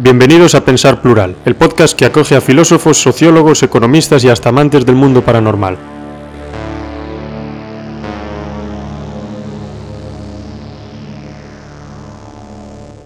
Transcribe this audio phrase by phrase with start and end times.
[0.00, 4.86] Bienvenidos a Pensar Plural, el podcast que acoge a filósofos, sociólogos, economistas y hasta amantes
[4.86, 5.76] del mundo paranormal.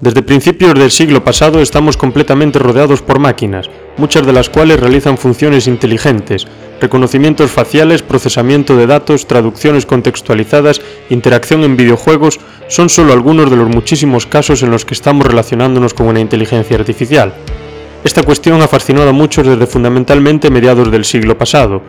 [0.02, 5.16] Desde principios del siglo pasado estamos completamente rodeados por máquinas, muchas de las cuales realizan
[5.16, 6.46] funciones inteligentes,
[6.82, 13.68] reconocimientos faciales, procesamiento de datos, traducciones contextualizadas, interacción en videojuegos, son solo algunos de los
[13.68, 17.32] muchísimos casos en los que estamos relacionándonos con una inteligencia artificial.
[18.04, 21.82] Esta cuestión ha fascinado a muchos desde fundamentalmente mediados del siglo pasado,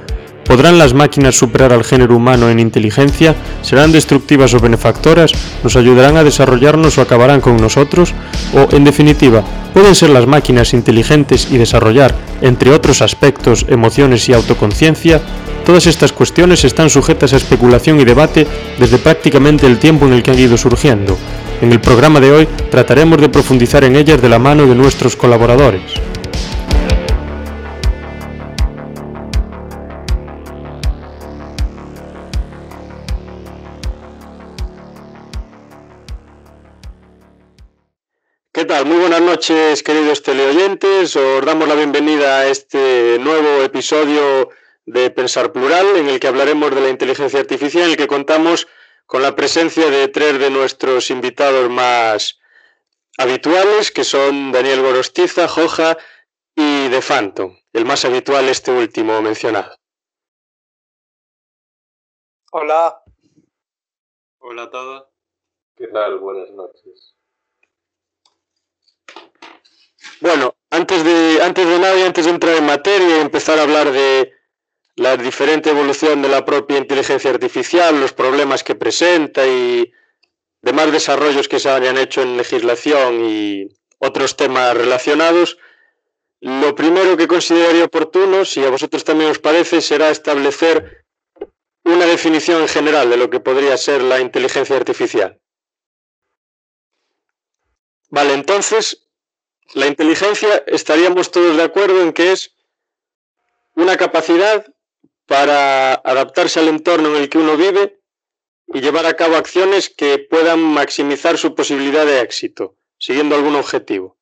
[0.45, 3.35] ¿Podrán las máquinas superar al género humano en inteligencia?
[3.61, 5.31] ¿Serán destructivas o benefactoras?
[5.63, 8.13] ¿Nos ayudarán a desarrollarnos o acabarán con nosotros?
[8.53, 9.43] O, en definitiva,
[9.73, 15.21] ¿pueden ser las máquinas inteligentes y desarrollar, entre otros aspectos, emociones y autoconciencia?
[15.65, 18.45] Todas estas cuestiones están sujetas a especulación y debate
[18.77, 21.17] desde prácticamente el tiempo en el que han ido surgiendo.
[21.61, 25.15] En el programa de hoy trataremos de profundizar en ellas de la mano de nuestros
[25.15, 25.81] colaboradores.
[39.43, 41.17] Noches, queridos teleoyentes.
[41.17, 44.47] Os damos la bienvenida a este nuevo episodio
[44.85, 48.69] de Pensar Plural, en el que hablaremos de la inteligencia artificial, en el que contamos
[49.05, 52.39] con la presencia de tres de nuestros invitados más
[53.17, 55.97] habituales, que son Daniel Gorostiza, Joja
[56.55, 57.57] y De Phantom.
[57.73, 59.75] El más habitual, este último mencionado.
[62.53, 63.03] Hola.
[64.39, 65.07] Hola a todos.
[65.75, 66.17] ¿Qué tal?
[66.19, 67.12] Buenas noches.
[70.23, 73.63] Bueno, antes de, antes de nada y antes de entrar en materia y empezar a
[73.63, 74.31] hablar de
[74.95, 79.91] la diferente evolución de la propia inteligencia artificial, los problemas que presenta y
[80.61, 83.67] demás desarrollos que se hayan hecho en legislación y
[83.99, 85.57] otros temas relacionados,
[86.39, 91.03] lo primero que consideraría oportuno, si a vosotros también os parece, será establecer
[91.83, 95.41] una definición en general de lo que podría ser la inteligencia artificial.
[98.09, 99.02] Vale, entonces,
[99.73, 102.55] la inteligencia estaríamos todos de acuerdo en que es
[103.75, 104.65] una capacidad
[105.25, 107.99] para adaptarse al entorno en el que uno vive
[108.67, 114.17] y llevar a cabo acciones que puedan maximizar su posibilidad de éxito, siguiendo algún objetivo.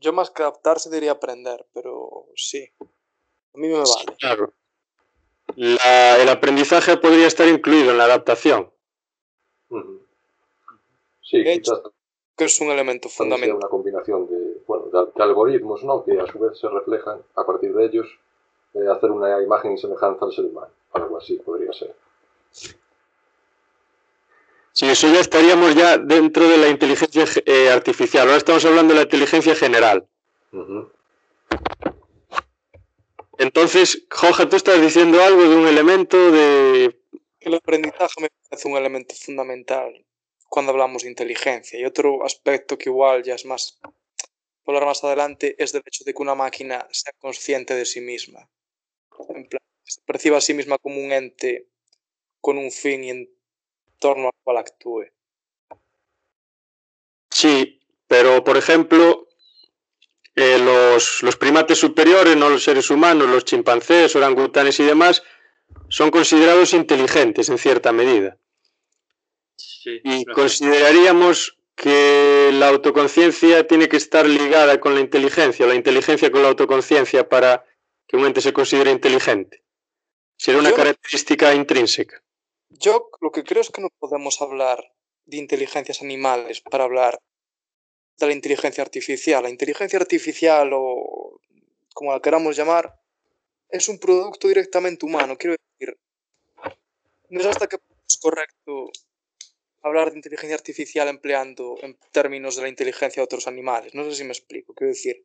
[0.00, 2.70] Yo más que adaptarse diría aprender, pero sí.
[2.80, 4.16] A mí me vale.
[4.18, 4.54] claro.
[5.56, 8.72] el aprendizaje podría estar incluido en la adaptación.
[11.30, 11.80] Sí, quizás
[12.36, 13.56] Que es un elemento fundamental.
[13.56, 16.04] una combinación de, bueno, de, de algoritmos, ¿no?
[16.04, 18.08] Que a su vez se reflejan a partir de ellos
[18.74, 20.72] eh, hacer una imagen y semejanza al ser humano.
[20.92, 21.94] Algo así podría ser.
[24.72, 28.26] Sí, eso ya estaríamos ya dentro de la inteligencia eh, artificial.
[28.26, 30.06] Ahora estamos hablando de la inteligencia general.
[33.38, 36.96] Entonces, Joja, tú estás diciendo algo de un elemento de...
[37.40, 40.04] El aprendizaje me parece un elemento fundamental
[40.50, 41.78] cuando hablamos de inteligencia.
[41.78, 43.78] Y otro aspecto que igual ya es más
[44.66, 48.48] hablar más adelante es del hecho de que una máquina sea consciente de sí misma.
[49.30, 51.68] En plan, se perciba a sí misma como un ente
[52.40, 53.30] con un fin y en
[53.98, 55.06] torno al cual actúe.
[57.30, 59.28] Sí, pero por ejemplo,
[60.34, 65.22] eh, los, los primates superiores, no los seres humanos, los chimpancés, orangutanes y demás,
[65.88, 68.39] son considerados inteligentes en cierta medida.
[69.82, 76.30] Sí, Y consideraríamos que la autoconciencia tiene que estar ligada con la inteligencia, la inteligencia
[76.30, 77.64] con la autoconciencia para
[78.06, 79.64] que un ente se considere inteligente.
[80.36, 82.22] Sería una Yo- característica intrínseca.
[82.68, 84.92] Yo lo que creo es que no podemos hablar
[85.24, 87.18] de inteligencias animales para hablar
[88.18, 89.42] de la inteligencia artificial.
[89.44, 91.40] La inteligencia artificial o
[91.94, 93.00] como la queramos llamar
[93.70, 95.38] es un producto directamente humano.
[95.38, 95.96] Quiero decir,
[97.30, 98.90] no es hasta punto es correcto
[99.82, 103.94] hablar de inteligencia artificial empleando en términos de la inteligencia de otros animales.
[103.94, 104.74] No sé si me explico.
[104.74, 105.24] Quiero decir,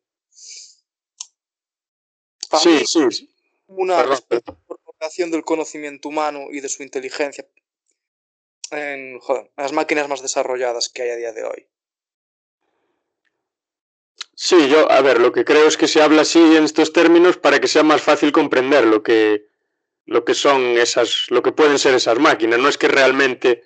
[2.48, 3.30] para Sí, mí sí.
[3.66, 4.04] una
[4.66, 7.46] prolongación del conocimiento humano y de su inteligencia
[8.70, 11.68] en joder, en las máquinas más desarrolladas que hay a día de hoy.
[14.34, 17.38] Sí, yo, a ver, lo que creo es que se habla así en estos términos
[17.38, 19.46] para que sea más fácil comprender lo que,
[20.04, 22.58] lo que son esas, lo que pueden ser esas máquinas.
[22.58, 23.62] No es que realmente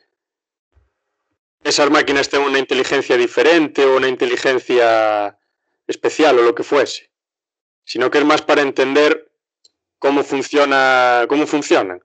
[1.63, 5.39] esas máquinas tengan una inteligencia diferente o una inteligencia
[5.87, 7.11] especial o lo que fuese,
[7.85, 9.31] sino que es más para entender
[9.99, 12.03] cómo funciona, cómo funcionan.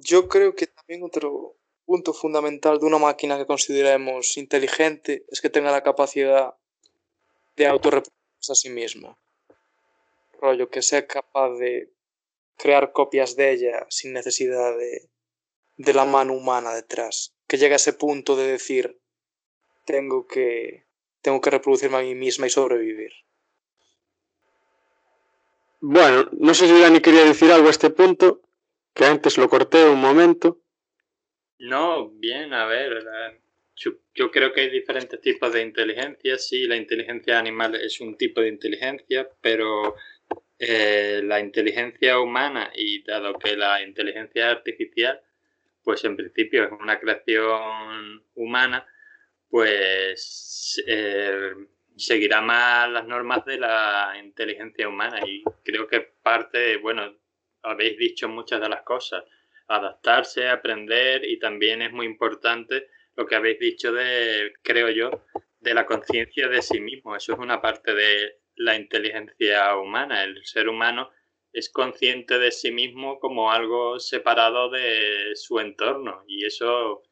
[0.00, 5.48] Yo creo que también otro, punto fundamental de una máquina que consideremos inteligente es que
[5.48, 6.54] tenga la capacidad
[7.56, 9.16] de autorreproducirse a sí misma.
[10.38, 11.90] Rollo, que sea capaz de
[12.58, 15.08] crear copias de ella sin necesidad de,
[15.78, 17.32] de la mano humana detrás.
[17.48, 19.00] Que llegue a ese punto de decir,
[19.84, 20.84] tengo que,
[21.22, 23.12] tengo que reproducirme a mí misma y sobrevivir.
[25.80, 28.42] Bueno, no sé si Dani quería decir algo a este punto,
[28.94, 30.60] que antes lo corté un momento.
[31.58, 33.04] No, bien, a ver,
[33.74, 36.38] yo, yo, creo que hay diferentes tipos de inteligencia.
[36.38, 39.96] Sí, la inteligencia animal es un tipo de inteligencia, pero
[40.58, 45.20] eh, la inteligencia humana y dado que la inteligencia artificial,
[45.88, 48.86] pues en principio es una creación humana,
[49.48, 51.54] pues eh,
[51.96, 57.16] seguirá más las normas de la inteligencia humana y creo que parte, bueno,
[57.62, 59.24] habéis dicho muchas de las cosas,
[59.66, 65.24] adaptarse, aprender y también es muy importante lo que habéis dicho de, creo yo,
[65.58, 67.16] de la conciencia de sí mismo.
[67.16, 70.22] Eso es una parte de la inteligencia humana.
[70.22, 71.12] El ser humano
[71.58, 77.02] es consciente de sí mismo como algo separado de su entorno y eso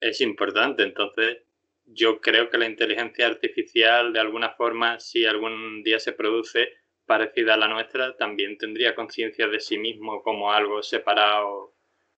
[0.00, 0.84] es importante.
[0.84, 1.38] Entonces,
[1.86, 6.68] yo creo que la inteligencia artificial, de alguna forma, si algún día se produce
[7.04, 11.72] parecida a la nuestra, también tendría conciencia de sí mismo como algo separado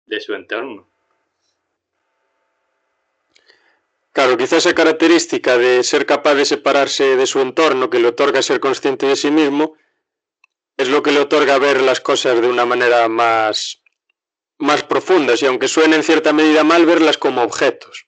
[0.04, 0.90] de su entorno.
[4.12, 8.42] Claro, quizá esa característica de ser capaz de separarse de su entorno, que le otorga
[8.42, 9.74] ser consciente de sí mismo,
[10.76, 13.82] es lo que le otorga ver las cosas de una manera más,
[14.58, 18.06] más profunda, y aunque suene en cierta medida mal, verlas como objetos.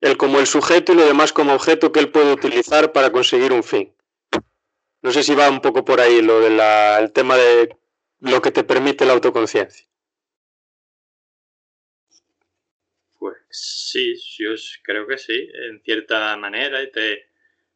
[0.00, 3.52] Él como el sujeto y lo demás como objeto que él puede utilizar para conseguir
[3.52, 3.94] un fin.
[5.02, 7.76] No sé si va un poco por ahí lo del tema de
[8.20, 9.86] lo que te permite la autoconciencia.
[13.18, 14.50] Pues sí, yo
[14.82, 17.29] creo que sí, en cierta manera, y te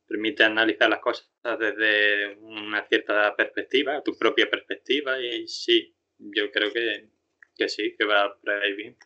[0.06, 1.28] permite analizar las cosas
[1.58, 7.08] desde una cierta perspectiva, tu propia perspectiva, y sí, yo creo que,
[7.56, 8.96] que sí, que va por ahí bien.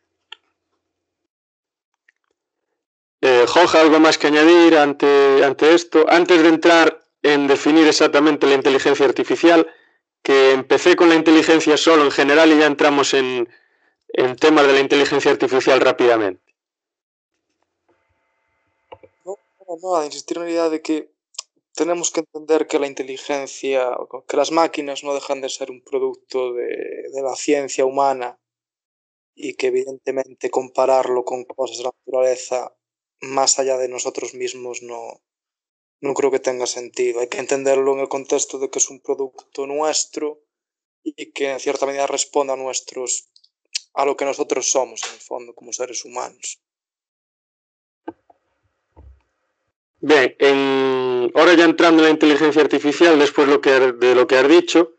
[3.20, 6.06] Eh, Joja, ¿algo más que añadir ante, ante esto?
[6.08, 9.66] Antes de entrar en definir exactamente la inteligencia artificial,
[10.22, 13.48] que empecé con la inteligencia solo en general y ya entramos en,
[14.12, 16.47] en temas de la inteligencia artificial rápidamente.
[19.68, 20.96] No, nada, insistir en la idea de que
[21.80, 23.80] tenemos que entender que la inteligencia,
[24.28, 26.68] que las máquinas no dejan de ser un producto de,
[27.14, 28.28] de la ciencia humana
[29.34, 32.76] y que evidentemente compararlo con cosas de la naturaleza
[33.20, 35.02] más allá de nosotros mismos no,
[36.00, 37.20] no creo que tenga sentido.
[37.20, 40.42] Hay que entenderlo en el contexto de que es un producto nuestro
[41.04, 43.30] y que en cierta medida responda a nuestros
[43.94, 46.60] a lo que nosotros somos, en el fondo, como seres humanos.
[50.00, 51.32] Bien, en...
[51.34, 54.92] ahora ya entrando en la inteligencia artificial, después lo que, de lo que has dicho,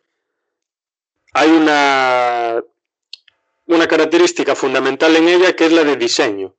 [1.34, 2.62] hay una,
[3.66, 6.56] una característica fundamental en ella que es la de diseño.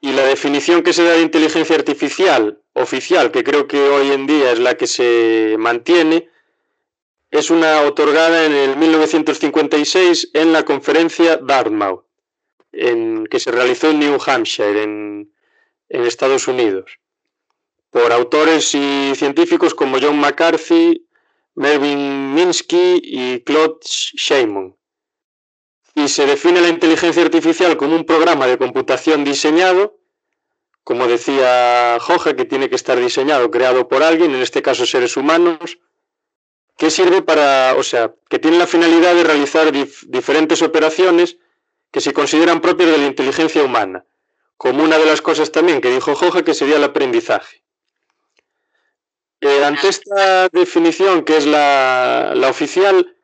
[0.00, 4.26] Y la definición que se da de inteligencia artificial oficial, que creo que hoy en
[4.26, 6.30] día es la que se mantiene,
[7.30, 12.04] es una otorgada en el 1956 en la conferencia Dartmouth,
[12.72, 15.32] en, que se realizó en New Hampshire, en,
[15.88, 17.00] en Estados Unidos,
[17.90, 21.06] por autores y científicos como John McCarthy,
[21.54, 24.76] Mervyn Minsky y Claude Shimon.
[25.94, 29.98] Y se define la inteligencia artificial como un programa de computación diseñado,
[30.84, 35.16] como decía Joja, que tiene que estar diseñado, creado por alguien, en este caso seres
[35.16, 35.78] humanos,
[36.76, 41.36] que sirve para, o sea, que tiene la finalidad de realizar dif diferentes operaciones
[41.90, 44.04] que se consideran propias de la inteligencia humana,
[44.56, 47.64] como una de las cosas también que dijo Joja, que sería el aprendizaje.
[49.40, 53.16] Eh, ante esta definición, que es la, la oficial,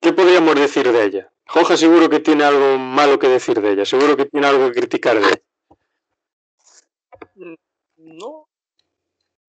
[0.00, 1.32] ¿qué podríamos decir de ella?
[1.46, 4.80] Joja seguro que tiene algo malo que decir de ella, seguro que tiene algo que
[4.80, 5.42] criticar de ella.
[7.96, 8.48] No,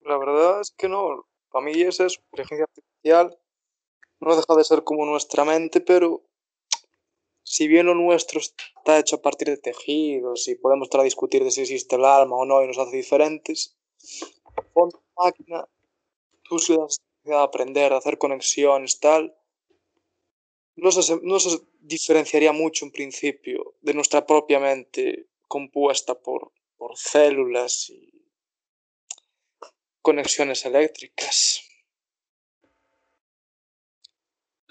[0.02, 1.28] la verdad es que no.
[1.52, 3.38] Para mí es inteligencia artificial.
[4.20, 6.24] No deja de ser como nuestra mente, pero
[7.44, 11.44] si bien lo nuestro está hecho a partir de tejidos y podemos estar a discutir
[11.44, 13.76] de si existe el alma o no y nos hace diferentes,
[14.74, 15.68] con máquina,
[16.44, 19.36] tú si das de aprender, de hacer conexiones, tal,
[20.76, 21.38] no se, no
[21.80, 28.12] diferenciaría mucho en principio de nuestra propia mente compuesta por, por células y
[30.02, 31.62] conexiones eléctricas.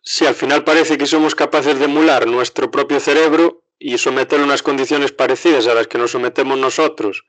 [0.02, 4.48] Si al final parece que somos capaces de emular nuestro propio cerebro, y someterlo a
[4.48, 7.24] unas condiciones parecidas a las que nos sometemos nosotros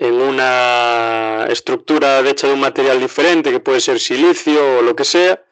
[0.00, 5.04] en una estructura hecha de un material diferente, que puede ser silicio o lo que
[5.04, 5.44] sea,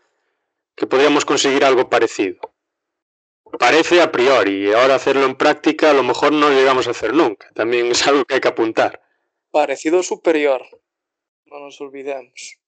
[0.74, 2.38] que podríamos conseguir algo parecido.
[3.58, 7.14] Parece a priori, y ahora hacerlo en práctica a lo mejor no llegamos a hacer
[7.14, 7.48] nunca.
[7.54, 9.02] También es algo que hay que apuntar.
[9.50, 10.62] Parecido superior,
[11.46, 12.58] no nos olvidemos.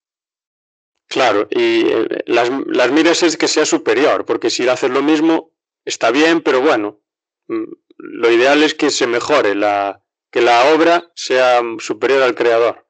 [1.09, 5.51] Claro, y eh, las, las miras es que sea superior, porque si haces lo mismo,
[5.85, 7.01] está bien, pero bueno,
[7.49, 7.65] mm,
[7.97, 12.87] lo ideal es que se mejore la, que la obra sea superior al creador.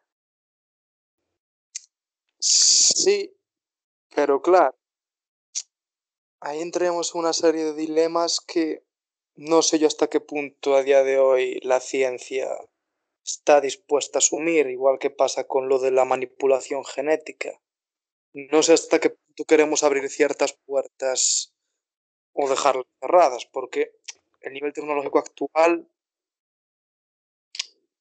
[2.39, 3.37] Sí,
[4.15, 4.77] pero claro,
[6.41, 8.85] ahí entremos en una serie de dilemas que
[9.35, 12.49] no sé yo hasta qué punto a día de hoy la ciencia
[13.25, 17.61] está dispuesta a asumir, igual que pasa con lo de la manipulación genética.
[18.33, 21.55] No sé hasta qué punto queremos abrir ciertas puertas
[22.33, 23.93] o dejarlas cerradas, porque
[24.41, 25.91] el nivel tecnológico actual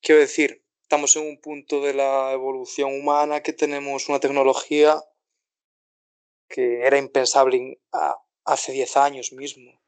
[0.05, 5.03] Quiero decir, estamos en un punto de la evolución humana que tenemos una tecnología
[6.47, 7.81] que era impensable
[8.43, 9.81] hace 10 años mismo.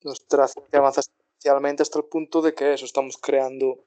[0.00, 3.84] Nuestra ciencia avanza especialmente hasta el punto de que eso, estamos creando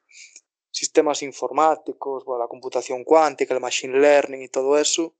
[0.70, 5.16] sistemas informáticos, la computación cuántica, el machine learning y todo eso.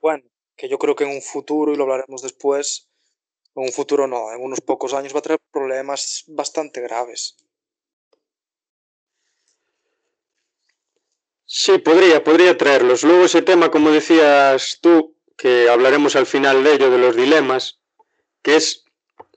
[0.00, 0.24] Bueno,
[0.56, 2.88] que yo creo que en un futuro, y lo hablaremos después,
[3.54, 7.36] en un futuro no, en unos pocos años va a traer problemas bastante graves.
[11.54, 13.04] Sí, podría, podría traerlos.
[13.04, 17.78] Luego ese tema, como decías tú, que hablaremos al final de ello, de los dilemas,
[18.40, 18.86] que es,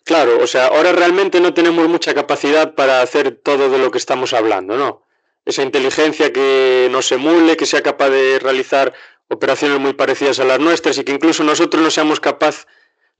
[0.06, 3.98] claro, o sea, ahora realmente no tenemos mucha capacidad para hacer todo de lo que
[3.98, 5.04] estamos hablando, ¿no?
[5.44, 8.94] Esa inteligencia que nos emule, que sea capaz de realizar
[9.28, 12.66] operaciones muy parecidas a las nuestras y que incluso nosotros no seamos capaz,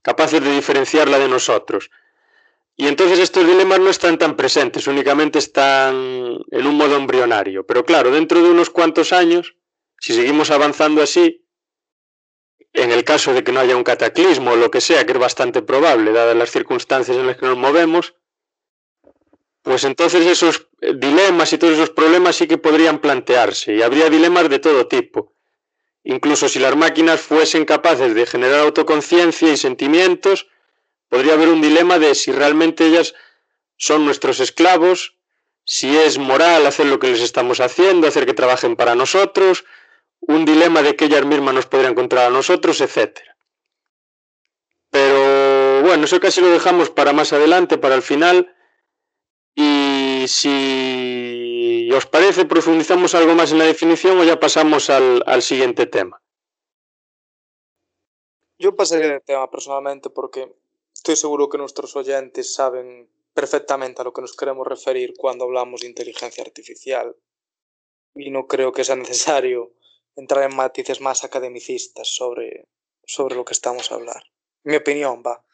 [0.00, 1.90] capaces de diferenciarla de nosotros.
[2.76, 7.64] Y entonces estos dilemas no están tan presentes, únicamente están en un modo embrionario.
[7.66, 9.56] Pero claro, dentro de unos cuantos años,
[9.98, 11.46] si seguimos avanzando así,
[12.74, 15.18] en el caso de que no haya un cataclismo o lo que sea, que es
[15.18, 18.14] bastante probable, dadas las circunstancias en las que nos movemos,
[19.62, 24.50] pues entonces esos dilemas y todos esos problemas sí que podrían plantearse, y habría dilemas
[24.50, 25.32] de todo tipo.
[26.04, 30.46] Incluso si las máquinas fuesen capaces de generar autoconciencia y sentimientos,
[31.08, 33.14] podría haber un dilema de si realmente ellas
[33.76, 35.16] son nuestros esclavos,
[35.64, 39.64] si es moral hacer lo que les estamos haciendo, hacer que trabajen para nosotros,
[40.20, 43.18] un dilema de que ellas mismas nos podrían encontrar a nosotros, etc.
[44.90, 48.54] Pero bueno, eso casi lo dejamos para más adelante, para el final.
[49.54, 55.42] Y si os parece, profundizamos algo más en la definición o ya pasamos al, al
[55.42, 56.20] siguiente tema.
[58.58, 60.54] Yo pasaría de tema personalmente porque
[61.06, 65.82] Estoy seguro que nuestros oyentes saben perfectamente a lo que nos queremos referir cuando hablamos
[65.82, 67.14] de inteligencia artificial
[68.16, 69.70] y no creo que sea necesario
[70.16, 72.66] entrar en matices más academicistas sobre,
[73.04, 74.20] sobre lo que estamos a hablar.
[74.64, 75.44] Mi opinión va.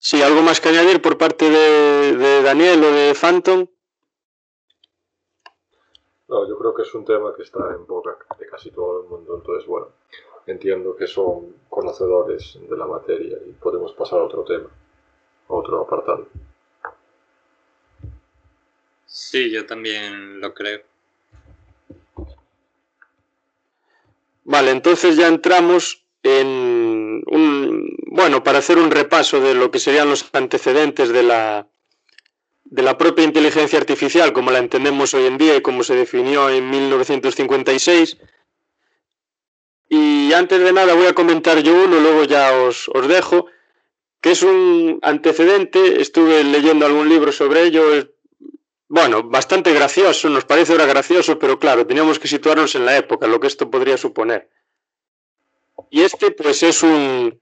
[0.00, 3.68] Sí, algo más que añadir por parte de, de Daniel o de Phantom.
[6.26, 9.08] No, yo creo que es un tema que está en boca de casi todo el
[9.08, 9.92] mundo, entonces bueno,
[10.46, 14.68] entiendo que son conocedores de la materia y podemos pasar a otro tema,
[15.48, 16.26] a otro apartado.
[19.06, 20.82] Sí, yo también lo creo.
[24.44, 30.10] Vale, entonces ya entramos en un, bueno, para hacer un repaso de lo que serían
[30.10, 31.66] los antecedentes de la,
[32.64, 36.50] de la propia inteligencia artificial, como la entendemos hoy en día y como se definió
[36.50, 38.18] en 1956
[39.88, 43.46] y antes de nada voy a comentar yo uno, luego ya os, os dejo,
[44.20, 48.08] que es un antecedente, estuve leyendo algún libro sobre ello, es,
[48.88, 53.26] bueno, bastante gracioso, nos parece ahora gracioso, pero claro, teníamos que situarnos en la época,
[53.26, 54.48] lo que esto podría suponer.
[55.90, 57.40] Y este pues es un...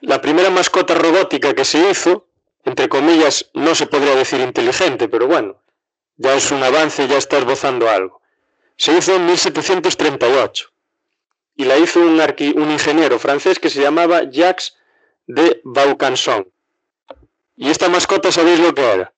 [0.00, 2.26] La primera mascota robótica que se hizo,
[2.64, 5.62] entre comillas, no se podría decir inteligente, pero bueno,
[6.16, 8.22] ya es un avance, ya está esbozando algo.
[8.76, 10.71] Se hizo en 1738
[11.56, 14.76] y la hizo un, un ingeniero francés que se llamaba Jacques
[15.26, 16.50] de Vaucanson.
[17.56, 19.12] ¿Y esta mascota sabéis lo que era?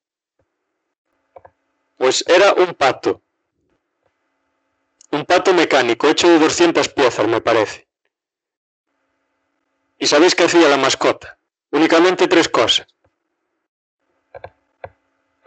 [1.97, 3.23] Pues era un pato.
[5.13, 7.87] Un pato mecánico hecho de 200 piezas, me parece.
[9.99, 11.39] ¿Y sabéis qué hacía la mascota?
[11.71, 12.87] Únicamente tres cosas.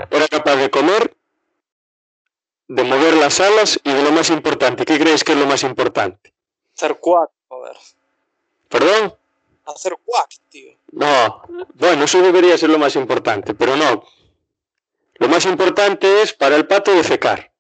[0.10, 1.16] Era capaz de comer,
[2.68, 4.86] de mover las alas y de lo más importante.
[4.86, 6.34] ¿Qué creéis que es lo más importante?
[6.78, 7.76] Hacer cuatro, joder.
[8.70, 9.16] ¿Perdón?
[9.66, 10.78] Hacer guac, tío.
[10.92, 11.42] No,
[11.74, 14.04] bueno, eso debería ser lo más importante, pero no.
[15.16, 17.52] Lo más importante es para el pato defecar.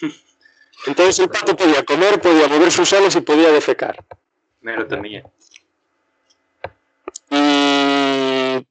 [0.86, 4.02] Entonces el pato podía comer, podía mover sus alas y podía defecar.
[4.62, 5.30] Mero también.
[7.28, 8.66] Y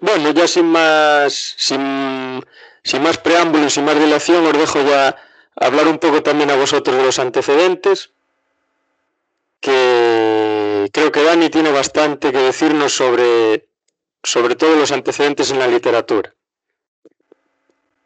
[0.00, 2.44] bueno, ya sin más, sin,
[2.82, 5.16] sin más preámbulos, sin más dilación, os dejo ya
[5.56, 8.10] hablar un poco también a vosotros de los antecedentes,
[9.64, 13.64] que creo que Dani tiene bastante que decirnos sobre,
[14.22, 16.34] sobre todo los antecedentes en la literatura.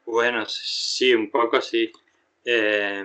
[0.07, 1.91] Bueno, sí, un poco sí.
[2.45, 3.05] Eh,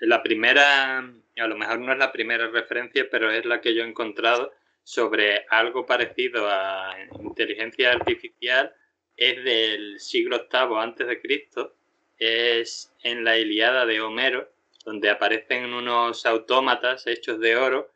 [0.00, 3.82] la primera, a lo mejor no es la primera referencia, pero es la que yo
[3.82, 4.52] he encontrado
[4.84, 8.72] sobre algo parecido a inteligencia artificial
[9.16, 11.74] es del siglo VIII antes de Cristo,
[12.18, 14.50] es en la Iliada de Homero,
[14.86, 17.90] donde aparecen unos autómatas hechos de oro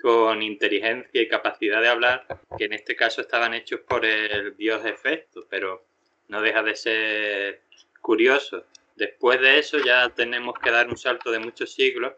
[0.00, 2.26] con inteligencia y capacidad de hablar,
[2.56, 5.84] que en este caso estaban hechos por el dios Hefesto, pero
[6.28, 7.62] no deja de ser
[8.00, 8.64] curioso.
[8.94, 12.12] Después de eso ya tenemos que dar un salto de muchos siglos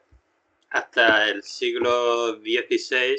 [0.68, 3.16] hasta el siglo XVI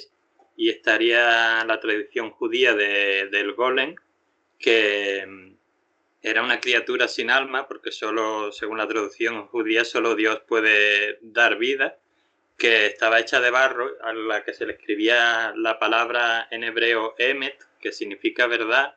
[0.56, 3.96] y estaría la tradición judía del golem,
[4.60, 5.58] que
[6.22, 11.58] era una criatura sin alma, porque solo, según la traducción judía, solo Dios puede dar
[11.58, 11.98] vida,
[12.58, 17.16] que estaba hecha de barro, a la que se le escribía la palabra en hebreo
[17.18, 18.96] emet, que significa verdad,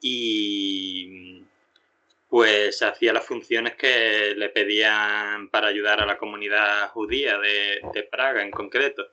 [0.00, 1.42] y
[2.28, 8.02] pues hacía las funciones que le pedían para ayudar a la comunidad judía de, de
[8.04, 9.06] Praga en concreto.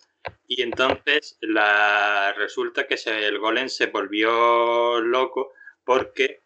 [0.48, 5.52] Y entonces la, resulta que el golem se volvió loco
[5.84, 6.42] porque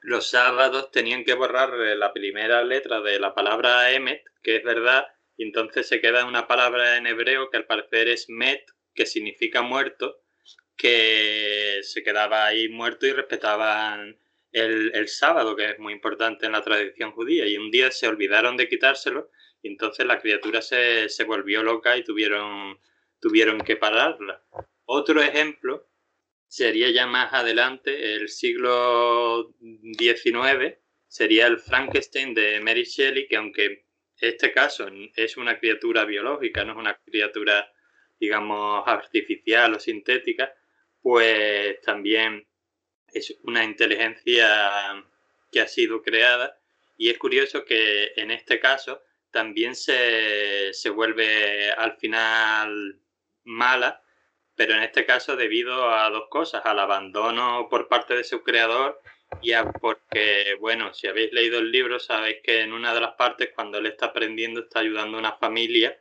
[0.00, 5.06] los sábados tenían que borrar la primera letra de la palabra Emet, que es verdad,
[5.36, 8.64] y entonces se queda una palabra en hebreo que al parecer es Met,
[8.94, 10.22] que significa muerto,
[10.76, 14.18] que se quedaba ahí muerto y respetaban
[14.52, 18.08] el, el, sábado, que es muy importante en la tradición judía, y un día se
[18.08, 19.30] olvidaron de quitárselo,
[19.62, 22.78] y entonces la criatura se, se volvió loca y tuvieron
[23.20, 24.42] tuvieron que pararla.
[24.84, 25.88] Otro ejemplo
[26.48, 29.54] sería ya más adelante, el siglo
[29.98, 33.84] XIX, sería el Frankenstein de Mary Shelley, que aunque
[34.18, 37.70] este caso es una criatura biológica, no es una criatura,
[38.18, 40.52] digamos, artificial o sintética,
[41.00, 42.46] pues también
[43.12, 45.04] es una inteligencia
[45.52, 46.58] que ha sido creada.
[46.96, 52.98] Y es curioso que en este caso también se, se vuelve al final
[53.44, 54.02] mala,
[54.58, 59.00] pero en este caso debido a dos cosas, al abandono por parte de su creador
[59.40, 63.12] y a porque, bueno, si habéis leído el libro sabéis que en una de las
[63.12, 65.96] partes cuando él está aprendiendo está ayudando a una familia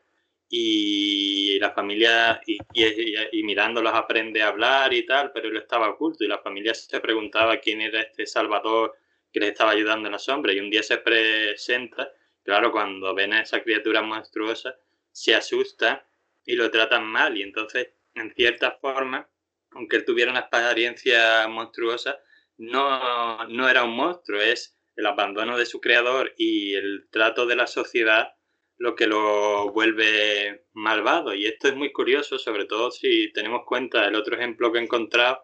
[0.50, 6.28] y la familia y, mirándolos aprende a hablar y tal, pero él estaba oculto y
[6.28, 8.96] la familia se preguntaba quién era este Salvador
[9.32, 13.34] que les estaba ayudando en la sombra y un día se presenta, claro, cuando ven
[13.34, 14.76] a esa criatura monstruosa
[15.12, 16.08] se asusta
[16.44, 17.38] y lo tratan mal.
[17.38, 19.30] Y entonces, en cierta forma,
[19.72, 22.20] aunque él tuviera una experiencia monstruosa,
[22.58, 27.56] no, no era un monstruo, es el abandono de su creador y el trato de
[27.56, 28.34] la sociedad
[28.78, 31.34] lo que lo vuelve malvado.
[31.34, 34.84] Y esto es muy curioso, sobre todo si tenemos cuenta el otro ejemplo que he
[34.84, 35.44] encontrado,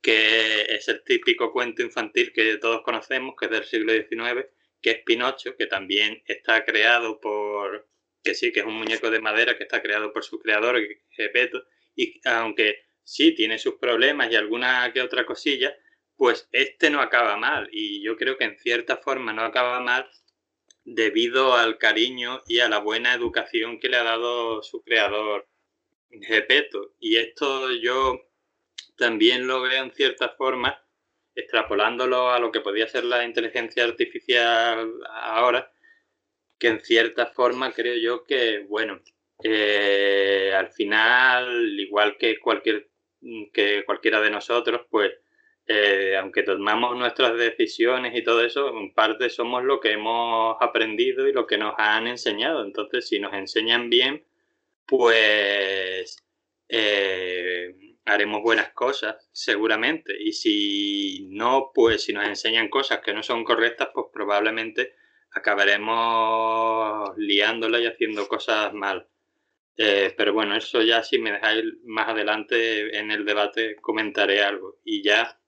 [0.00, 4.46] que es el típico cuento infantil que todos conocemos, que es del siglo XIX,
[4.80, 7.88] que es Pinocho, que también está creado por,
[8.22, 11.64] que sí, que es un muñeco de madera que está creado por su creador, Gepetto,
[11.98, 15.76] y aunque sí tiene sus problemas y alguna que otra cosilla,
[16.16, 17.68] pues este no acaba mal.
[17.72, 20.08] Y yo creo que en cierta forma no acaba mal
[20.84, 25.48] debido al cariño y a la buena educación que le ha dado su creador,
[26.08, 26.94] Gepetto.
[27.00, 28.20] Y esto yo
[28.96, 30.80] también lo veo en cierta forma,
[31.34, 35.72] extrapolándolo a lo que podía ser la inteligencia artificial ahora,
[36.60, 39.02] que en cierta forma creo yo que, bueno,
[39.42, 42.90] eh, al final, igual que, cualquier,
[43.52, 45.12] que cualquiera de nosotros, pues,
[45.66, 51.28] eh, aunque tomamos nuestras decisiones y todo eso, en parte somos lo que hemos aprendido
[51.28, 52.64] y lo que nos han enseñado.
[52.64, 54.24] Entonces, si nos enseñan bien,
[54.86, 56.24] pues
[56.68, 57.74] eh,
[58.06, 60.16] haremos buenas cosas, seguramente.
[60.18, 64.94] Y si no, pues si nos enseñan cosas que no son correctas, pues probablemente
[65.30, 69.06] acabaremos liándola y haciendo cosas mal.
[69.80, 74.80] Eh, pero bueno, eso ya si me dejáis más adelante en el debate comentaré algo.
[74.84, 75.40] Y ya,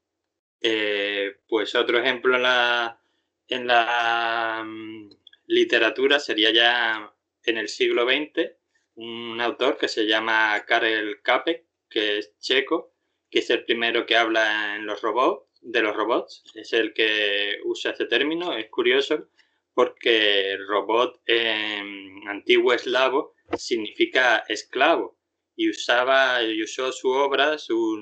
[0.61, 5.11] eh, pues otro ejemplo en la, mm,
[5.47, 7.13] literatura sería ya
[7.45, 8.53] en el siglo XX
[8.95, 12.95] un autor que se llama Karel Capek, que es checo
[13.31, 17.59] que es el primero que habla en los robots, de los robots, es el que
[17.65, 18.57] usa ese término.
[18.57, 19.29] Es curioso
[19.75, 25.19] porque robot en antiguo eslavo significa esclavo
[25.57, 27.99] y usaba y usó su obra, su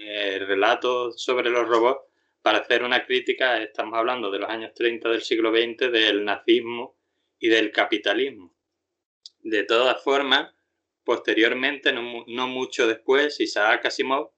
[0.00, 2.00] eh, relato sobre los robots
[2.46, 6.96] para hacer una crítica, estamos hablando de los años 30 del siglo XX, del nazismo
[7.40, 8.54] y del capitalismo.
[9.40, 10.54] De todas formas,
[11.04, 14.30] posteriormente, no, mucho después, Isaac Asimov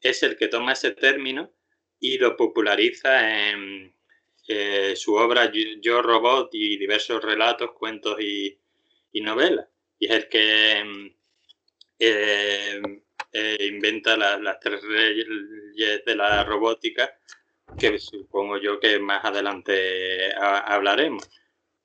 [0.00, 1.52] es el que toma ese término
[1.98, 3.94] y lo populariza en
[4.48, 8.58] eh, su obra Yo Robot y diversos relatos, cuentos y,
[9.20, 9.66] novelas.
[10.00, 11.12] Y es el que
[12.00, 12.82] eh,
[13.32, 17.16] eh, inventa las tres leyes de la robótica
[17.78, 21.28] que supongo yo que más adelante hablaremos.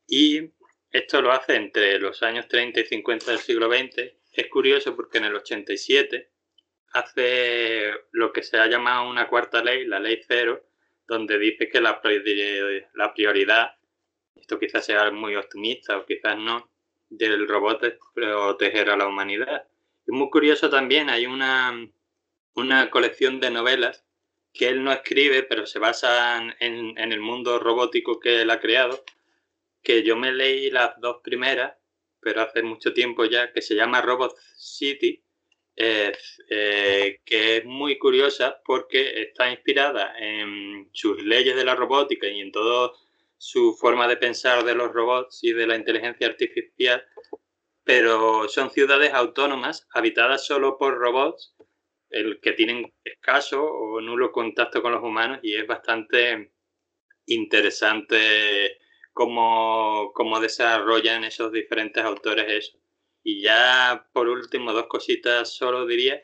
[0.07, 0.49] Y
[0.91, 4.13] esto lo hace entre los años 30 y 50 del siglo XX.
[4.31, 6.31] Es curioso porque en el 87
[6.93, 10.65] hace lo que se ha llamado una cuarta ley, la ley cero,
[11.05, 13.75] donde dice que la prioridad,
[14.35, 16.71] esto quizás sea muy optimista o quizás no,
[17.09, 19.67] del robot proteger a la humanidad.
[20.05, 21.89] Es muy curioso también, hay una,
[22.53, 24.05] una colección de novelas
[24.55, 29.03] que él no escribe, pero se basan en, el mundo robótico que él ha creado,
[29.83, 31.73] que yo me leí las dos primeras,
[32.21, 35.21] pero hace mucho tiempo ya, que se llama Robot City,
[35.75, 36.13] eh,
[37.25, 42.53] que es muy curiosa porque está inspirada en sus leyes de la robótica y en
[42.53, 42.93] toda
[43.37, 47.05] su forma de pensar de los robots y de la inteligencia artificial,
[47.83, 51.55] pero son ciudades autónomas habitadas solo por robots
[52.09, 56.53] el que tienen escaso o nulo contacto con los humanos y es bastante
[57.25, 58.79] interesante
[59.13, 62.77] cómo, cómo desarrollan esos diferentes autores eso.
[63.23, 66.21] Y ya por último, dos cositas solo diría.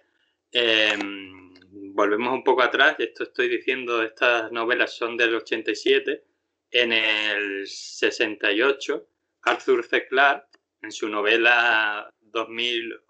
[0.51, 1.53] Em,
[1.93, 6.23] volvemos un poco atrás, esto estoy diciendo, estas novelas son del 87.
[6.71, 9.07] En el 68,
[9.43, 10.07] Arthur C.
[10.07, 13.01] Clarke, en su novela 2000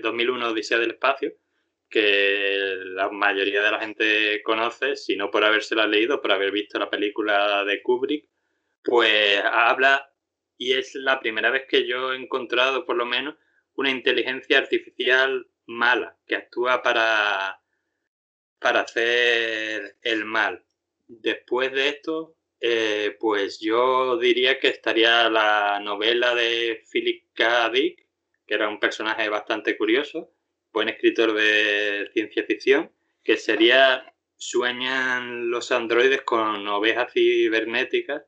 [0.00, 1.32] 2001 Odisea del Espacio,
[1.90, 6.78] que la mayoría de la gente conoce, si no por habérsela leído, por haber visto
[6.78, 8.28] la película de Kubrick,
[8.82, 10.10] pues habla,
[10.56, 13.34] y es la primera vez que yo he encontrado por lo menos
[13.74, 17.60] una inteligencia artificial mala, que actúa para,
[18.58, 20.64] para hacer el mal.
[21.08, 27.70] Después de esto, eh, pues yo diría que estaría la novela de Philip K.
[27.70, 28.06] Dick,
[28.46, 30.32] que era un personaje bastante curioso,
[30.72, 32.92] buen escritor de ciencia ficción,
[33.24, 38.22] que sería Sueñan los androides con ovejas cibernéticas,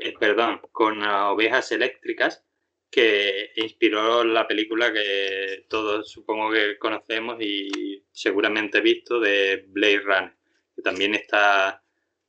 [0.00, 2.44] eh, perdón, con ovejas eléctricas,
[2.90, 10.36] que inspiró la película que todos supongo que conocemos y seguramente visto de Blade Runner,
[10.74, 11.82] que también está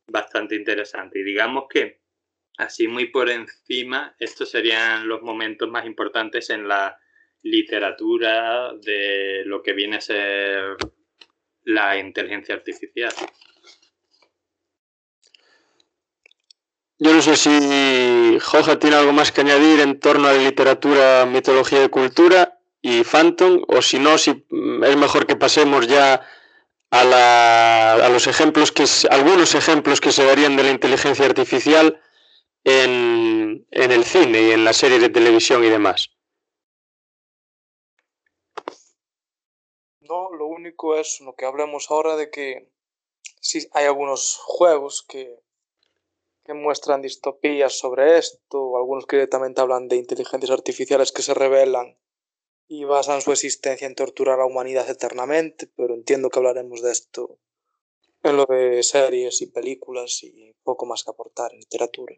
[0.08, 1.20] bastante interesante.
[1.20, 2.02] Y digamos que
[2.58, 6.98] así muy por encima, estos serían los momentos más importantes en la
[7.44, 10.78] literatura de lo que viene a ser
[11.64, 13.14] la inteligencia artificial.
[17.00, 21.28] Yo no sé si Joja tiene algo más que añadir en torno a la literatura,
[21.28, 26.22] mitología y cultura y Phantom, o si no, si es mejor que pasemos ya
[26.92, 32.02] a, a los ejemplos que algunos ejemplos que se darían de la inteligencia artificial
[32.64, 36.10] en, en el cine y en la serie de televisión y demás.
[40.02, 42.72] No, lo único es lo que hablamos ahora de que
[43.42, 45.40] sí hay algunos juegos que,
[46.46, 51.98] que muestran distopías sobre esto, algunos que directamente hablan de inteligencias artificiales que se revelan
[52.68, 56.92] y basan su existencia en torturar a la humanidad eternamente, pero entiendo que hablaremos de
[56.92, 57.40] esto
[58.24, 62.16] en lo de series y películas y poco más que aportar en literatura.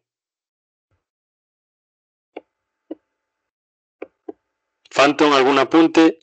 [4.90, 6.20] Phantom, ¿algún apunte?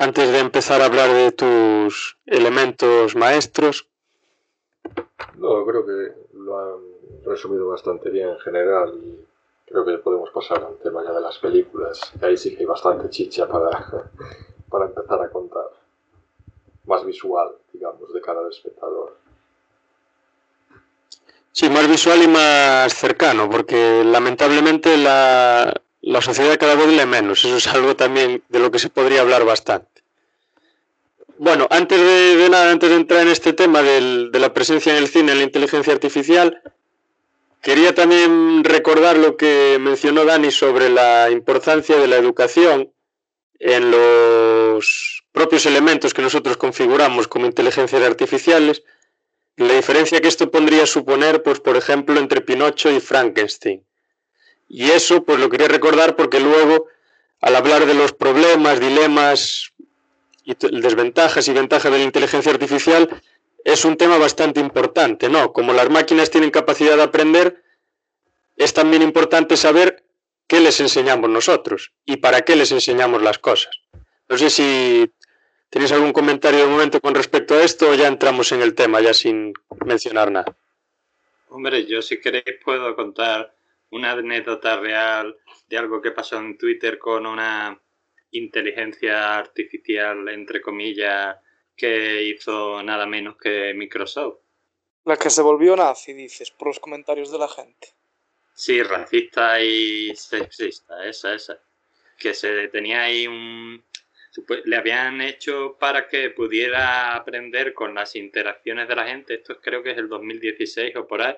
[0.00, 3.86] antes de empezar a hablar de tus elementos maestros?
[5.36, 6.80] No, creo que lo han
[7.22, 9.18] resumido bastante bien en general y
[9.70, 12.12] creo que podemos pasar al tema ya de las películas.
[12.20, 13.70] ahí sí que hay bastante chicha para,
[14.68, 15.70] para empezar a contar.
[16.86, 19.16] Más visual, digamos, de cada espectador.
[21.52, 27.44] Sí, más visual y más cercano, porque lamentablemente la, la sociedad cada vez lee menos.
[27.44, 29.88] Eso es algo también de lo que se podría hablar bastante.
[31.38, 35.08] Bueno, antes de, nada, antes de entrar en este tema de la presencia en el
[35.08, 36.60] cine de la inteligencia artificial,
[37.60, 42.92] quería también recordar lo que mencionó Dani sobre la importancia de la educación
[43.58, 48.82] en los propios elementos que nosotros configuramos como inteligencias artificiales,
[49.56, 53.84] la diferencia que esto pondría a suponer, pues por ejemplo, entre Pinocho y Frankenstein.
[54.68, 56.86] Y eso, pues lo quería recordar porque luego,
[57.40, 59.72] al hablar de los problemas, dilemas,
[60.44, 63.08] y desventajas y ventajas de la inteligencia artificial,
[63.64, 65.52] es un tema bastante importante, ¿no?
[65.52, 67.62] Como las máquinas tienen capacidad de aprender,
[68.56, 70.04] es también importante saber
[70.46, 73.80] qué les enseñamos nosotros y para qué les enseñamos las cosas.
[74.28, 75.10] No sé si
[75.70, 79.00] tenéis algún comentario de momento con respecto a esto o ya entramos en el tema,
[79.00, 79.52] ya sin
[79.84, 80.56] mencionar nada.
[81.48, 83.54] Hombre, yo si queréis puedo contar
[83.90, 85.36] una anécdota real
[85.68, 87.80] de algo que pasó en Twitter con una
[88.32, 91.36] inteligencia artificial, entre comillas,
[91.80, 94.40] que hizo nada menos que Microsoft.
[95.06, 97.88] La que se volvió nazi, dices, por los comentarios de la gente.
[98.52, 101.58] Sí, racista y sexista, esa, esa.
[102.18, 103.82] Que se tenía ahí un...
[104.66, 109.82] Le habían hecho para que pudiera aprender con las interacciones de la gente, esto creo
[109.82, 111.34] que es el 2016 o por ahí,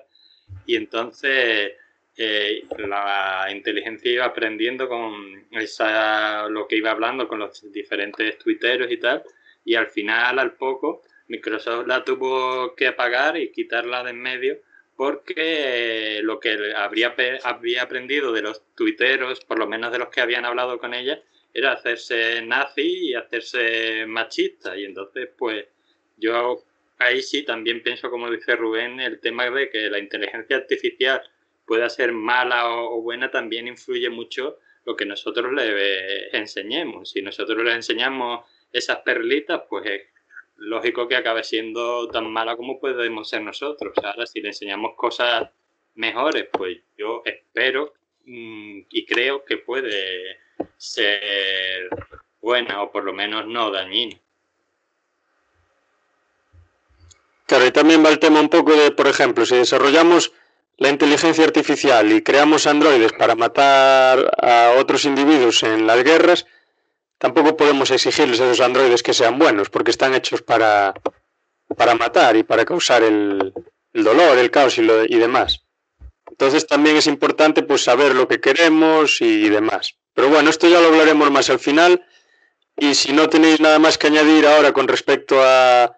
[0.67, 1.71] y entonces
[2.15, 8.91] eh, la inteligencia iba aprendiendo con esa, lo que iba hablando con los diferentes tuiteros
[8.91, 9.23] y tal,
[9.65, 14.57] y al final, al poco, Microsoft la tuvo que apagar y quitarla de en medio
[14.95, 20.21] porque lo que habría, había aprendido de los tuiteros, por lo menos de los que
[20.21, 21.19] habían hablado con ella,
[21.53, 24.77] era hacerse nazi y hacerse machista.
[24.77, 25.65] Y entonces, pues
[26.17, 26.63] yo
[26.99, 31.21] ahí sí también pienso, como dice Rubén, el tema de que la inteligencia artificial
[31.65, 37.11] pueda ser mala o, buena, también influye mucho lo que nosotros le enseñemos.
[37.11, 40.01] Si nosotros le enseñamos esas perlitas, pues es
[40.57, 43.93] lógico que acabe siendo tan mala como podemos ser nosotros.
[44.03, 45.49] Ahora, si le enseñamos cosas
[45.95, 47.93] mejores, pues yo espero
[48.25, 50.39] mm, y creo que puede
[50.77, 51.89] ser
[52.41, 54.19] buena o por lo menos no dañina.
[57.45, 60.33] Claro, y también va el tema un poco de, por ejemplo, si desarrollamos
[60.77, 66.47] la inteligencia artificial y creamos androides para matar a otros individuos en las guerras,
[67.23, 70.93] tampoco podemos exigirles a esos androides que sean buenos, porque están hechos para,
[71.77, 73.53] para matar y para causar el,
[73.93, 75.63] dolor, el caos y, lo, y, demás.
[76.29, 79.95] Entonces también es importante pues saber lo que queremos y demás.
[80.13, 82.05] Pero bueno, esto ya lo hablaremos más al final.
[82.75, 85.95] Y si no tenéis nada más que añadir ahora con respecto a,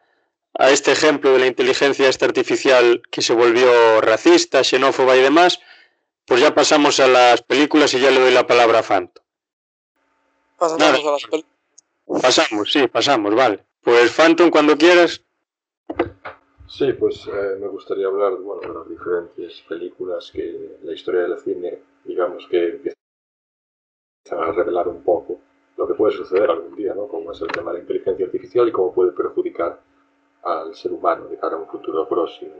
[0.53, 5.59] a este ejemplo de la inteligencia artificial que se volvió racista, xenófoba y demás,
[6.25, 9.24] pues ya pasamos a las películas y ya le doy la palabra a Fanto.
[10.57, 12.21] Pasamos a las películas.
[12.21, 13.65] Pasamos, sí, pasamos, vale.
[13.83, 15.21] Pues Phantom, cuando quieras.
[16.67, 21.39] Sí, pues eh, me gustaría hablar bueno, de las diferentes películas que la historia del
[21.39, 22.95] cine, digamos que empieza
[24.31, 25.39] a revelar un poco
[25.77, 27.07] lo que puede suceder algún día, ¿no?
[27.07, 29.79] Como es el tema de la inteligencia artificial y cómo puede perjudicar
[30.43, 32.53] al ser humano de cara a un futuro próximo.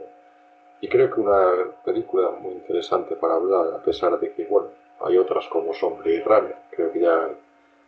[0.82, 4.70] Y creo que una película muy interesante para hablar, a pesar de que, bueno,
[5.02, 7.30] hay otras como Sombra y Runner, creo que ya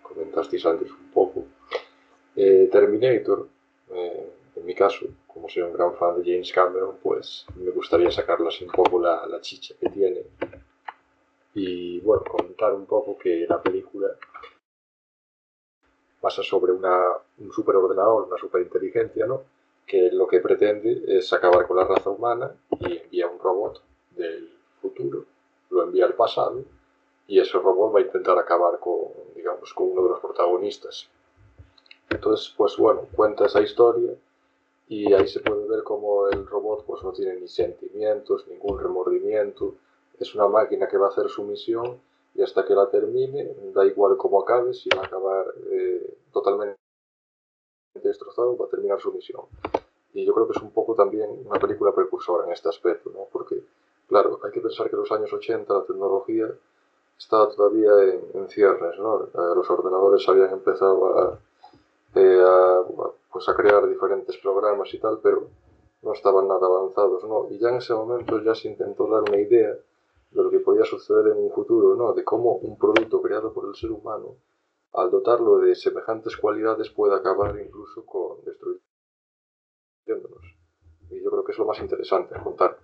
[0.08, 1.46] comentasteis antes un poco.
[2.36, 3.48] Eh, Terminator,
[3.92, 8.12] eh, en mi caso, como soy un gran fan de James Cameron, pues me gustaría
[8.12, 10.24] sacarle así un poco la, la chicha que tiene.
[11.54, 14.10] Y bueno, comentar un poco que la película
[16.22, 19.44] pasa sobre una, un superordenador, una superinteligencia, ¿no?
[19.88, 24.52] que lo que pretende es acabar con la raza humana y envía un robot del
[24.82, 25.24] futuro,
[25.70, 26.64] lo envía al pasado
[27.28, 31.10] y ese robot va a intentar acabar con, digamos, con uno de los protagonistas.
[32.10, 34.14] Entonces, pues bueno, cuenta esa historia
[34.88, 39.76] y ahí se puede ver cómo el robot pues no tiene ni sentimientos, ningún remordimiento,
[40.20, 42.00] es una máquina que va a hacer su misión
[42.34, 46.78] y hasta que la termine, da igual cómo acabe, si va a acabar eh, totalmente
[47.96, 49.42] destrozado, va a terminar su misión.
[50.14, 53.28] Y yo creo que es un poco también una película precursora en este aspecto, ¿no?
[53.32, 53.64] Porque,
[54.08, 56.54] claro, hay que pensar que en los años 80 la tecnología
[57.18, 57.92] estaba todavía
[58.34, 59.24] en, ciernes, ¿no?
[59.24, 61.40] Eh, los ordenadores habían empezado a,
[62.16, 62.44] eh,
[63.32, 65.48] pues a crear diferentes programas y tal, pero
[66.02, 67.48] no estaban nada avanzados, ¿no?
[67.50, 70.86] Y ya en ese momento ya se intentó dar una idea de lo que podía
[70.86, 72.14] suceder en un futuro, ¿no?
[72.14, 74.38] De cómo un producto creado por el ser humano
[74.94, 80.46] al dotarlo de semejantes cualidades puede acabar incluso con destruyéndonos.
[81.10, 82.78] Y yo creo que es lo más interesante contar.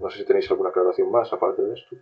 [0.00, 1.96] No sé si tenéis alguna aclaración más aparte de esto.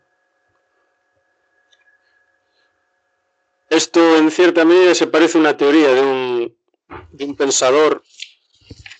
[3.74, 6.56] Esto en cierta medida se parece a una teoría de un,
[7.10, 8.04] de un pensador,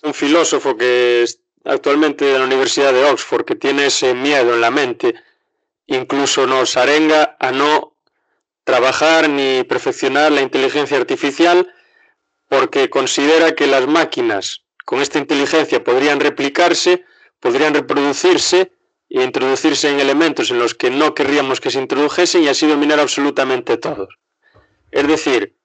[0.03, 4.59] un filósofo que es actualmente de la Universidad de Oxford, que tiene ese miedo en
[4.59, 5.15] la mente,
[5.87, 7.95] incluso nos arenga a no
[8.65, 11.73] trabajar ni perfeccionar la inteligencia artificial
[12.49, 17.05] porque considera que las máquinas con esta inteligencia podrían replicarse,
[17.39, 18.73] podrían reproducirse
[19.09, 22.99] e introducirse en elementos en los que no querríamos que se introdujesen y así dominar
[22.99, 24.09] absolutamente todos.
[24.91, 25.55] Es decir,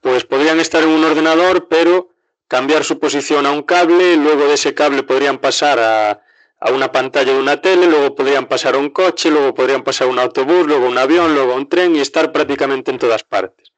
[0.00, 2.10] pues podrían estar en un ordenador, pero
[2.48, 6.22] cambiar su posición a un cable, luego de ese cable podrían pasar a,
[6.60, 10.08] a una pantalla de una tele, luego podrían pasar a un coche, luego podrían pasar
[10.08, 12.98] a un autobús, luego a un avión, luego a un tren y estar prácticamente en
[12.98, 13.72] todas partes.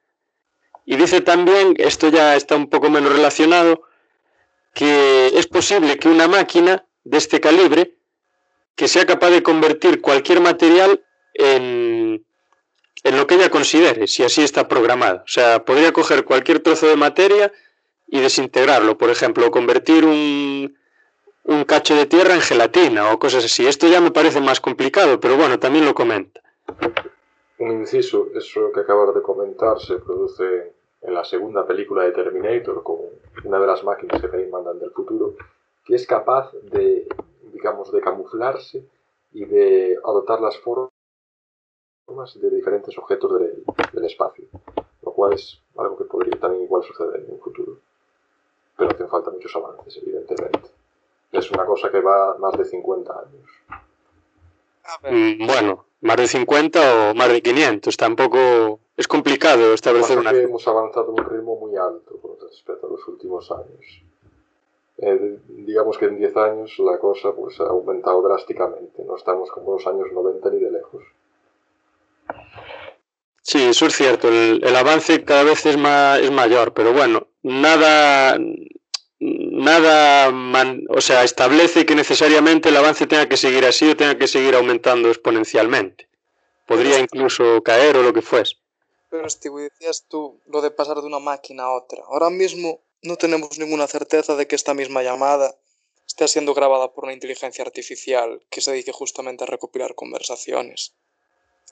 [0.84, 3.82] Y dice también, esto ya está un poco menos relacionado,
[4.74, 7.96] que es posible que una máquina de este calibre
[8.74, 12.24] que sea capaz de convertir cualquier material en,
[13.04, 15.18] en lo que ella considere, si así está programado.
[15.18, 17.52] O sea, podría coger cualquier trozo de materia
[18.06, 20.76] y desintegrarlo, por ejemplo, convertir un,
[21.44, 23.66] un cacho de tierra en gelatina o cosas así.
[23.66, 26.40] Esto ya me parece más complicado, pero bueno, también lo comenta.
[27.58, 32.82] Un inciso, eso que acabas de comentar se produce en la segunda película de Terminator
[32.82, 32.98] con
[33.44, 35.34] una de las máquinas que también mandan del futuro,
[35.84, 37.06] que es capaz de,
[37.52, 38.84] digamos, de camuflarse
[39.32, 40.90] y de adoptar las formas
[42.08, 44.44] de diferentes objetos del, del espacio,
[45.02, 47.78] lo cual es algo que podría también igual suceder en un futuro.
[48.76, 50.70] Pero hacen falta muchos avances, evidentemente.
[51.32, 53.50] Es una cosa que va más de 50 años.
[55.10, 60.32] Mm, bueno, más de 50 o más de 500, tampoco es complicado establecer Pasa una...
[60.32, 64.02] que hemos avanzado a un ritmo muy alto con respecto a los últimos años.
[64.96, 69.04] Eh, digamos que en 10 años la cosa pues, ha aumentado drásticamente.
[69.04, 71.04] No estamos como los años 90 ni de lejos.
[73.42, 74.28] Sí, eso es cierto.
[74.28, 78.38] El, el avance cada vez es, más, es mayor, pero bueno, nada,
[79.20, 84.18] nada, man- o sea, establece que necesariamente el avance tenga que seguir así o tenga
[84.18, 86.08] que seguir aumentando exponencialmente.
[86.66, 88.56] Podría incluso caer o lo que fuese.
[89.10, 92.02] Pero Steve, decías tú lo de pasar de una máquina a otra.
[92.08, 95.54] Ahora mismo no tenemos ninguna certeza de que esta misma llamada
[96.06, 100.94] esté siendo grabada por una inteligencia artificial que se dedique justamente a recopilar conversaciones.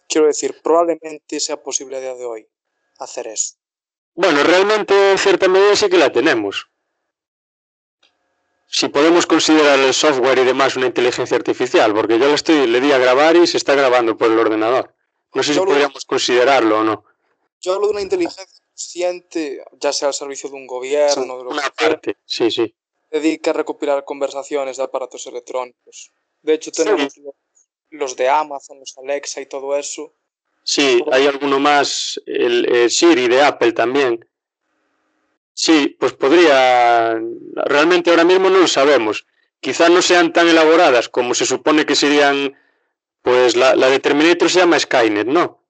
[0.08, 2.48] Quiero decir, probablemente sea posible a día de hoy
[2.98, 3.54] hacer eso.
[4.14, 6.68] Bueno, realmente en cierta medida sí que la tenemos.
[8.68, 12.80] Si podemos considerar el software y demás una inteligencia artificial, porque yo le estoy, le
[12.80, 14.94] di a grabar y se está grabando por el ordenador.
[15.34, 17.04] No sé si Yo podríamos considerarlo o no.
[17.60, 21.50] Yo hablo de una inteligencia consciente, ya sea al servicio de un gobierno, de lo
[21.50, 22.74] Una que sea, parte, sí, sí.
[23.10, 26.10] dedica a recopilar conversaciones de aparatos electrónicos.
[26.42, 27.34] De hecho, tenemos los,
[27.90, 30.12] los de Amazon, los Alexa y todo eso.
[30.62, 34.26] Sí, hay alguno más, el, eh, Siri de Apple también.
[35.54, 37.18] Sí, pues podría.
[37.54, 39.26] Realmente ahora mismo no lo sabemos.
[39.60, 42.58] Quizá no sean tan elaboradas como se supone que serían.
[43.22, 45.65] Pues la, la de Terminator se llama Skynet, ¿no?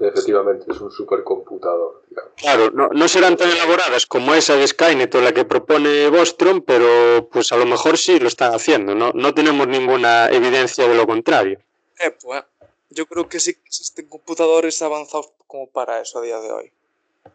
[0.00, 2.32] Efectivamente, es un supercomputador, digamos.
[2.36, 6.62] Claro, no, no serán tan elaboradas como esa de Skynet o la que propone Bostrom,
[6.62, 8.94] pero pues a lo mejor sí lo están haciendo.
[8.94, 11.60] No, no tenemos ninguna evidencia de lo contrario.
[12.04, 12.42] Eh, pues,
[12.90, 16.72] yo creo que sí que existen computadores avanzados como para eso a día de hoy.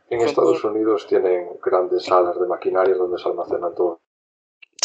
[0.09, 3.99] En Estados Unidos tienen grandes salas de maquinarias donde se almacenan todo.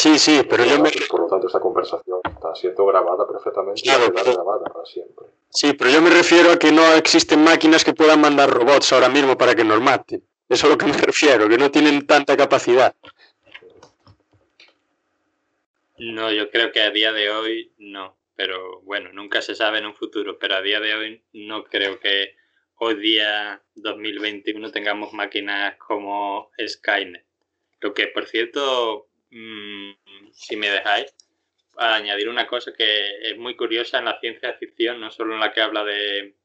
[0.04, 4.12] Sí, sí, pero yo me, Por lo tanto, esta conversación está siendo grabada perfectamente Claro,
[4.14, 5.24] pero- grabada para siempre.
[5.48, 9.08] Sí, pero yo me refiero a que no existen máquinas que puedan mandar robots ahora
[9.08, 10.22] mismo para que nos maten.
[10.46, 12.94] Eso es a lo que me refiero, que no tienen tanta capacidad.
[15.96, 19.86] No, yo creo que a día de hoy no, pero bueno, nunca se sabe en
[19.86, 22.36] un futuro, pero a día de hoy no creo que
[22.76, 27.24] hoy día 2021 tengamos máquinas como Skynet.
[27.80, 29.92] Lo que, por cierto, mm,
[30.32, 31.14] si me dejáis,
[31.78, 32.86] a añadir una cosa que
[33.30, 36.36] es muy curiosa en la ciencia ficción, no solo en la que habla de,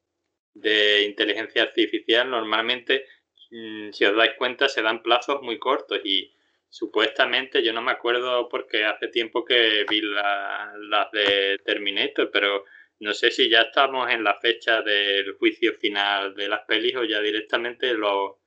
[0.54, 3.06] de inteligencia artificial, normalmente,
[3.50, 6.32] mm, si os dais cuenta, se dan plazos muy cortos y
[6.68, 12.64] supuestamente, yo no me acuerdo porque hace tiempo que vi la- las de Terminator, pero
[13.00, 17.04] no sé si ya estamos en la fecha del juicio final de las pelis o
[17.04, 18.39] ya directamente lo,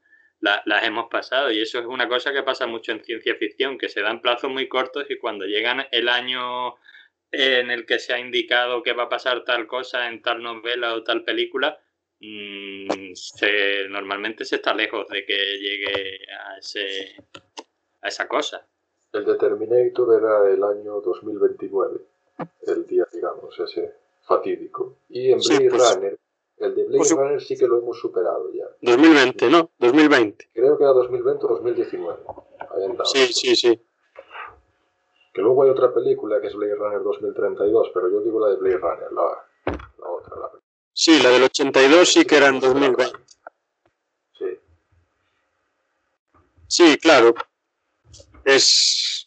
[0.43, 1.49] la- las hemos pasado.
[1.51, 4.51] Y eso es una cosa que pasa mucho en ciencia ficción, que se dan plazos
[4.51, 6.75] muy cortos y cuando llegan el año
[7.31, 10.93] en el que se ha indicado que va a pasar tal cosa en tal novela
[10.95, 11.79] o tal película,
[12.19, 17.15] mm, se, normalmente se está lejos de que llegue a, ese,
[18.01, 18.67] a esa cosa.
[19.13, 22.01] El de Terminator era el año 2029,
[22.67, 23.93] el día, digamos, ese
[24.27, 24.97] fatídico.
[25.09, 26.17] Y en Sí, Blade pues- Runner,
[26.63, 28.65] el de Blade Pues- Runner sí que lo hemos superado ya.
[28.81, 29.71] 2020, ¿no?
[29.79, 30.49] 2020.
[30.53, 32.19] Creo que era 2020 o 2019.
[32.59, 33.05] Ahí andaba.
[33.05, 33.79] Sí, sí, sí.
[35.33, 38.57] Que luego hay otra película que es Blade Runner 2032, pero yo digo la de
[38.57, 39.45] Blade Runner, la,
[39.99, 40.35] la otra.
[40.37, 40.49] La,
[40.95, 43.17] Sí, la del 82 sí que era en 2020.
[44.37, 44.45] sí.
[46.67, 47.33] Sí, claro.
[48.45, 49.22] Es.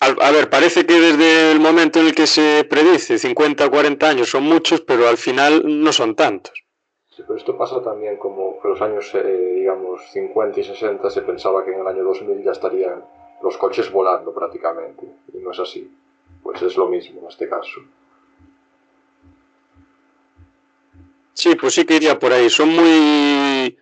[0.00, 4.08] A, ver, parece que desde el momento en el que se predice 50 o 40
[4.08, 6.64] años son muchos, pero al final no son tantos.
[7.10, 11.22] Sí, pero esto pasa también como que los años, eh, digamos, 50 y 60 se
[11.22, 13.04] pensaba que en el año 2000 ya estarían
[13.42, 15.90] los coches volando prácticamente, y no es así.
[16.42, 17.80] Pues es lo mismo en este caso.
[21.32, 22.50] Sí, pues sí que iría por ahí.
[22.50, 23.76] Son muy,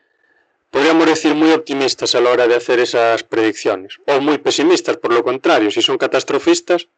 [0.77, 3.99] podríamos decir, muy optimistas a la hora de hacer esas predicciones.
[4.07, 5.71] O muy pesimistas, por lo contrario.
[5.71, 6.89] Si son catastrofistas,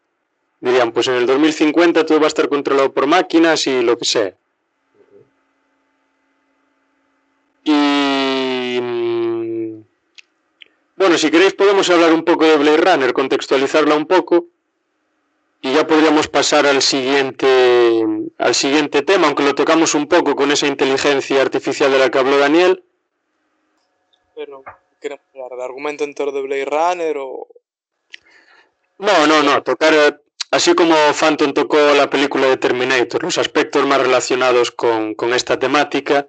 [0.58, 4.04] dirían, pues en el 2050 todo va a estar controlado por máquinas y lo que
[4.04, 4.34] sea.
[7.62, 8.80] Y...
[8.82, 9.84] Mm,
[10.96, 14.46] bueno, si queréis podemos hablar un poco de Blade Runner, contextualizarla un poco
[15.62, 18.04] y ya podríamos pasar al siguiente,
[18.38, 22.18] al siguiente tema, aunque lo tocamos un poco con esa inteligencia artificial de la que
[22.18, 22.82] habló Daniel.
[24.38, 24.62] Pero,
[25.00, 27.48] ¿queremos hablar del argumento entero de Blade Runner o...?
[28.98, 30.22] No, no, no, tocar,
[30.52, 35.58] así como Phantom tocó la película de Terminator, los aspectos más relacionados con, con esta
[35.58, 36.28] temática,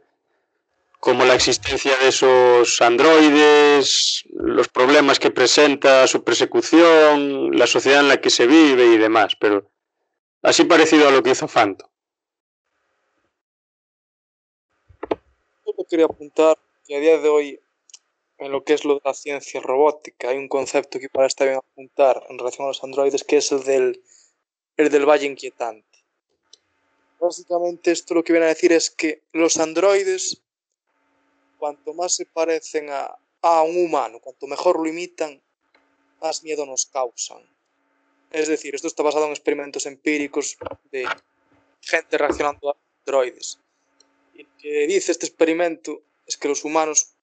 [0.99, 8.07] como la existencia de esos androides, los problemas que presenta su persecución, la sociedad en
[8.07, 9.69] la que se vive y demás, pero
[10.41, 11.87] así parecido a lo que hizo Fanto.
[15.63, 16.57] Yo quería apuntar
[16.87, 17.59] que a día de hoy,
[18.39, 21.47] en lo que es lo de la ciencia robótica, hay un concepto que para estar
[21.47, 24.03] bien apuntar en relación a los androides, que es el del,
[24.77, 25.85] el del valle inquietante.
[27.19, 30.41] Básicamente esto lo que viene a decir es que los androides
[31.57, 35.41] cuanto más se parecen a, a un humano, cuanto mejor lo imitan,
[36.21, 37.43] más miedo nos causan.
[38.31, 40.57] Es decir, esto está basado en experimentos empíricos
[40.91, 41.07] de
[41.81, 43.59] gente reaccionando a androides.
[44.33, 47.15] Y lo que dice este experimento es que los humanos,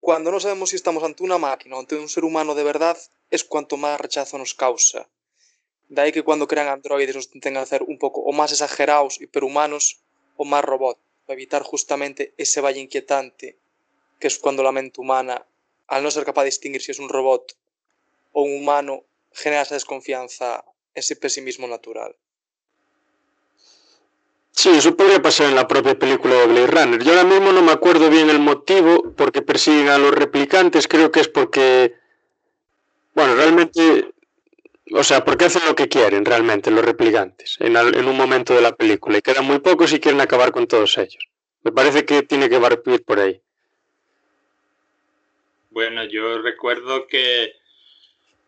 [0.00, 2.98] cuando no sabemos si estamos ante una máquina o ante un ser humano de verdad,
[3.30, 5.08] es cuanto más rechazo nos causa.
[5.88, 10.00] De ahí que cuando crean androides los intenten hacer un poco o más exagerados, hiperhumanos,
[10.36, 13.58] o más robots evitar justamente ese valle inquietante,
[14.18, 15.46] que es cuando la mente humana,
[15.86, 17.56] al no ser capaz de distinguir si es un robot
[18.32, 22.16] o un humano, genera esa desconfianza, ese pesimismo natural.
[24.52, 27.02] Sí, eso podría pasar en la propia película de Blade Runner.
[27.02, 29.29] Yo ahora mismo no me acuerdo bien el motivo porque
[29.60, 31.94] persiguen a los replicantes, creo que es porque,
[33.14, 34.14] bueno, realmente
[34.92, 38.62] o sea, porque hacen lo que quieren realmente los replicantes en, en, un momento de
[38.62, 41.22] la película y quedan muy pocos y quieren acabar con todos ellos.
[41.62, 43.40] Me parece que tiene que partir por ahí.
[45.68, 47.54] Bueno, yo recuerdo que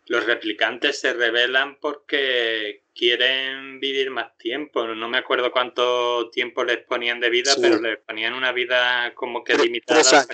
[0.07, 4.87] los replicantes se rebelan porque quieren vivir más tiempo.
[4.87, 9.45] No me acuerdo cuánto tiempo les ponían de vida, pero les ponían una vida como
[9.45, 10.27] que limitada.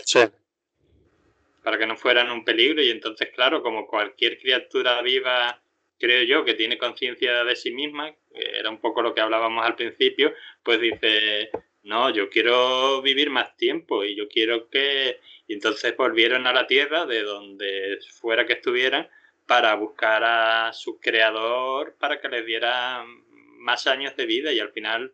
[1.68, 2.82] Para que no fueran un peligro.
[2.82, 5.60] Y entonces, claro, como cualquier criatura viva
[5.98, 9.74] creo yo, que tiene conciencia de sí misma, era un poco lo que hablábamos al
[9.74, 11.50] principio, pues dice,
[11.82, 15.20] no, yo quiero vivir más tiempo y yo quiero que...
[15.46, 19.10] Y entonces volvieron a la Tierra, de donde fuera que estuvieran,
[19.46, 23.04] para buscar a su creador para que les diera
[23.58, 25.12] más años de vida y al final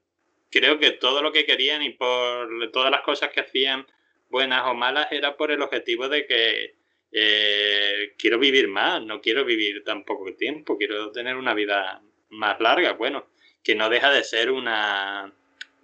[0.52, 3.88] creo que todo lo que querían y por todas las cosas que hacían
[4.28, 6.74] buenas o malas era por el objetivo de que
[7.12, 12.60] eh, quiero vivir más, no quiero vivir tan poco tiempo, quiero tener una vida más
[12.60, 12.92] larga.
[12.94, 13.26] Bueno,
[13.62, 15.32] que no deja de ser una,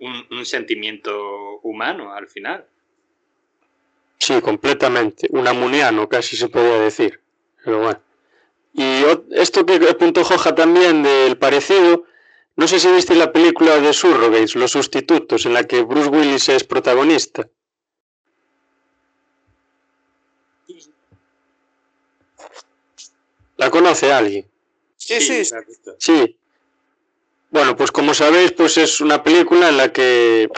[0.01, 2.67] un, sentimiento humano al final.
[4.19, 5.29] Sí, completamente.
[5.31, 7.21] Un amuniano, casi se podría decir.
[7.65, 8.01] Pero bueno.
[8.73, 12.05] Y esto que apuntó Joja también del parecido,
[12.57, 16.49] no sé si viste la película de Surrogates, Los Sustitutos, en la que Bruce Willis
[16.49, 17.49] es protagonista.
[23.61, 24.47] ¿La conoce alguien?
[24.97, 25.43] Sí, sí.
[25.99, 26.39] Sí.
[27.51, 30.49] Bueno, pues como sabéis, pues es una película en la que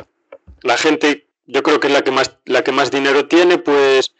[0.62, 4.14] la gente, yo creo que es la que más, la que más dinero tiene, pues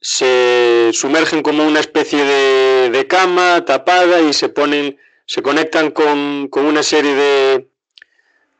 [0.00, 4.96] se sumergen como una especie de, cama tapada y se ponen,
[5.26, 7.66] se conectan con, una serie de,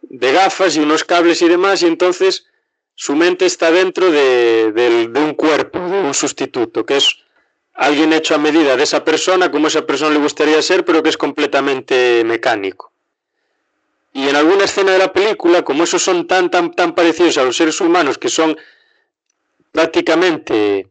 [0.02, 2.46] de gafas y unos cables y demás, y entonces
[2.96, 7.23] su mente está dentro de, de un cuerpo, de un sustituto, que es
[7.74, 11.10] alguien hecho a medida de esa persona, como esa persona le gustaría ser, pero que
[11.10, 12.92] es completamente mecánico.
[14.12, 17.42] Y en alguna escena de la película, como esos son tan, tan, tan parecidos a
[17.42, 18.56] los seres humanos, que son
[19.72, 20.88] prácticamente,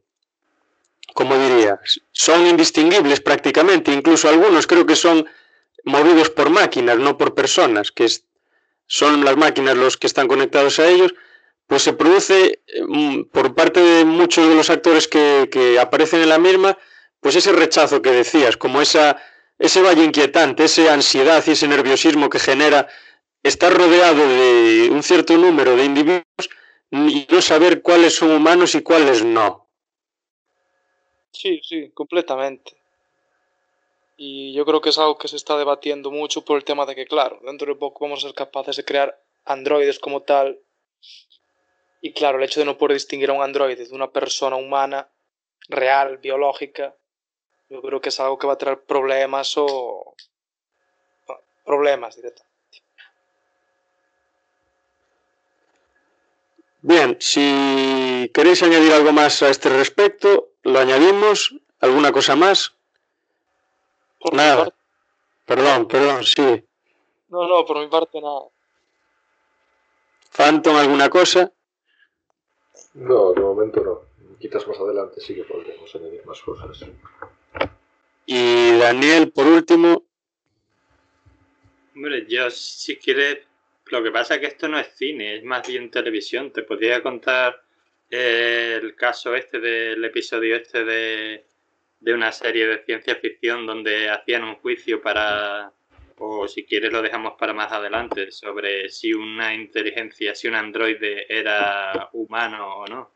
[1.13, 1.79] como diría,
[2.11, 5.25] son indistinguibles prácticamente, incluso algunos creo que son
[5.85, 8.09] movidos por máquinas, no por personas, que
[8.87, 11.13] son las máquinas los que están conectados a ellos,
[11.67, 16.29] pues se produce mm, por parte de muchos de los actores que, que aparecen en
[16.29, 16.77] la misma,
[17.19, 19.21] pues ese rechazo que decías, como esa,
[19.57, 22.87] ese valle inquietante, esa ansiedad y ese nerviosismo que genera
[23.43, 26.49] estar rodeado de un cierto número de individuos
[26.91, 29.67] y no saber cuáles son humanos y cuáles no.
[31.31, 32.75] Sí, sí, completamente.
[34.15, 36.95] Y yo creo que es algo que se está debatiendo mucho por el tema de
[36.95, 40.59] que, claro, dentro de poco vamos a ser capaces de crear androides como tal.
[42.05, 45.07] Y claro, el hecho de no poder distinguir a un androide de una persona humana
[45.69, 46.93] real, biológica,
[47.69, 50.13] yo creo que es algo que va a traer problemas o...
[51.63, 52.51] problemas directamente.
[56.81, 61.55] Bien, si queréis añadir algo más a este respecto, lo añadimos.
[61.79, 62.73] ¿Alguna cosa más?
[64.19, 64.65] Por Nada.
[64.65, 64.77] Parte,
[65.45, 66.65] Perdón, perdón, sí.
[67.29, 68.49] no, no, por mi parte nada.
[70.31, 71.49] Phantom, ¿alguna cosa?
[72.95, 74.01] No, de momento no.
[74.39, 76.85] Quizás más adelante sí que podremos añadir más cosas.
[78.25, 80.03] Y Daniel, por último,
[81.95, 83.45] Hombre, yo si quieres,
[83.91, 86.51] lo que pasa es que esto no es cine, es más bien televisión.
[86.51, 87.61] Te podría contar
[88.09, 91.45] eh, el caso este del episodio este de,
[91.99, 95.71] de una serie de ciencia ficción donde hacían un juicio para,
[96.17, 101.25] o si quieres lo dejamos para más adelante, sobre si una inteligencia, si un androide
[101.29, 103.11] era humano o no.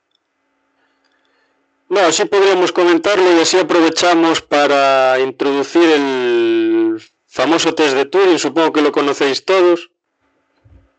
[1.89, 8.74] no, sí podríamos comentarlo y así aprovechamos para introducir el famoso test de Turing, supongo
[8.74, 9.91] que lo conocéis todos,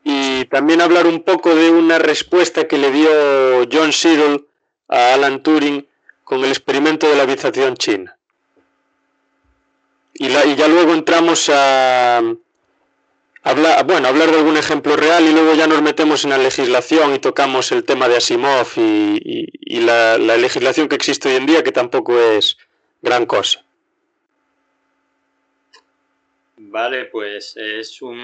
[0.05, 4.45] y también hablar un poco de una respuesta que le dio John Searle
[4.89, 5.87] a Alan Turing
[6.25, 8.18] con el experimento de la habitación china.
[10.19, 12.19] Y, la- y ya luego entramos a
[13.43, 17.15] hablar, bueno, hablar de algún ejemplo real y luego ya nos metemos en la legislación
[17.15, 21.63] y tocamos el tema de Asimov y la, la legislación que existe hoy en día,
[21.63, 22.59] que tampoco es
[23.01, 23.65] gran cosa.
[26.57, 28.21] Vale, pues es un,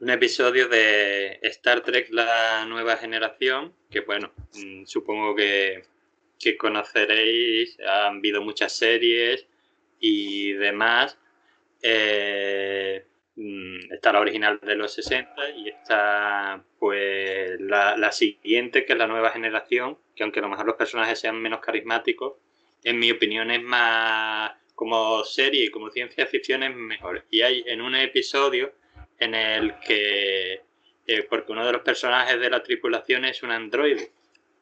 [0.00, 5.84] un episodio de Star Trek La Nueva Generación, que bueno, mm, supongo que,
[6.38, 9.46] que conoceréis, han habido muchas series
[10.00, 11.18] y demás.
[11.82, 18.92] Eh, mm, está la original de los 60 y está pues la, la siguiente, que
[18.92, 22.34] es la nueva generación, que aunque a lo mejor los personajes sean menos carismáticos,
[22.84, 27.24] en mi opinión es más como serie y como ciencia ficción es mejor.
[27.30, 28.72] Y hay en un episodio
[29.18, 30.62] en el que,
[31.06, 34.12] eh, porque uno de los personajes de la tripulación es un androide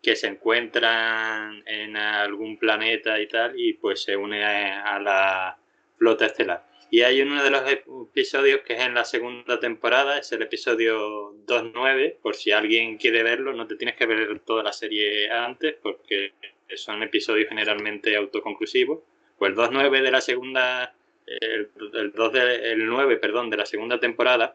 [0.06, 5.58] que se encuentran en algún planeta y tal y pues se une a, la
[5.98, 6.64] flota estelar.
[6.92, 11.34] Y hay uno de los episodios que es en la segunda temporada, es el episodio
[11.44, 15.74] 2.9, por si alguien quiere verlo, no te tienes que ver toda la serie antes
[15.82, 16.34] porque
[16.76, 19.00] son episodios generalmente autoconclusivos.
[19.36, 20.94] Pues el 2.9 de la segunda,
[21.26, 24.52] el, el 2 de- el 9, perdón, de la segunda temporada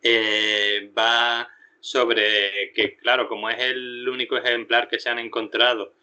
[0.00, 1.48] eh, va
[1.86, 5.94] sobre que, claro, como es el único ejemplar que se han encontrado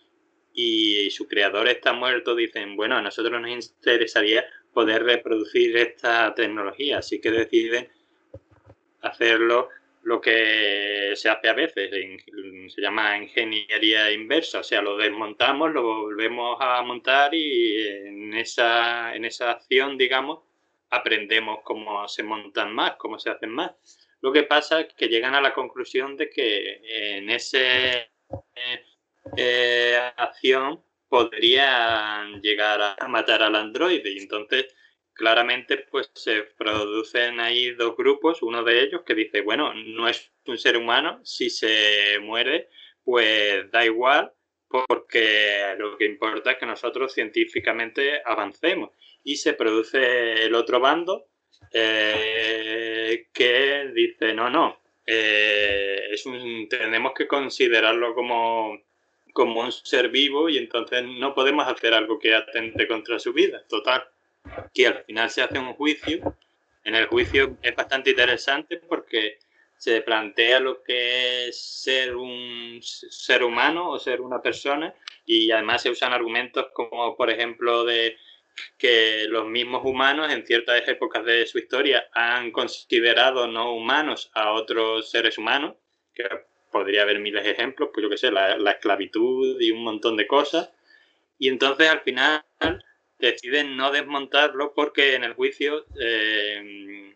[0.54, 7.00] y su creador está muerto, dicen, bueno, a nosotros nos interesaría poder reproducir esta tecnología,
[7.00, 7.90] así que deciden
[9.02, 9.68] hacerlo
[10.04, 15.84] lo que se hace a veces, se llama ingeniería inversa, o sea, lo desmontamos, lo
[15.84, 20.40] volvemos a montar y en esa, en esa acción, digamos,
[20.92, 24.03] aprendemos cómo se montan más, cómo se hacen más.
[24.24, 26.80] Lo que pasa es que llegan a la conclusión de que
[27.18, 27.60] en esa
[30.16, 34.74] acción podrían llegar a matar al androide y entonces
[35.12, 40.32] claramente pues se producen ahí dos grupos, uno de ellos que dice, bueno, no es
[40.46, 42.70] un ser humano, si se muere,
[43.04, 44.32] pues da igual,
[44.70, 48.92] porque lo que importa es que nosotros científicamente avancemos.
[49.22, 51.28] Y se produce el otro bando
[51.72, 58.80] eh, que dice, no, no, eh, es un, tenemos que considerarlo como,
[59.34, 63.64] como un ser vivo y entonces no podemos hacer algo que atente contra su vida,
[63.68, 64.04] total
[64.74, 66.36] que al final se hace un juicio.
[66.84, 69.40] En el juicio es bastante interesante porque
[69.78, 74.94] se plantea lo que es ser un ser humano o ser una persona
[75.26, 78.18] y además se usan argumentos como por ejemplo de
[78.84, 84.52] que los mismos humanos en ciertas épocas de su historia han considerado no humanos a
[84.52, 85.76] otros seres humanos,
[86.14, 86.26] que
[86.70, 90.18] podría haber miles de ejemplos, pues yo qué sé, la, la esclavitud y un montón
[90.18, 90.70] de cosas.
[91.40, 92.44] Y entonces al final
[93.20, 97.16] deciden no desmontarlo porque en el juicio, eh,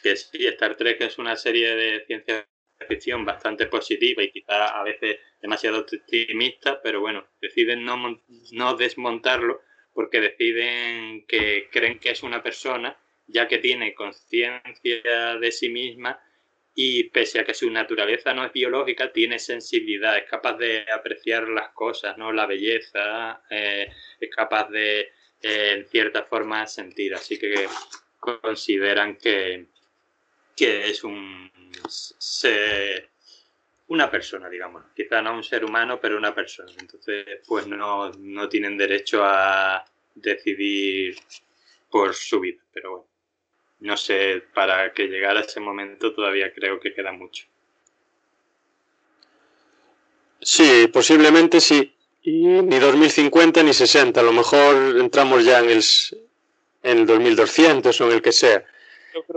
[0.00, 2.46] que sí, Star Trek es una serie de ciencia
[2.86, 8.22] ficción bastante positiva y quizá a veces demasiado optimista, pero bueno, deciden no,
[8.52, 9.60] no desmontarlo
[9.94, 16.20] porque deciden que creen que es una persona ya que tiene conciencia de sí misma
[16.74, 21.48] y pese a que su naturaleza no es biológica, tiene sensibilidad, es capaz de apreciar
[21.48, 22.32] las cosas, ¿no?
[22.32, 23.88] La belleza, eh,
[24.18, 27.14] es capaz de, eh, en cierta forma, sentir.
[27.14, 27.68] Así que
[28.18, 29.66] consideran que,
[30.56, 31.50] que es un
[33.88, 34.84] una persona, digamos.
[34.94, 36.72] Quizá no un ser humano, pero una persona.
[36.78, 41.16] Entonces, pues no, no tienen derecho a decidir
[41.90, 42.62] por su vida.
[42.72, 43.14] Pero bueno
[43.84, 47.44] no sé, para que llegara ese momento todavía creo que queda mucho.
[50.40, 51.94] Sí, posiblemente sí.
[52.22, 54.20] Y ni 2050 ni 60.
[54.20, 55.84] A lo mejor entramos ya en el,
[56.82, 58.64] en el 2200 o en el que sea.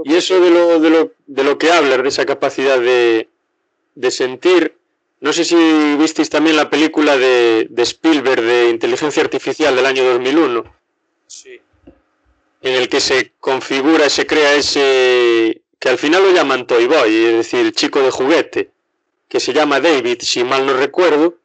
[0.05, 3.27] Y eso de lo, de, lo, de lo que hablas, de esa capacidad de,
[3.97, 4.77] de sentir,
[5.19, 5.55] no sé si
[5.97, 10.63] visteis también la película de, de Spielberg de inteligencia artificial del año 2001.
[11.27, 11.61] Sí
[12.61, 17.25] en el que se configura, se crea ese que al final lo llaman Toy Boy,
[17.25, 18.71] es decir, chico de juguete,
[19.27, 21.35] que se llama David, si mal no recuerdo,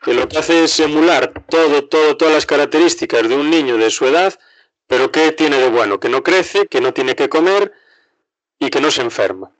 [0.00, 3.90] que lo que hace es emular todo, todo, todas las características de un niño de
[3.90, 4.38] su edad,
[4.86, 7.72] pero que tiene de bueno, que no crece, que no tiene que comer
[8.60, 9.50] y que no se enferma.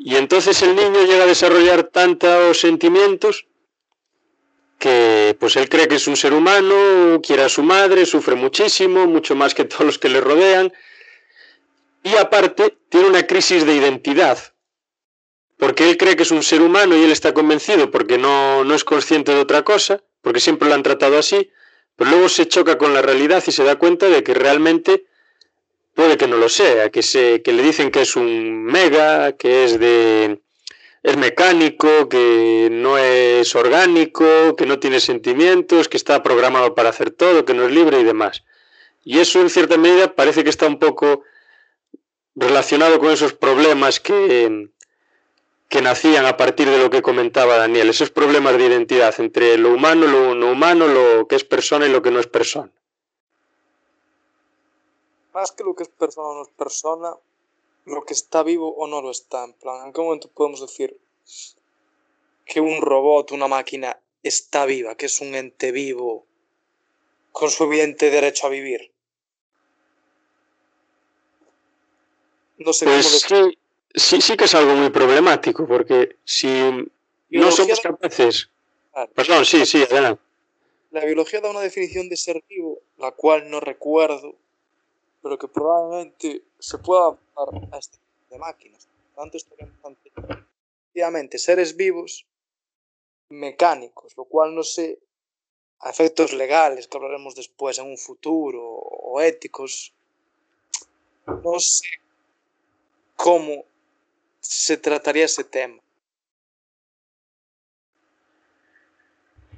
[0.00, 3.46] Y entonces el niño llega a desarrollar tantos sentimientos
[4.78, 9.08] que pues él cree que es un ser humano, quiere a su madre, sufre muchísimo,
[9.08, 10.72] mucho más que todos los que le rodean,
[12.04, 14.38] y aparte tiene una crisis de identidad,
[15.56, 18.74] porque él cree que es un ser humano y él está convencido porque no, no
[18.76, 21.50] es consciente de otra cosa, porque siempre lo han tratado así,
[21.96, 25.07] pero luego se choca con la realidad y se da cuenta de que realmente
[25.98, 29.64] puede que no lo sea, que, se, que le dicen que es un mega, que
[29.64, 30.40] es de
[31.02, 37.10] es mecánico, que no es orgánico, que no tiene sentimientos, que está programado para hacer
[37.10, 38.44] todo, que no es libre y demás.
[39.02, 41.24] Y eso en cierta medida parece que está un poco
[42.36, 44.68] relacionado con esos problemas que,
[45.68, 49.72] que nacían a partir de lo que comentaba Daniel, esos problemas de identidad entre lo
[49.72, 52.70] humano, lo no humano, lo que es persona y lo que no es persona.
[55.38, 57.14] Más que lo que es persona o no es persona,
[57.84, 59.44] lo que está vivo o no lo está.
[59.44, 60.98] En plan, ¿en qué momento podemos decir
[62.44, 66.26] que un robot, una máquina, está viva, que es un ente vivo
[67.30, 68.90] con su evidente derecho a vivir?
[72.56, 73.52] No sé pues cómo
[73.94, 76.48] sí, sí, que es algo muy problemático, porque si
[77.30, 78.50] no somos capaces...
[79.14, 80.20] Perdón, sí, sí, adelante.
[80.90, 84.34] La biología da una definición de ser vivo, la cual no recuerdo,
[85.22, 88.88] pero que probablemente se pueda adaptar a este tipo de máquinas.
[89.14, 89.78] Tanto, estaríamos
[91.04, 92.26] ante seres vivos
[93.28, 94.98] mecánicos, lo cual no sé,
[95.80, 99.92] a efectos legales que hablaremos después en un futuro o éticos,
[101.26, 101.88] no sé
[103.16, 103.64] cómo
[104.40, 105.80] se trataría ese tema.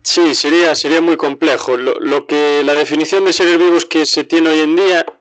[0.02, 1.76] Sí, sería, sería muy complejo.
[1.76, 5.19] Lo, lo, que la definición de seres vivos que se tiene hoy en día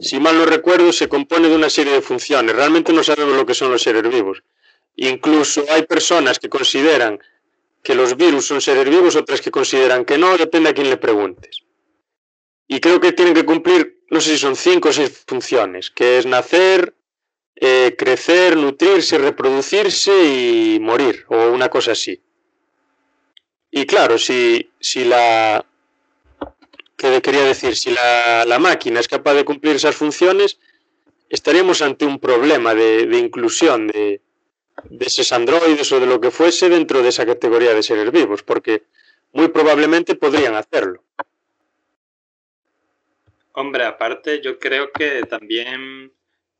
[0.00, 2.56] si mal no recuerdo, se compone de una serie de funciones.
[2.56, 4.42] Realmente no sabemos lo que son los seres vivos.
[4.96, 7.20] Incluso hay personas que consideran
[7.82, 10.96] que los virus son seres vivos, otras que consideran que no, depende a quién le
[10.96, 11.62] preguntes.
[12.66, 16.18] Y creo que tienen que cumplir, no sé si son cinco o seis funciones, que
[16.18, 16.94] es nacer,
[17.56, 22.20] eh, crecer, nutrirse, reproducirse y morir, o una cosa así.
[23.70, 25.64] Y claro, si, si la,
[27.00, 30.58] que quería decir, si la, máquina es capaz de cumplir esas funciones,
[31.30, 34.20] estaríamos ante un problema de, inclusión de,
[34.84, 38.42] de, esos androides o de lo que fuese dentro de esa categoría de seres vivos,
[38.42, 38.82] porque
[39.32, 41.02] muy probablemente podrían hacerlo.
[43.52, 46.12] Hombre, aparte yo creo que también,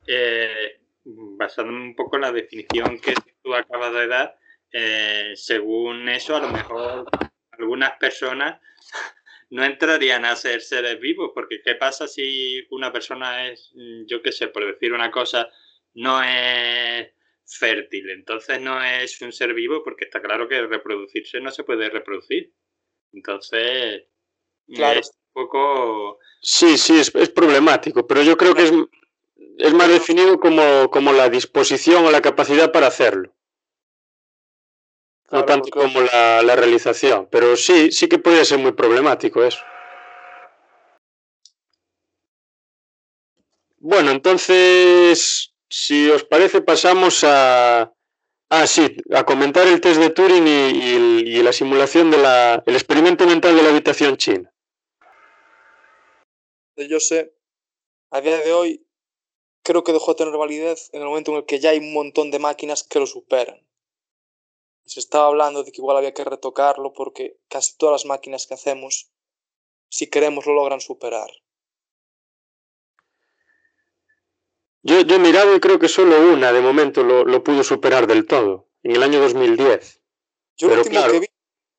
[0.07, 3.13] eh, basándome un poco en la definición que
[3.43, 4.37] tú acabas de dar,
[4.73, 7.05] eh, según eso, a lo mejor
[7.51, 8.59] algunas personas
[9.51, 14.21] no entrarían a ser seres vivos, porque ¿qué pasa si una persona es, mm, yo
[14.21, 15.49] qué sé, por decir una cosa,
[15.93, 17.09] no es
[17.45, 18.09] fértil?
[18.11, 22.53] Entonces no es un ser vivo porque está claro que reproducirse no se puede reproducir.
[23.11, 24.05] Entonces,
[24.73, 25.01] claro.
[25.01, 26.19] es un poco...
[26.41, 28.73] Sí, sí, es, es problemático, pero yo creo que es,
[29.57, 33.35] es más definido como, como la disposición o la capacidad para hacerlo
[35.31, 37.27] no tanto como la, la, realización.
[37.31, 39.59] Pero sí, sí que podría ser muy problemático eso.
[43.77, 47.91] Bueno, entonces, si os parece, pasamos a,
[48.53, 52.61] Ah, sí, a comentar el test de Turing y, la simulación de la.
[52.65, 54.53] el experimento mental de la habitación china.
[56.75, 57.33] Yo sé,
[58.09, 58.85] a día de hoy,
[59.63, 61.93] creo que dejó de tener validez en el momento en el que ya hay un
[61.93, 63.65] montón de máquinas que lo superan.
[64.85, 68.53] Se estaba hablando de que igual había que retocarlo porque casi todas las máquinas que
[68.53, 69.11] hacemos,
[69.89, 71.29] si queremos, lo logran superar.
[74.83, 78.67] Yo, he mirado y creo que solo una de momento lo, pudo superar del todo,
[78.81, 80.01] en el año 2010.
[80.57, 81.27] Yo lo último que vi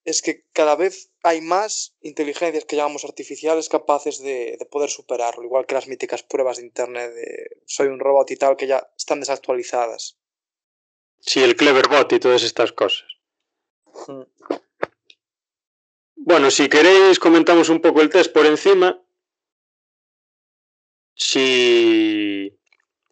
[0.05, 5.67] es que cada vez hay más inteligencias que llamamos artificiales capaces de, poder superarlo, igual
[5.67, 9.21] que las míticas pruebas de internet de soy un robot y tal, que ya están
[9.21, 10.19] desactualizadas.
[11.25, 13.07] Sí, el Cleverbot y todas estas cosas.
[16.17, 19.01] Bueno, si queréis comentamos un poco el test por encima.
[21.15, 22.59] Si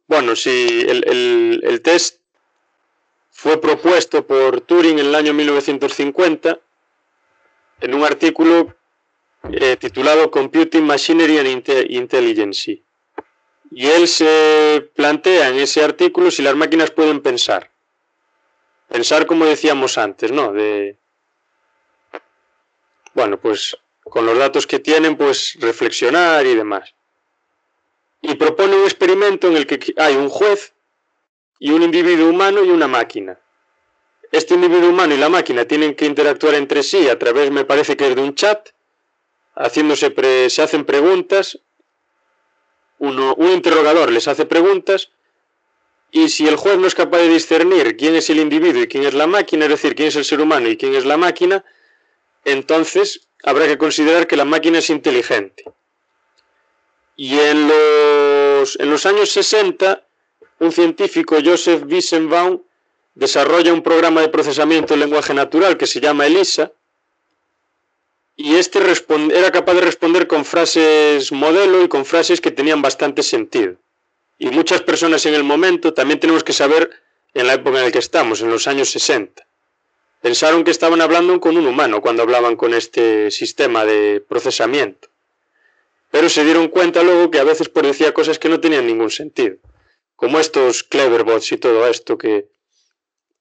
[0.09, 0.51] bueno, si
[0.89, 2.21] el, test
[3.31, 6.59] fue propuesto por Turing en el año 1950
[7.81, 8.75] en un artículo
[9.53, 12.83] eh, titulado Computing Machinery and Intelligence.
[13.71, 17.70] Y él se plantea en ese artículo si las máquinas pueden pensar.
[18.91, 20.53] Pensar como decíamos antes, ¿no?
[20.53, 20.99] De,
[23.15, 26.95] bueno, pues con los datos que tienen, pues reflexionar y demás
[28.23, 30.75] y propone un experimento en el que hay un juez
[31.59, 33.39] y un individuo humano y una máquina.
[34.33, 37.97] Este individuo humano y la máquina tienen que interactuar entre sí a través, me parece
[37.97, 38.71] que es de un chat,
[39.57, 40.15] haciéndose
[40.51, 41.59] se hacen preguntas,
[42.99, 45.11] uno, un interrogador les hace preguntas,
[46.13, 49.05] y si el juez no es capaz de discernir quién es el individuo y quién
[49.05, 51.65] es la máquina, es decir, quién es el ser humano y quién es la máquina,
[52.45, 55.65] entonces habrá que considerar que la máquina es inteligente.
[57.17, 60.03] Y en los, en los años 60,
[60.61, 62.63] un científico, Joseph Wiesenbaum,
[63.15, 66.73] desarrolla un programa de procesamiento de lenguaje natural que se llama ELISA,
[68.37, 68.81] y este
[69.35, 73.77] era capaz de responder con frases modelo y con frases que tenían bastante sentido.
[74.41, 76.91] Y muchas personas en el momento, también tenemos que saber
[77.35, 79.47] en la época en la que estamos, en los años 60,
[80.23, 85.09] pensaron que estaban hablando con un humano cuando hablaban con este sistema de procesamiento.
[86.11, 89.57] Pero se dieron cuenta luego que a veces decía cosas que no tenían ningún sentido,
[90.17, 92.49] como estos cleverbots y todo esto que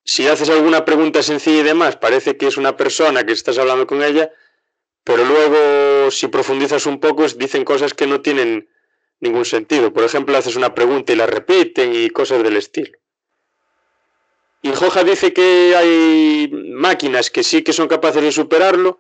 [0.04, 3.88] si haces alguna pregunta sencilla y demás, parece que es una persona que estás hablando
[3.88, 4.32] con ella,
[5.06, 8.69] pero luego si profundizas un poco dicen cosas que no tienen
[9.20, 9.94] ningún sentido.
[9.94, 12.98] Por ejemplo, haces una pregunta y la repiten y cosas del estilo.
[14.62, 19.00] Y Joja dice que hay máquinas que sí que son capaces de superarlo,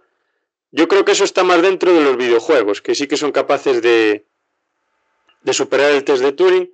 [0.72, 3.82] yo creo que eso está más dentro de los videojuegos, que sí que son capaces
[3.82, 4.26] de,
[5.42, 6.72] de superar el test de Turing,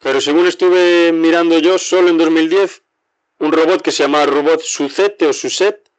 [0.00, 2.82] pero según estuve mirando yo, solo en 2010,
[3.40, 5.90] un robot que se llamaba robot Suzette o Suzette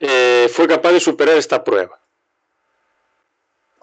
[0.00, 2.00] eh, fue capaz de superar esta prueba.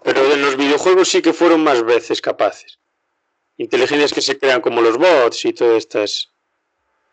[0.06, 2.78] Pero en los videojuegos sí que fueron más veces capaces.
[3.56, 6.30] Inteligencias que se crean como los bots y todas estas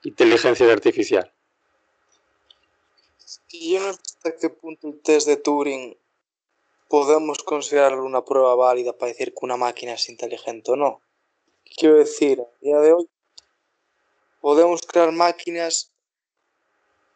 [0.03, 1.33] inteligencias artificiales.
[3.49, 5.97] Y yo no sé hasta qué punto el test de Turing
[6.87, 11.01] podemos considerarlo una prueba válida para decir que una máquina es inteligente o no.
[11.75, 13.09] Quiero decir, a día de hoy
[14.39, 15.91] podemos crear máquinas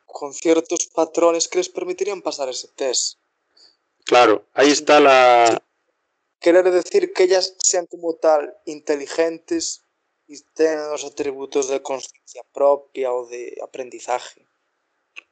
[0.08, 3.20] con ciertos patrones que les permitirían pasar ese test.
[4.06, 5.62] Claro, ahí está la...
[6.40, 9.84] Querer decir que ellas sean como tal inteligentes
[10.28, 14.46] y tengan los atributos de conciencia propia o de aprendizaje.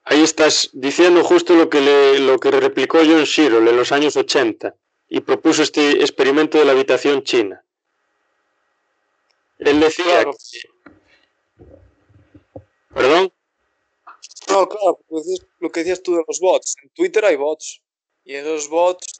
[0.04, 4.16] Ahí estás diciendo justo lo que, le, lo que replicó John Searle en los años
[4.16, 4.76] 80
[5.10, 7.64] y propuso este experimento de la habitación china.
[9.60, 10.26] Él decía
[12.94, 13.34] ¿Perdón?
[14.48, 15.00] No, claro,
[15.60, 16.76] lo que decías tú de los bots.
[16.82, 17.82] En Twitter hay bots
[18.24, 19.15] y esos bots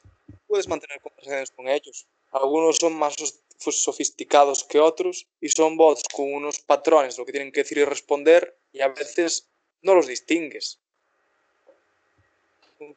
[0.46, 2.06] puedes mantener conversaciones con ellos.
[2.30, 3.16] Algunos son más
[3.58, 7.84] sofisticados que otros y son bots con unos patrones, lo que tienen que decir y
[7.84, 9.48] responder y a veces
[9.82, 10.78] no los distingues.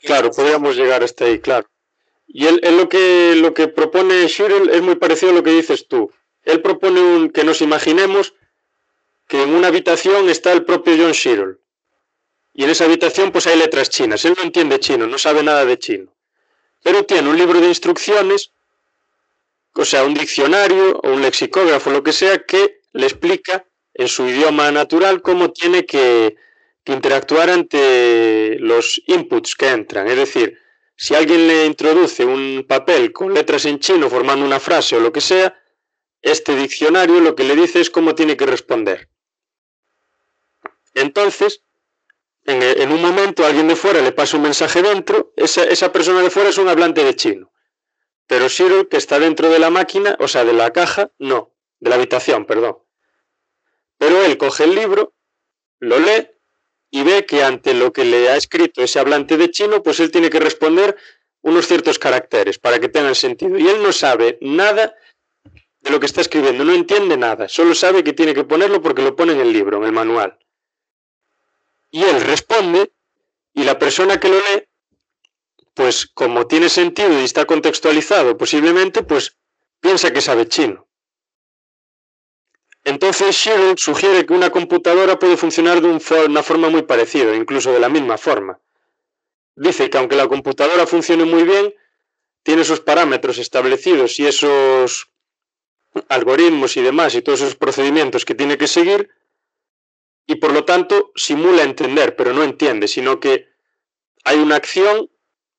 [0.01, 1.67] Claro, podríamos llegar hasta ahí, claro.
[2.27, 5.87] Y él, lo, que, lo que propone Shirel es muy parecido a lo que dices
[5.87, 6.11] tú.
[6.43, 8.33] Él propone un, que nos imaginemos
[9.27, 11.59] que en una habitación está el propio John Shirel.
[12.53, 14.25] Y en esa habitación pues hay letras chinas.
[14.25, 16.11] Él no entiende chino, no sabe nada de chino.
[16.83, 18.51] Pero tiene un libro de instrucciones,
[19.73, 24.27] o sea, un diccionario o un lexicógrafo, lo que sea, que le explica en su
[24.27, 26.35] idioma natural cómo tiene que,
[26.85, 30.07] interactuar ante los inputs que entran.
[30.07, 30.57] Es decir,
[30.95, 35.13] si alguien le introduce un papel con letras en chino formando una frase o lo
[35.13, 35.55] que sea,
[36.21, 39.07] este diccionario lo que le dice es cómo tiene que responder.
[40.95, 41.61] Entonces,
[42.49, 46.29] en, un momento alguien de fuera le pasa un mensaje dentro, esa, esa persona de
[46.29, 47.51] fuera es un hablante de chino.
[48.27, 51.89] Pero Cyril, que está dentro de la máquina, o sea, de la caja, no, de
[51.89, 52.77] la habitación, perdón.
[53.97, 55.13] Pero él coge el libro,
[55.79, 56.27] lo lee
[56.91, 60.11] y ve que ante lo que le ha escrito ese hablante de chino, pues él
[60.11, 60.95] tiene que responder
[61.41, 63.57] unos ciertos caracteres para que tengan sentido.
[63.57, 64.95] Y él no sabe nada
[65.81, 69.01] de lo que está escribiendo, no entiende nada, solo sabe que tiene que ponerlo porque
[69.01, 70.37] lo pone en el libro, en el manual.
[71.91, 72.91] Y él responde
[73.53, 74.67] y la persona que lo lee,
[75.73, 79.37] pues como tiene sentido y está contextualizado posiblemente, pues
[79.79, 80.87] piensa que sabe chino.
[82.83, 87.79] Entonces Shiro sugiere que una computadora puede funcionar de una forma muy parecida, incluso de
[87.79, 88.59] la misma forma.
[89.55, 91.73] Dice que aunque la computadora funcione muy bien,
[92.43, 95.09] tiene esos parámetros establecidos y esos
[96.07, 99.09] algoritmos y demás y todos esos procedimientos que tiene que seguir
[100.29, 103.49] y por lo tanto simula entender, pero no entiende, sino que
[104.23, 105.09] hay una acción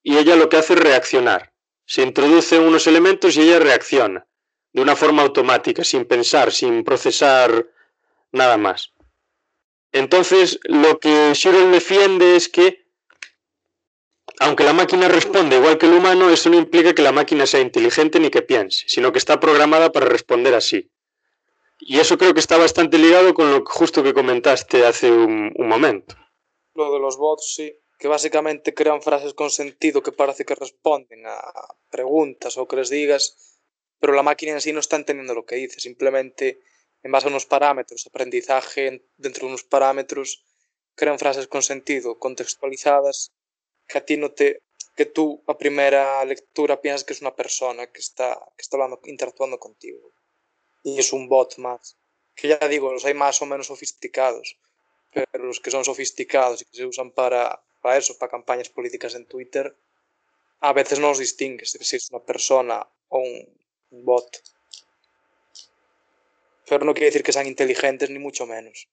[0.01, 1.51] y ella lo que hace es reaccionar.
[1.85, 4.25] Se introducen unos elementos y ella reacciona
[4.71, 7.67] de una forma automática, sin pensar, sin procesar
[8.31, 8.93] nada más.
[9.91, 12.85] Entonces, lo que Shirel defiende es que,
[14.39, 17.59] aunque la máquina responde igual que el humano, eso no implica que la máquina sea
[17.59, 20.89] inteligente ni que piense, sino que está programada para responder así.
[21.81, 26.15] Y eso creo que está bastante ligado con lo justo que comentaste hace un, momento.
[26.75, 31.25] Lo de los bots, sí, que básicamente crean frases con sentido que parece que responden
[31.25, 31.41] a
[31.89, 33.51] preguntas o que les digas
[34.01, 36.59] pero la máquina en sí no está entendiendo lo que dice, simplemente
[37.03, 40.43] en base a unos parámetros, aprendizaje dentro de unos parámetros,
[40.95, 43.31] crean frases con sentido, contextualizadas,
[43.87, 44.63] que a ti no te
[44.95, 48.99] que tú a primera lectura piensas que es una persona que está, que está hablando,
[49.05, 50.11] interactuando contigo.
[50.83, 51.95] Y es un bot más.
[52.35, 54.57] Que ya digo, los hay más o menos sofisticados,
[55.11, 59.15] pero los que son sofisticados y que se usan para, para eso, para campañas políticas
[59.15, 59.75] en Twitter,
[60.61, 63.61] a veces no los distingues si es una persona o un,
[63.91, 64.41] bot.
[66.67, 68.87] Pero no quiere decir que sean inteligentes, ni mucho menos.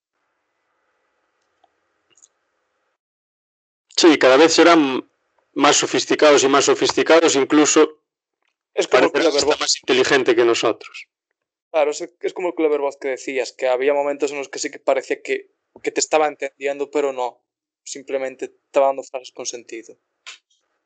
[3.95, 5.09] Sí, cada vez serán
[5.53, 8.01] más sofisticados y más sofisticados, incluso
[8.73, 9.59] es como Cleverbot.
[9.59, 11.07] más inteligente que nosotros.
[11.71, 14.79] Claro, es, como el Cleverbot que decías, que había momentos en los que sí que
[14.79, 15.51] parecía que,
[15.83, 17.43] que te estaba entendiendo, pero no.
[17.83, 19.95] Simplemente estaba dando frases con sentido.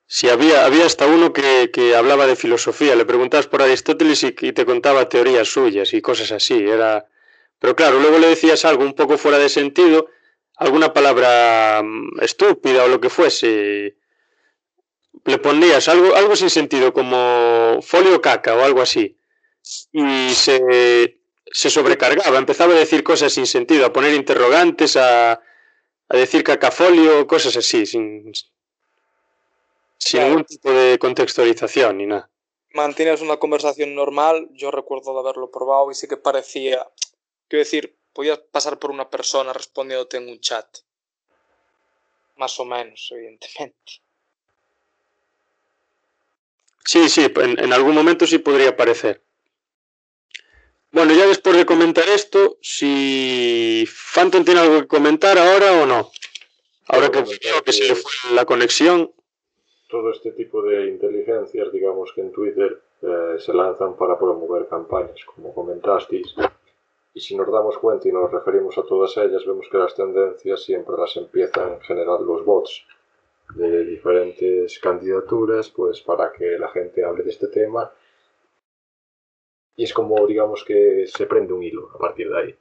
[0.05, 2.95] Sí, había, había hasta uno que, que hablaba de filosofía.
[2.95, 6.55] Le preguntabas por Aristóteles y, te contaba teorías suyas y cosas así.
[6.67, 7.07] Era...
[7.59, 10.07] Pero claro, luego le decías algo un poco fuera de sentido,
[10.57, 13.95] alguna palabra mm, estúpida o lo que fuese.
[15.25, 19.17] Le ponías algo, algo sin sentido, como folio caca o algo así.
[19.91, 26.17] Y se, se sobrecargaba, empezaba a decir cosas sin sentido, a poner interrogantes, a, a
[26.17, 28.33] decir cacafolio, cosas así, sin,
[29.97, 32.29] sin ningún tipo de contextualización ni nada.
[32.73, 36.85] Mantienes una conversación normal, yo recuerdo de haberlo probado y sí que parecía,
[37.47, 40.67] quiero decir, podías pasar por una persona respondiéndote en un chat.
[42.35, 44.01] Más o menos, evidentemente.
[46.83, 49.23] Sí, sí, en, en algún momento sí podría parecer.
[50.93, 56.11] Bueno, ya después de comentar esto, si Phantom tiene algo que comentar ahora o no.
[56.87, 57.23] Ahora que,
[57.65, 59.11] que se le fue la conexión
[59.93, 65.23] todo este tipo de inteligencias, digamos que en Twitter eh, se lanzan para promover campañas,
[65.23, 66.33] como comentasteis.
[67.13, 70.63] Y si nos damos cuenta y nos referimos a todas ellas, vemos que las tendencias
[70.63, 72.85] siempre las empiezan en general los bots
[73.53, 77.91] de diferentes candidaturas, pues para que la gente hable de este tema.
[79.75, 82.55] Y es como, digamos, que se prende un hilo a partir de ahí.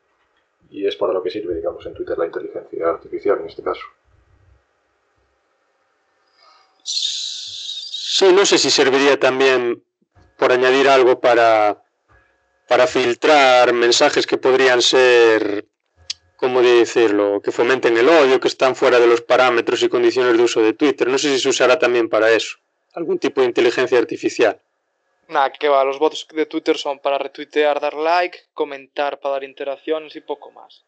[0.70, 3.82] Y es para lo que sirve, digamos, en Twitter la inteligencia artificial en este caso.
[6.84, 9.82] Sí, no sé si serviría también
[10.38, 11.82] por añadir algo para,
[12.68, 15.66] para filtrar mensajes que podrían ser,
[16.36, 20.42] ¿cómo decirlo?, que fomenten el odio, que están fuera de los parámetros y condiciones de
[20.42, 21.08] uso de Twitter.
[21.08, 22.58] No sé si se usará también para eso,
[22.94, 24.60] algún tipo de inteligencia artificial.
[25.32, 29.44] Nada, que va, los bots de Twitter son para retuitear, dar like, comentar para dar
[29.44, 30.84] interacciones y poco más.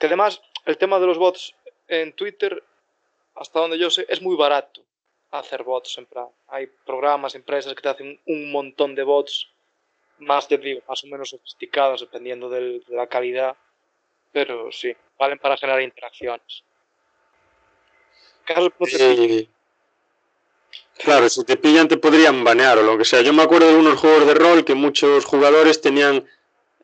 [0.00, 1.54] Que además, el tema de los bots
[1.86, 2.62] en Twitter,
[3.36, 4.82] hasta donde yo sé, es muy barato
[5.30, 5.96] hacer bots.
[5.98, 9.48] En plan, hay programas, empresas que te hacen un montón de bots,
[10.18, 13.56] más, te digo, más o menos sofisticados, dependiendo de la calidad.
[14.32, 16.64] Pero sí, valen para generar interacciones.
[20.98, 23.22] Claro, si te pillan te podrían banear o lo que sea.
[23.22, 26.26] Yo me acuerdo de unos juegos de rol que muchos jugadores tenían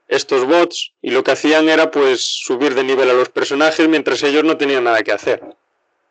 [0.09, 4.23] estos bots y lo que hacían era pues subir de nivel a los personajes mientras
[4.23, 5.43] ellos no tenían nada que hacer.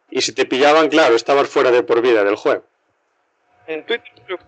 [0.09, 2.63] Y si te pillaban, claro, estabas fuera de por vida del juego.
[3.67, 4.39] En Twitter creo.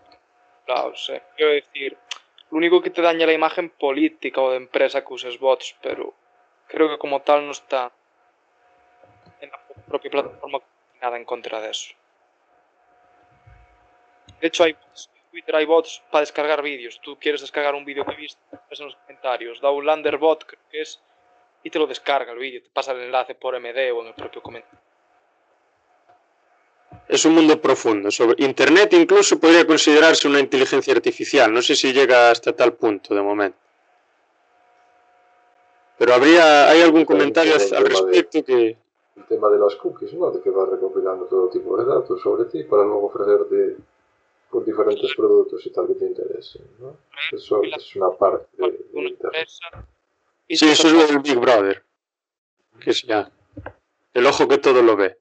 [0.65, 1.21] Claro, sé.
[1.35, 1.97] Quiero decir,
[2.49, 6.13] lo único que te daña la imagen política o de empresa que uses bots, pero
[6.67, 7.91] creo que como tal no está
[9.39, 10.59] en la propia plataforma
[11.01, 11.93] nada en contra de eso.
[14.43, 16.99] De hecho, hay bots, en Twitter hay bots para descargar vídeos.
[17.01, 20.59] Tú quieres descargar un vídeo que viste, ves en los comentarios, da un Landerbot, creo
[20.69, 20.99] que es,
[21.63, 24.13] y te lo descarga el vídeo, te pasa el enlace por MD o en el
[24.13, 24.77] propio comentario.
[27.07, 28.11] Es un mundo profundo.
[28.11, 31.53] Sobre Internet incluso podría considerarse una inteligencia artificial.
[31.53, 33.57] No sé si llega hasta tal punto de momento.
[35.97, 38.77] Pero habría, hay algún comentario al de- respecto que...
[39.15, 40.31] El tema de las cookies, ¿no?
[40.31, 43.77] De que va recopilando todo tipo de datos sobre ti para luego ofrecerte
[44.53, 46.99] por diferentes productos y tal que te interesen, ¿no?
[47.31, 49.49] Eso es una parte de, de Internet.
[50.47, 51.83] Sí, eso es lo del Big Brother.
[52.79, 53.31] Que es ya...
[54.13, 55.17] El ojo que todo lo ve.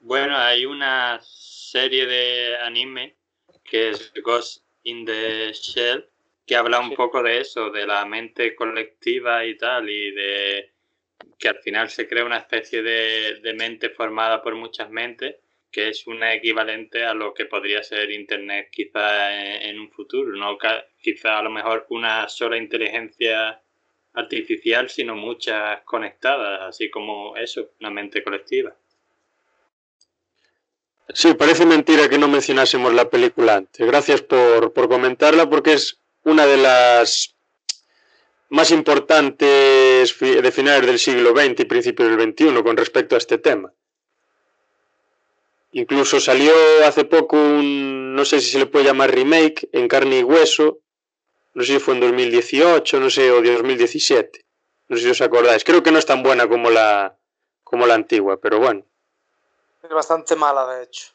[0.00, 3.14] Bueno, hay una serie de anime
[3.62, 6.04] que es Ghost in the Shell
[6.44, 10.72] que habla un poco de eso, de la mente colectiva y tal, y de
[11.38, 15.36] que al final se crea una especie de, de mente formada por muchas mentes,
[15.70, 20.34] que es una equivalente a lo que podría ser Internet quizá en, en un futuro,
[20.36, 20.56] no
[21.00, 23.60] quizá a lo mejor una sola inteligencia
[24.14, 28.74] artificial, sino muchas conectadas, así como eso, una mente colectiva.
[31.14, 33.86] Sí, parece mentira que no mencionásemos la película antes.
[33.86, 37.34] Gracias por, por comentarla porque es una de las
[38.50, 43.38] más importantes de finales del siglo XX y principios del XXI con respecto a este
[43.38, 43.72] tema.
[45.72, 46.52] Incluso salió
[46.86, 50.78] hace poco un, no sé si se le puede llamar remake, en carne y hueso,
[51.54, 54.46] no sé si fue en 2018, no sé, o 2017,
[54.88, 55.64] no sé si os acordáis.
[55.64, 57.16] Creo que no es tan buena como la,
[57.64, 58.84] como la antigua, pero bueno.
[59.82, 61.12] Es bastante mala, de hecho.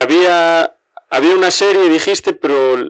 [0.00, 0.76] Había,
[1.10, 2.88] había una serie, dijiste, pero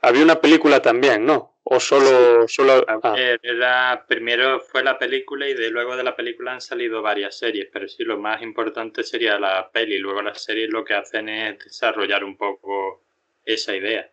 [0.00, 1.51] había una película también, ¿no?
[1.74, 2.46] O solo...
[2.48, 6.60] solo ah, Eh, era- primero fue la película y de luego de la película han
[6.60, 9.96] salido varias series, pero sí, lo más importante sería la peli.
[9.98, 13.02] Luego las series lo que hacen es desarrollar un poco
[13.44, 14.06] esa idea.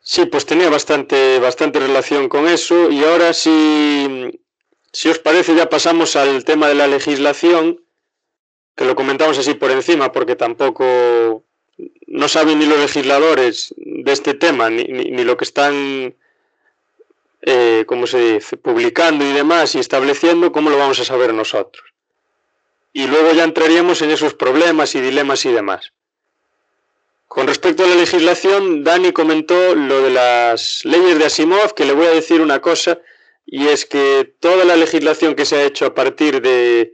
[0.00, 2.90] Sí, pues tenía bastante, bastante relación con eso.
[2.90, 4.40] Y ahora, si,
[4.92, 7.84] si os parece, ya pasamos al tema de la legislación,
[8.74, 11.44] que lo comentamos así por encima, porque tampoco
[12.12, 16.14] no saben ni los legisladores de este tema, ni, ni, lo que están,
[17.40, 21.94] eh, ¿cómo se dice?, publicando y demás y estableciendo, ¿cómo lo vamos a saber nosotros?
[22.92, 25.94] Y luego ya entraríamos en esos problemas y dilemas y demás.
[27.28, 31.94] Con respecto a la legislación, Dani comentó lo de las leyes de Asimov, que le
[31.94, 33.00] voy a decir una cosa,
[33.46, 36.92] y es que toda la legislación que se ha hecho a partir de,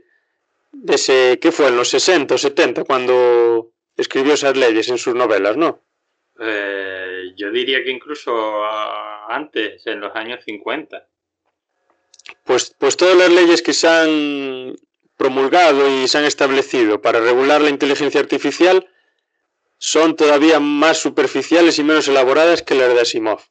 [0.71, 1.67] de ese, ¿qué fue?
[1.67, 5.83] En los 60 o 70, cuando escribió esas leyes en sus novelas, ¿no?
[6.39, 8.63] Eh, yo diría que incluso
[9.27, 11.07] antes, en los años 50.
[12.45, 14.75] Pues, pues todas las leyes que se han
[15.17, 18.89] promulgado y se han establecido para regular la inteligencia artificial
[19.77, 23.41] son todavía más superficiales y menos elaboradas que las de Asimov,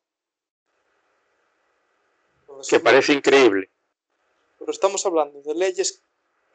[2.69, 3.71] que parece increíble.
[4.59, 6.03] Pero estamos hablando de leyes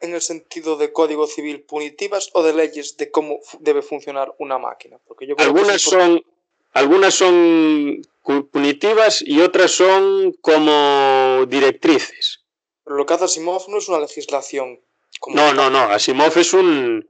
[0.04, 4.58] en el sentido de código civil punitivas o de leyes de cómo debe funcionar una
[4.58, 4.98] máquina.
[5.06, 6.24] Porque yo creo que Algunas son,
[6.72, 8.06] algunas son
[8.50, 12.44] punitivas y otras son como directrices.
[12.84, 14.80] Pero lo que hace Asimov no es una legislación.
[15.18, 15.80] como No, no, no.
[15.80, 17.08] Asimov es un.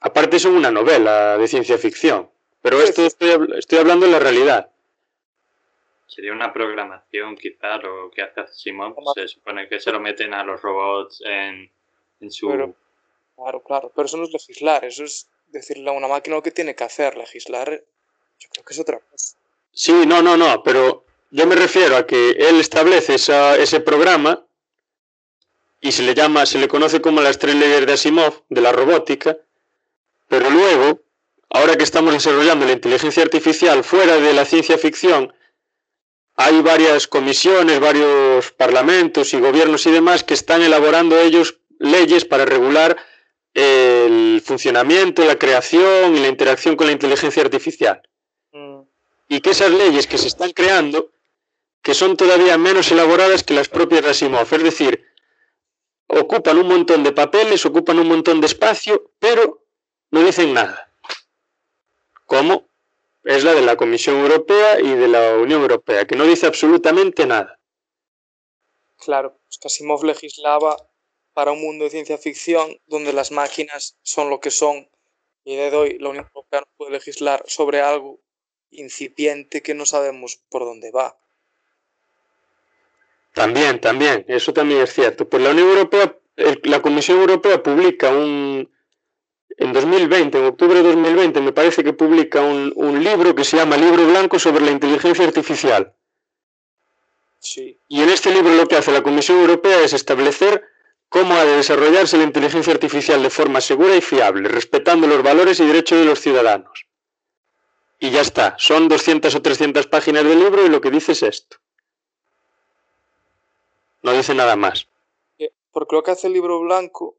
[0.00, 2.28] Aparte, es una novela de ciencia ficción.
[2.60, 4.70] Pero Sí, esto estoy, estoy hablando de la realidad.
[6.06, 8.94] Sería una programación, quizá, lo que hace Asimov.
[9.14, 11.70] Se supone que se lo meten a los robots en,
[12.20, 12.48] en su...
[12.48, 12.74] Pero-
[13.36, 13.92] Claro, claro.
[13.94, 16.84] Pero eso no es legislar, eso es decirle a una máquina lo que tiene que
[16.84, 17.16] hacer.
[17.16, 17.68] Legislar,
[18.38, 19.36] yo creo que es otra cosa.
[19.72, 20.62] Sí, no, no, no.
[20.62, 24.46] Pero yo me refiero a que él establece esa- ese programa
[25.80, 28.70] y se le llama, se le conoce como las tres leyes de Asimov, de la
[28.70, 29.36] robótica.
[30.28, 31.00] Pero luego,
[31.50, 35.34] ahora que estamos desarrollando la inteligencia artificial fuera de la ciencia ficción,
[36.36, 42.44] hay varias comisiones, varios parlamentos y gobiernos y demás que están elaborando ellos leyes para
[42.44, 42.96] regular
[43.54, 48.02] el funcionamiento, la creación y la interacción con la inteligencia artificial.
[48.52, 48.80] Mm,
[49.28, 51.10] Y que esas leyes que se están creando,
[51.82, 55.04] que son todavía menos elaboradas que las propias de Asimov, es decir,
[56.08, 59.64] ocupan un montón de papeles, ocupan un montón de espacio, pero
[60.10, 60.90] no dicen nada.
[62.26, 62.66] como
[63.22, 67.26] es la de la Comisión Europea y de la Unión Europea, que no dice absolutamente
[67.26, 67.58] nada.
[68.98, 70.76] Claro, pues Asimov legislaba
[71.34, 74.88] para un mundo de ciencia ficción donde las máquinas son lo que son
[75.44, 78.20] y de hoy la Unión Europea no puede legislar sobre algo
[78.70, 81.16] incipiente que no sabemos por dónde va.
[83.32, 85.28] También, también, eso también es cierto.
[85.28, 86.16] Pues la Unión Europea,
[86.62, 88.70] la Comisión Europea publica un,
[89.56, 93.56] en 2020, en octubre de 2020, me parece que publica un, un libro que se
[93.56, 95.94] llama Libro Blanco sobre la inteligencia artificial.
[97.40, 97.78] Sí.
[97.88, 100.64] Y en este libro lo que hace la Comisión Europea es establecer
[101.08, 105.60] cómo ha de desarrollarse la inteligencia artificial de forma segura y fiable, respetando los valores
[105.60, 106.86] y derechos de los ciudadanos.
[107.98, 111.22] Y ya está, son 200 o 300 páginas del libro y lo que dice es
[111.22, 111.56] esto.
[114.02, 114.88] No dice nada más.
[115.38, 117.16] Eh, porque lo que hace el libro blanco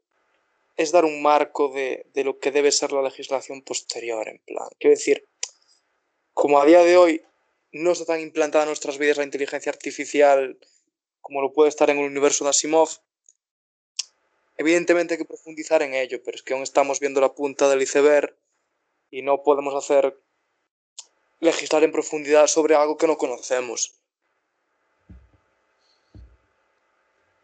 [0.76, 4.68] es dar un marco de, lo que debe ser la legislación posterior, en plan.
[4.78, 5.26] Quiero decir,
[6.34, 7.22] como a día de hoy
[7.72, 10.58] no está tan implantada en nuestras vidas la inteligencia artificial
[11.20, 12.88] como lo puede estar en el universo de Asimov,
[14.56, 17.82] evidentemente hay que profundizar en ello, pero es que aún estamos viendo la punta del
[17.82, 18.34] iceberg
[19.10, 20.18] y no podemos hacer
[21.40, 23.94] legislar en profundidad sobre algo que no conocemos.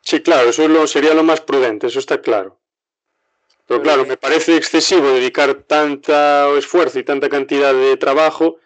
[0.02, 2.58] Sí, claro, eso es lo, sería lo más prudente, eso está claro.
[3.66, 8.56] Pero claro, me parece excesivo dedicar tanto esfuerzo y tanta cantidad de trabajo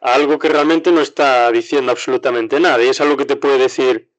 [0.00, 2.82] a algo que realmente no está diciendo absolutamente nada.
[2.82, 4.09] Y es algo que te puede decir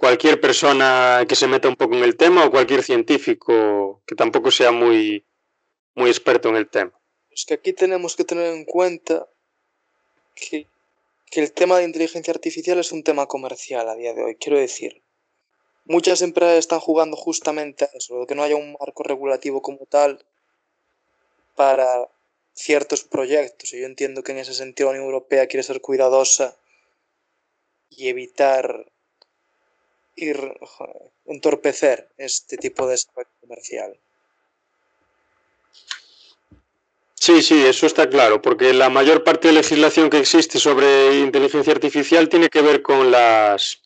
[0.00, 4.50] cualquier persona que se meta un poco en el tema o cualquier científico que tampoco
[4.50, 5.26] sea muy,
[5.94, 6.98] muy experto en el tema.
[7.30, 9.28] Es que aquí tenemos que tener en cuenta
[10.34, 10.66] que,
[11.30, 14.36] que el tema de inteligencia artificial es un tema comercial a día de hoy.
[14.36, 15.02] Quiero decir,
[15.84, 20.24] muchas empresas están jugando justamente a eso, que no haya un marco regulativo como tal
[21.56, 22.08] para
[22.54, 23.74] ciertos proyectos.
[23.74, 26.56] Y yo entiendo que en ese sentido la Unión Europea quiere ser cuidadosa
[27.90, 28.90] y evitar
[30.60, 33.98] joder, entorpecer este tipo de desarrollo comercial.
[37.14, 41.72] Sí, sí, eso está claro, porque la mayor parte de legislación que existe sobre inteligencia
[41.72, 43.82] artificial tiene que ver con las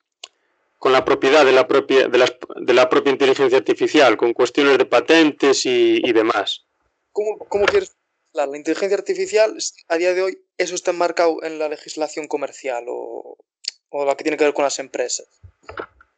[0.79, 4.77] con la propiedad de la propia, de, las, de la propia inteligencia artificial, con cuestiones
[4.77, 6.67] de patentes y, y demás.
[7.11, 7.97] ¿Cómo, ¿Cómo, quieres
[8.35, 9.57] la, la inteligencia artificial
[9.89, 13.39] a día de hoy eso está enmarcado en la legislación comercial o,
[13.89, 15.27] o la que tiene que ver con las empresas?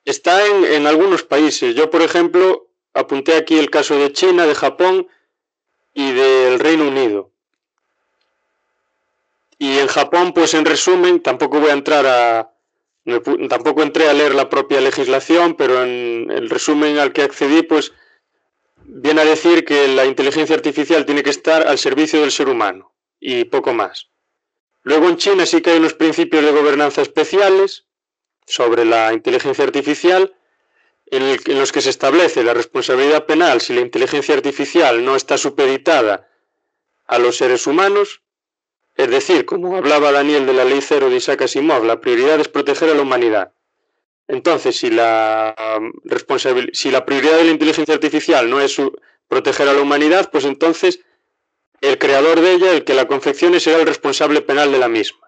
[0.06, 1.74] Está en, en algunos países.
[1.74, 5.08] Yo, por ejemplo, apunté aquí el caso de China, de Japón
[5.92, 7.30] y del Reino Unido.
[9.58, 12.52] Y en Japón, pues en resumen, tampoco voy a entrar a,
[13.48, 17.92] tampoco entré a leer la propia legislación, pero en el resumen al que accedí, pues
[18.84, 22.94] viene a decir que la inteligencia artificial tiene que estar al servicio del ser humano
[23.18, 24.10] y poco más.
[24.82, 27.85] Luego en China sí que hay unos principios de gobernanza especiales
[28.46, 30.34] sobre la inteligencia artificial
[31.06, 36.28] en, los que se establece la responsabilidad penal si la inteligencia artificial no está supeditada
[37.06, 38.22] a los seres humanos
[38.96, 42.48] es decir, como hablaba Daniel de la ley cero de Isaac Asimov, la prioridad es
[42.48, 43.52] proteger a la humanidad.
[44.26, 45.54] Entonces, si la,
[46.72, 48.80] si la prioridad de la inteligencia artificial no es
[49.28, 51.00] proteger a la humanidad, pues entonces
[51.82, 55.25] el creador de ella, el que la confeccione, será el responsable penal de la misma.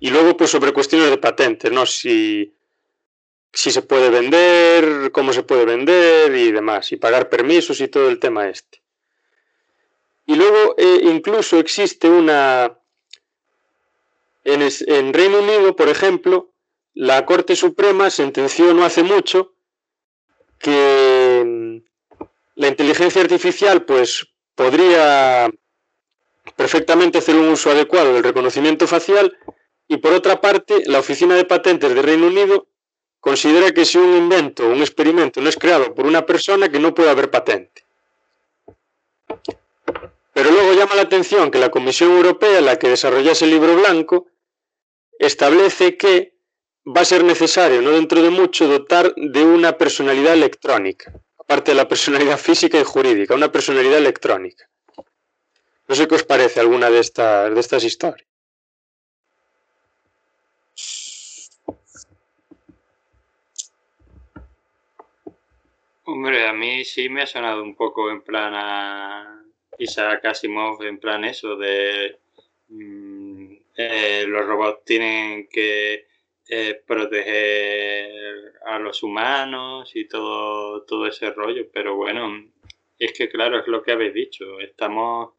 [0.00, 1.86] Y luego, pues sobre cuestiones de patentes, ¿no?
[1.86, 2.54] Si,
[3.52, 8.08] si se puede vender, cómo se puede vender y demás, y pagar permisos y todo
[8.08, 8.82] el tema este.
[10.26, 12.78] Y luego eh, incluso existe una...
[14.44, 16.52] En, en, Reino Unido, por ejemplo,
[16.94, 19.54] la Corte Suprema sentenció no hace mucho
[20.58, 21.76] que mm,
[22.54, 25.50] la inteligencia artificial pues podría
[26.56, 29.36] perfectamente hacer un uso adecuado del reconocimiento facial
[29.88, 32.68] y por otra parte la Oficina de Patentes de Reino Unido
[33.20, 36.78] considera que si un invento o un experimento no es creado por una persona que
[36.78, 37.84] no puede haber patente.
[40.32, 44.26] Pero luego llama la atención que la Comisión Europea, la que desarrollase el libro blanco,
[45.18, 46.34] establece que
[46.86, 51.76] va a ser necesario, no dentro de mucho, dotar de una personalidad electrónica, aparte de
[51.76, 54.68] la personalidad física y jurídica, una personalidad electrónica.
[55.88, 58.25] No sé qué os parece alguna de de estas historias.
[66.08, 69.42] Hombre, a mí sí me ha sonado un poco en plan a
[69.76, 72.20] Isaac Asimov en plan eso de
[72.68, 76.06] mmm, eh, los robots tienen que
[76.48, 82.52] eh, proteger a los humanos y todo, todo ese rollo, pero bueno,
[83.00, 85.30] es que claro, es lo que habéis dicho, estamos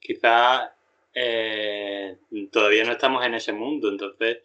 [0.00, 0.70] quizás
[1.12, 2.16] eh,
[2.50, 4.38] todavía no estamos en ese mundo, entonces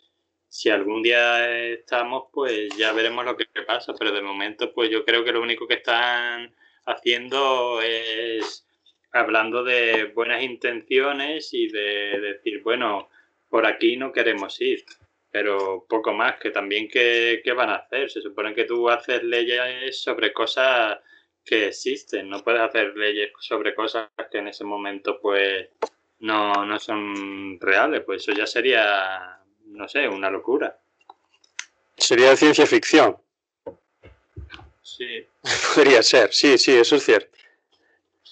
[0.50, 5.06] si algún día estamos, pues ya veremos lo que pasa, pero de momento pues yo
[5.06, 6.54] creo que lo único que están
[6.86, 8.66] haciendo es
[9.12, 13.10] hablando de buenas intenciones y de decir, bueno,
[13.50, 14.84] por aquí no queremos ir,
[15.32, 18.10] pero poco más, que también qué, van a hacer.
[18.10, 21.00] Se supone que tú haces leyes sobre cosas
[21.44, 25.70] que existen, no puedes hacer leyes sobre cosas que en ese momento pues
[26.20, 29.39] no, no son reales, pues eso ya sería,
[29.70, 30.80] no sé, una locura.
[31.98, 33.18] Sería ciencia ficción.
[34.82, 35.28] Sí.
[35.76, 37.38] Podría ser, sí, sí, eso es cierto.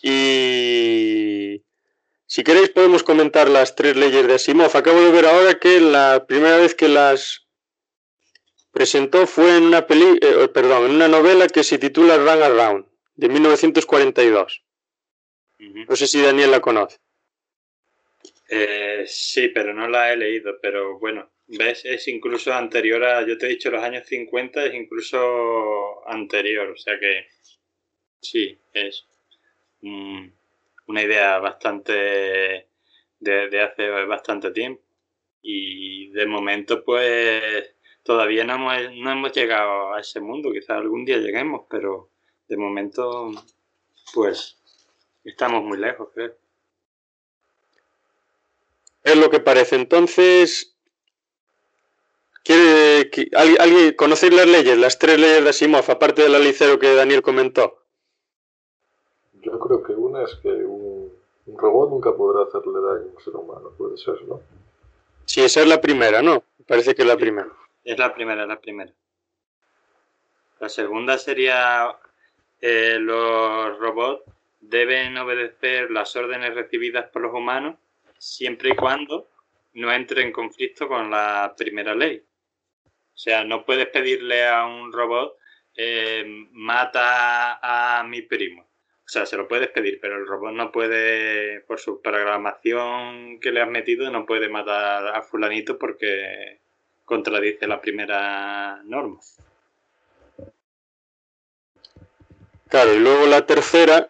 [0.02, 1.64] Y
[2.26, 4.76] si queréis podemos comentar las tres leyes de Asimov.
[4.76, 7.48] Acabo de ver ahora que la primera vez que las
[8.72, 12.86] presentó fue en una peli, eh, perdón, en una novela que se titula Run Around
[13.16, 14.64] de 1942.
[15.60, 17.00] No sé si Daniel la conoce.
[18.50, 23.38] Eh, sí, pero no la he leído, pero bueno, ves, es incluso anterior a, yo
[23.38, 27.28] te he dicho los años 50, es incluso anterior, o sea que
[28.22, 29.06] sí, es
[29.82, 32.68] una idea bastante
[33.20, 34.82] de, hace bastante tiempo.
[35.42, 40.52] Y de momento, pues todavía no hemos, no hemos llegado a ese mundo.
[40.52, 42.10] Quizás algún día lleguemos, pero
[42.48, 43.32] de momento,
[44.14, 44.60] pues
[45.24, 46.36] estamos muy lejos, creo.
[49.08, 49.78] Es lo que parece.
[49.78, 50.76] Entonces,
[52.44, 56.94] ¿quiere que, alguien conocer las leyes, las tres leyes de Asimov, aparte del alicero que
[56.94, 57.86] Daniel comentó?
[59.36, 61.14] Yo creo que una es que un,
[61.46, 64.42] robot nunca podrá hacerle daño a un ser humano, puede ser, ¿no?
[65.24, 66.44] Sí, esa es la primera, ¿no?
[66.68, 67.48] Parece que es la primera.
[67.86, 68.92] Es la primera, la primera.
[70.60, 71.98] La segunda sería
[72.60, 74.24] eh, los robots
[74.60, 77.78] deben obedecer las órdenes recibidas por los humanos
[78.20, 79.30] siempre y cuando
[79.74, 82.24] no entre en conflicto con la primera ley.
[82.88, 85.38] O sea, no puedes pedirle a un robot
[85.76, 87.60] eh, mata
[88.00, 88.64] a mi primo.
[88.64, 93.52] O sea, se lo puedes pedir, pero el robot no puede, por su programación que
[93.52, 96.60] le has metido, no puede matar a fulanito porque
[97.06, 99.20] contradice la primera norma.
[102.68, 104.10] Claro, y luego la tercera...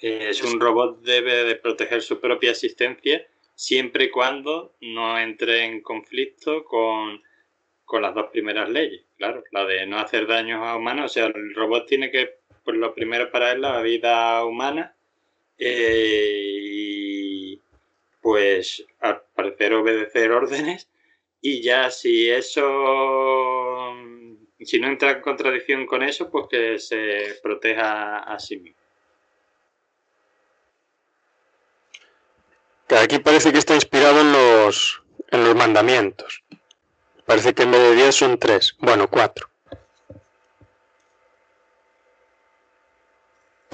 [0.00, 5.80] Es un robot debe de proteger su propia existencia siempre y cuando no entre en
[5.80, 7.22] conflicto con,
[7.84, 9.02] con las dos primeras leyes.
[9.16, 11.06] Claro, la de no hacer daños a humanos.
[11.06, 12.36] O sea, el robot tiene que
[12.66, 14.94] pues lo primero para él la vida humana
[15.56, 17.60] eh, y
[18.20, 20.88] pues al parecer obedecer órdenes
[21.40, 23.94] y ya si eso
[24.58, 28.85] si no entra en contradicción con eso pues que se proteja a sí mismo
[32.90, 36.42] aquí parece que está inspirado en los en los mandamientos
[37.24, 39.48] parece que en vez de 10 son 3 bueno 4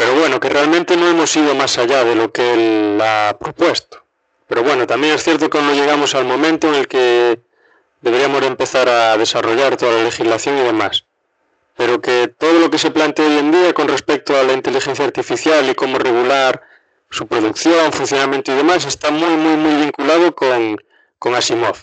[0.03, 4.05] Pero bueno, que realmente no hemos ido más allá de lo que él ha propuesto.
[4.49, 7.39] Pero bueno, también es cierto que no llegamos al momento en el que
[8.01, 11.05] deberíamos empezar a desarrollar toda la legislación y demás.
[11.77, 15.05] Pero que todo lo que se plantea hoy en día con respecto a la inteligencia
[15.05, 16.63] artificial y cómo regular
[17.13, 20.79] su producción, funcionamiento y demás está muy, muy, muy vinculado con,
[21.19, 21.77] con Asimov.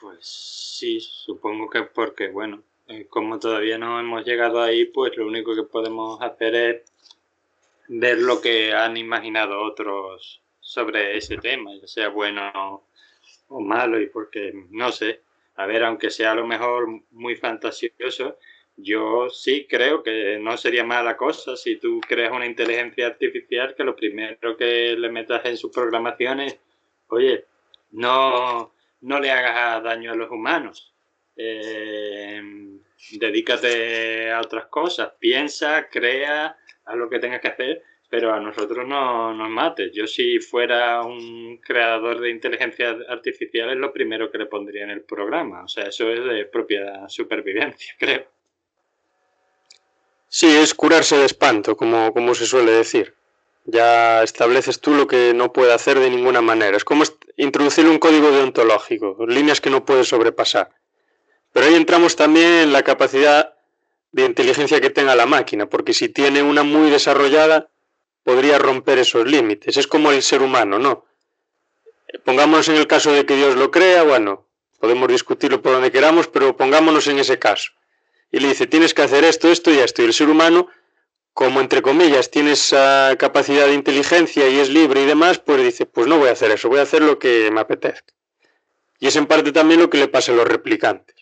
[0.00, 5.28] Pues sí, supongo que porque, bueno, eh, como todavía no hemos llegado ahí, pues lo
[5.28, 6.92] único que podemos hacer es
[7.86, 12.82] ver lo que han imaginado otros sobre ese tema, ya sea bueno
[13.46, 15.22] o malo, y porque, no sé,
[15.54, 18.36] a ver, aunque sea a lo mejor muy fantasioso,
[18.82, 23.84] yo sí creo que no sería mala cosa si tú creas una inteligencia artificial que
[23.84, 26.58] lo primero que le metas en sus programaciones,
[27.08, 27.44] oye,
[27.92, 30.94] no no le hagas daño a los humanos.
[31.36, 32.42] Eh,
[33.12, 38.86] dedícate a otras cosas, piensa, crea, haz lo que tengas que hacer, pero a nosotros
[38.86, 39.92] no nos mates.
[39.92, 44.90] Yo si fuera un creador de inteligencia artificial es lo primero que le pondría en
[44.90, 45.64] el programa.
[45.64, 48.26] O sea, eso es de propia supervivencia, creo.
[50.32, 53.16] Sí, es curarse de espanto, como, como se suele decir.
[53.64, 56.76] Ya estableces tú lo que no puede hacer de ninguna manera.
[56.76, 57.02] Es como
[57.36, 60.70] introducir un código deontológico, líneas que no puede sobrepasar.
[61.52, 63.54] Pero ahí entramos también en la capacidad
[64.12, 67.68] de inteligencia que tenga la máquina, porque si tiene una muy desarrollada,
[68.22, 69.76] podría romper esos límites.
[69.78, 71.06] Es como el ser humano, ¿no?
[72.24, 74.46] Pongámonos en el caso de que Dios lo crea, bueno,
[74.78, 77.72] podemos discutirlo por donde queramos, pero pongámonos en ese caso.
[78.30, 80.02] Y le dice, tienes que hacer esto, esto y esto.
[80.02, 80.68] Y el ser humano,
[81.32, 85.86] como entre comillas tiene esa capacidad de inteligencia y es libre y demás, pues dice,
[85.86, 88.14] pues no voy a hacer eso, voy a hacer lo que me apetezca.
[88.98, 91.16] Y es en parte también lo que le pasa a los replicantes.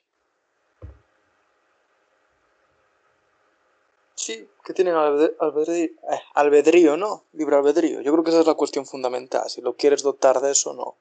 [4.14, 7.24] Sí, que tienen albedrío, eh, albedrío, ¿no?
[7.32, 8.01] Libre albedrío.
[8.01, 9.48] Yo creo que esa es la cuestión fundamental.
[9.48, 10.97] Si lo quieres dotar de eso, no.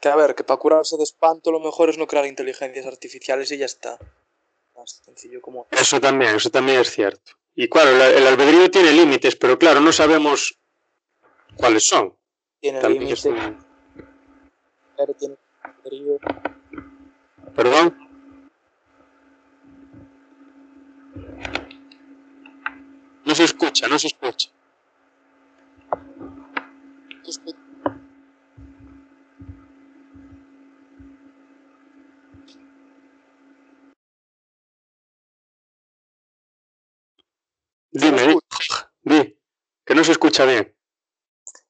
[0.00, 3.52] Que a ver, que para curarse de espanto lo mejor es no crear inteligencias artificiales
[3.52, 3.98] y ya está.
[4.76, 5.66] Más sencillo como...
[5.70, 7.32] Eso también, eso también es cierto.
[7.54, 10.58] Y claro, el albedrío tiene límites, pero claro, no sabemos
[11.56, 12.16] cuáles son.
[12.60, 13.28] Tiene límites.
[14.96, 16.18] Pero tiene albedrío.
[17.54, 18.08] ¿Perdón?
[23.26, 24.48] No se escucha, no se escucha.
[37.90, 38.36] Dime,
[39.02, 39.38] di,
[39.84, 40.74] que no se escucha bien.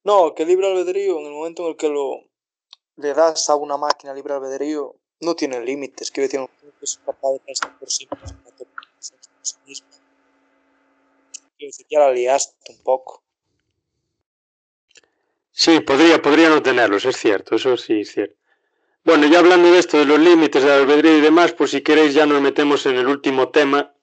[0.05, 2.31] No, que libre albedrío, en el momento en el que lo
[2.97, 6.11] le das a una máquina libre albedrío, no tiene límites.
[6.11, 6.41] Quiero decir,
[6.79, 8.07] que es capaz de pensar por sí
[9.67, 9.87] mismo.
[11.57, 13.23] Quiero decir, ya la liaste un poco.
[15.51, 18.37] Sí, podría, podría no tenerlos, es cierto, eso sí es cierto.
[19.05, 22.15] Bueno, ya hablando de esto, de los límites de albedrío y demás, pues si queréis
[22.15, 23.95] ya nos metemos en el último tema,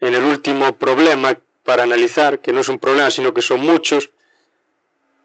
[0.00, 4.10] en el último problema para analizar, que no es un problema, sino que son muchos,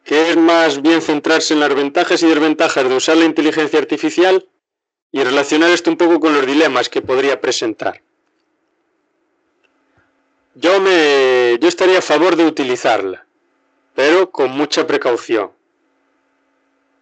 [0.04, 4.48] que es más bien centrarse en las ventajas y desventajas de usar la inteligencia artificial
[5.12, 8.02] y relacionar esto un poco con los dilemas que podría presentar.
[10.56, 13.26] Yo, me, yo estaría a favor de utilizarla,
[13.94, 15.52] pero con mucha precaución.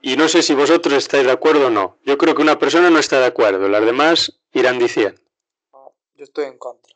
[0.01, 1.97] Y no sé si vosotros estáis de acuerdo o no.
[2.05, 5.19] Yo creo que una persona no está de acuerdo, las demás irán diciendo.
[6.15, 6.95] Yo estoy en contra.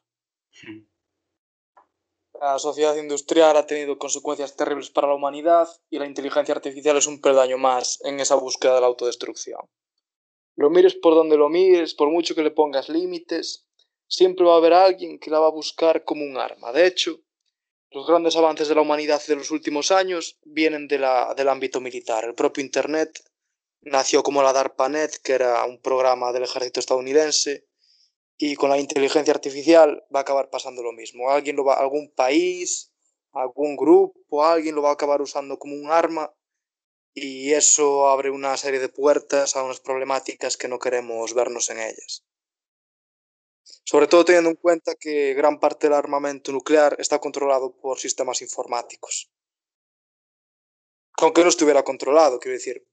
[2.41, 7.05] La sociedad industrial ha tenido consecuencias terribles para la humanidad y la inteligencia artificial es
[7.05, 9.61] un peldaño más en esa búsqueda de la autodestrucción.
[10.55, 13.67] Lo mires por donde lo mires, por mucho que le pongas límites,
[14.07, 16.71] siempre va a haber alguien que la va a buscar como un arma.
[16.71, 17.19] De hecho,
[17.91, 21.79] los grandes avances de la humanidad de los últimos años vienen de la, del ámbito
[21.79, 22.25] militar.
[22.25, 23.23] El propio Internet
[23.81, 27.67] nació como la DARPANET, que era un programa del ejército estadounidense,
[28.43, 31.29] y con la inteligencia artificial va a acabar pasando lo mismo.
[31.29, 32.91] Alguien lo va, algún país,
[33.33, 36.33] algún grupo, alguien lo va a acabar usando como un arma
[37.13, 41.81] y eso abre una serie de puertas a unas problemáticas que no queremos vernos en
[41.81, 42.25] ellas.
[43.83, 48.41] Sobre todo teniendo en cuenta que gran parte del armamento nuclear está controlado por sistemas
[48.41, 49.29] informáticos.
[51.17, 52.87] Aunque no estuviera controlado, quiero decir,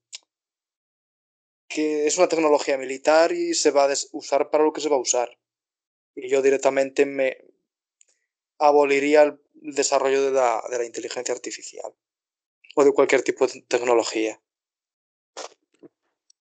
[1.69, 4.97] que es una tecnología militar y se va a usar para lo que se va
[4.97, 5.39] a usar.
[6.15, 7.37] Y yo directamente me
[8.59, 11.93] aboliría el desarrollo de la, de la inteligencia artificial
[12.75, 14.41] o de cualquier tipo de tecnología.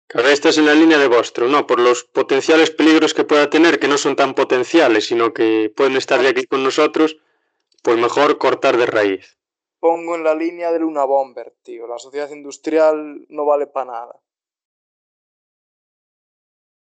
[0.06, 1.66] Claro, esta es en la línea de vuestro, ¿no?
[1.66, 5.96] Por los potenciales peligros que pueda tener, que no son tan potenciales, sino que pueden
[5.96, 7.16] estar ya aquí con nosotros,
[7.82, 9.36] pues mejor cortar de raíz.
[9.80, 11.86] Pongo en la línea de Luna Bomber, tío.
[11.86, 14.20] La sociedad industrial no vale para nada.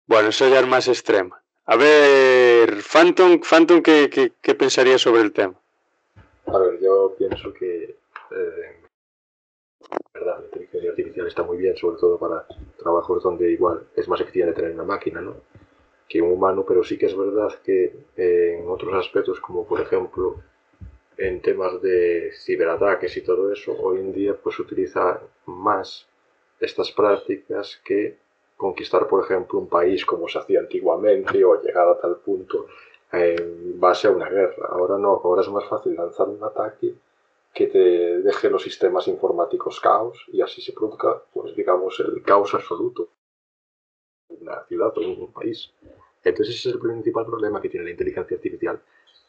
[0.06, 1.42] Bueno, eso ya es más extrema.
[1.66, 5.54] A ver, Phantom, Phantom ¿qué, qué, qué pensaría sobre el tema?
[6.46, 7.96] A ver, yo pienso que
[8.30, 8.84] eh,
[10.12, 12.46] verdad, la inteligencia artificial está muy bien, sobre todo para
[12.78, 15.36] trabajos donde igual es más efectivo tener una máquina, ¿no?
[16.08, 19.80] Que un humano, pero sí que es verdad que eh, en otros aspectos, como por
[19.80, 20.36] ejemplo
[21.16, 26.08] en temas de ciberataques y todo eso, hoy en día pues utiliza más
[26.60, 28.18] estas prácticas que
[28.56, 32.66] conquistar, por ejemplo, un país como se hacía antiguamente o llegar a tal punto
[33.12, 34.68] en base a una guerra.
[34.70, 36.94] Ahora no, ahora es más fácil lanzar un ataque
[37.52, 37.78] que te
[38.20, 43.08] deje los sistemas informáticos caos y así se produzca, pues digamos, el caos absoluto
[44.28, 45.72] en una ciudad o en un país.
[46.24, 48.80] Entonces ese es el principal problema que tiene la inteligencia artificial,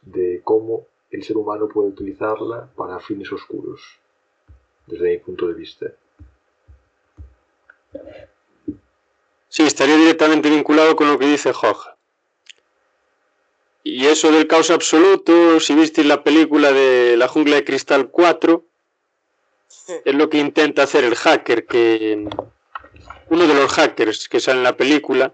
[0.01, 3.99] de cómo el ser humano puede utilizarla para fines oscuros,
[4.87, 5.93] desde mi punto de vista.
[9.55, 11.95] Sí, estaría directamente vinculado con lo que dice Hoja.
[13.85, 18.65] Y eso del caos absoluto, si visteis la película de La jungla de cristal 4,
[20.03, 22.27] es lo que intenta hacer el hacker, que
[23.29, 25.33] uno de los hackers que sale en la película,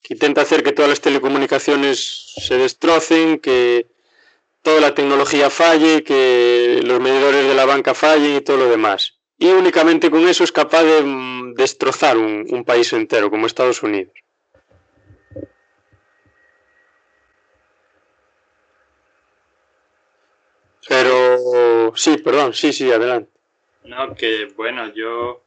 [0.00, 3.88] que intenta hacer que todas las telecomunicaciones se destrocen, que
[4.62, 9.19] toda la tecnología falle, que los medidores de la banca fallen y todo lo demás
[9.40, 14.12] y únicamente con eso es capaz de mm, destrozar un, país entero como Estados Unidos.
[20.86, 23.30] Pero sí, perdón, sí, sí, adelante.
[23.84, 25.42] No, que bueno, yo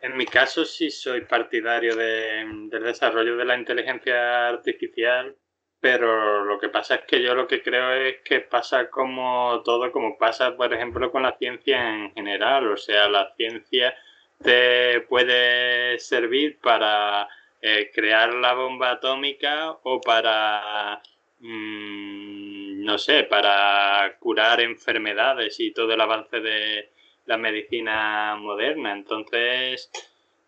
[0.00, 5.36] en mi caso sí soy partidario de, del desarrollo de la inteligencia artificial
[5.82, 9.92] pero lo que pasa es que yo lo que creo es que pasa como todo,
[9.92, 13.94] como pasa por ejemplo con la ciencia en general, o sea, la ciencia
[14.42, 17.28] te puede servir para
[17.60, 21.02] eh, crear la bomba atómica o para
[21.44, 26.90] Mm, no sé, para curar enfermedades y todo el avance de
[27.26, 28.92] la medicina moderna.
[28.92, 29.90] Entonces,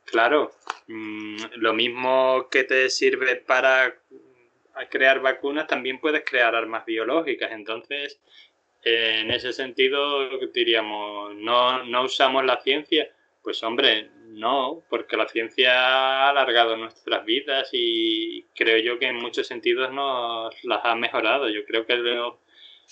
[0.05, 0.53] claro,
[0.87, 3.97] mm, lo mismo que te sirve para
[4.91, 7.53] crear vacunas, también puedes crear armas biológicas.
[7.53, 8.21] Entonces,
[8.83, 13.09] en ese sentido, diríamos, no, no usamos la ciencia.
[13.43, 19.17] Pues hombre, no, porque la ciencia ha alargado nuestras vidas y creo yo que en
[19.17, 21.49] muchos sentidos nos las ha mejorado.
[21.49, 22.41] Yo creo que lo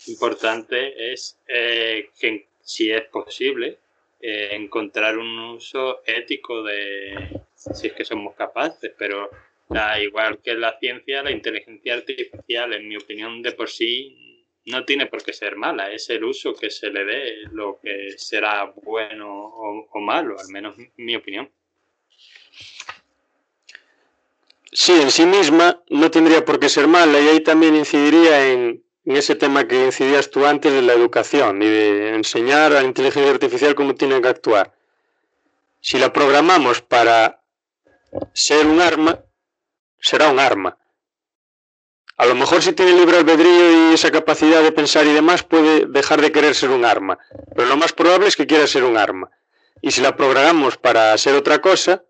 [0.07, 3.79] importante es eh, que si es posible
[4.21, 9.31] eh, encontrar un uso ético de si es que somos capaces, pero
[9.69, 14.19] da igual que la ciencia, la inteligencia artificial, en mi opinión, de por sí
[14.67, 18.15] no tiene por qué ser mala, es el uso que se le dé lo que
[18.17, 21.51] será bueno o, malo, al menos mi opinión.
[24.71, 28.83] Sí, en sí misma no tendría por qué ser mala y ahí también incidiría en,
[29.05, 32.87] en ese tema que incidías tú antes de la educación y de enseñar a la
[32.87, 34.75] inteligencia artificial cómo tiene que actuar.
[35.81, 37.43] Si la programamos para
[38.33, 39.25] ser un arma,
[40.03, 40.77] será un arma.
[42.19, 45.87] A lo mejor si tiene libre albedrío y esa capacidad de pensar y demás puede
[45.87, 47.19] dejar de querer ser un arma,
[47.57, 49.31] pero lo más probable es que quiera ser un arma.
[49.81, 52.05] Y si la programamos para ser otra cosa,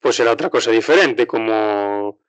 [0.00, 2.20] pues será otra cosa diferente, como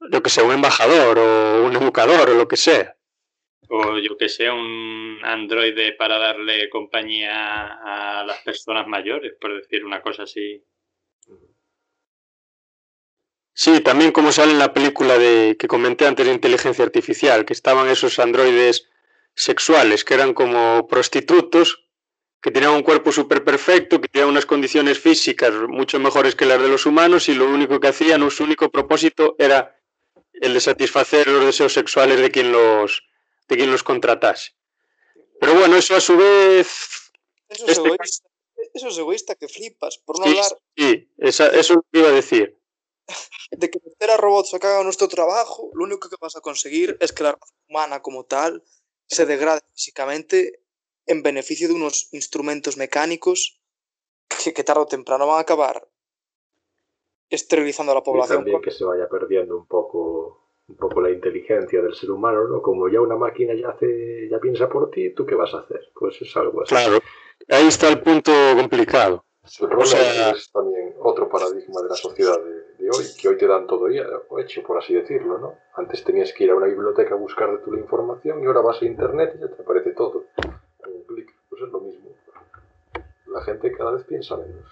[0.00, 2.96] lo que sea un embajador o un educador o lo que sea.
[3.68, 9.84] O yo que sé, un androide para darle compañía a las personas mayores, por decir
[9.84, 10.62] una cosa así.
[13.56, 17.52] Sí, también como sale en la película de que comenté antes de inteligencia artificial, que
[17.52, 18.88] estaban esos androides
[19.36, 21.86] sexuales, que eran como prostitutos,
[22.42, 26.60] que tenían un cuerpo súper perfecto, que tenían unas condiciones físicas mucho mejores que las
[26.60, 29.80] de los humanos y lo único que hacían, su único propósito era
[30.32, 33.04] el de satisfacer los deseos sexuales de quien los,
[33.48, 34.52] de quien los contratase.
[35.40, 37.12] Pero bueno, eso a su vez...
[37.48, 38.28] Eso es, egoísta,
[38.74, 40.44] eso es egoísta que flipas, por no hablar...
[40.76, 42.58] Sí, esa, eso iba a decir
[43.50, 46.96] de que meter a robots que hagan nuestro trabajo, lo único que vas a conseguir
[47.00, 48.62] es que la raza humana como tal
[49.06, 50.62] se degrade físicamente
[51.06, 53.60] en beneficio de unos instrumentos mecánicos
[54.28, 55.86] que, que tarde o temprano van a acabar
[57.28, 58.38] esterilizando a la población.
[58.38, 62.48] Y también que se vaya perdiendo un poco un poco la inteligencia del ser humano,
[62.48, 62.62] ¿no?
[62.62, 65.80] Como ya una máquina ya hace, ya piensa por ti, ¿tú qué vas a hacer?
[65.94, 66.74] Pues es algo así.
[66.74, 67.00] Claro,
[67.48, 69.24] ahí está el punto complicado.
[69.44, 73.66] Su rol es también otro paradigma de la sociedad de, hoy, que hoy te dan
[73.66, 75.58] todo hecho, por así decirlo, ¿no?
[75.74, 78.60] Antes tenías que ir a una biblioteca a buscar de tu la información y ahora
[78.60, 80.26] vas a internet y ya te aparece todo.
[80.86, 82.10] un clic, pues es lo mismo.
[83.26, 84.64] La gente cada vez piensa menos.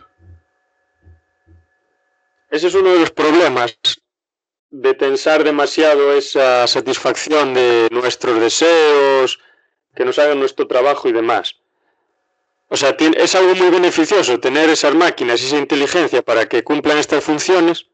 [2.51, 3.79] Ese es uno de los problemas
[4.71, 9.39] de pensar demasiado esa satisfacción de nuestros deseos,
[9.95, 11.57] que nos hagan nuestro trabajo y demás.
[12.69, 16.97] O sea, es algo muy beneficioso tener esas máquinas y esa inteligencia para que cumplan
[16.97, 17.87] estas funciones,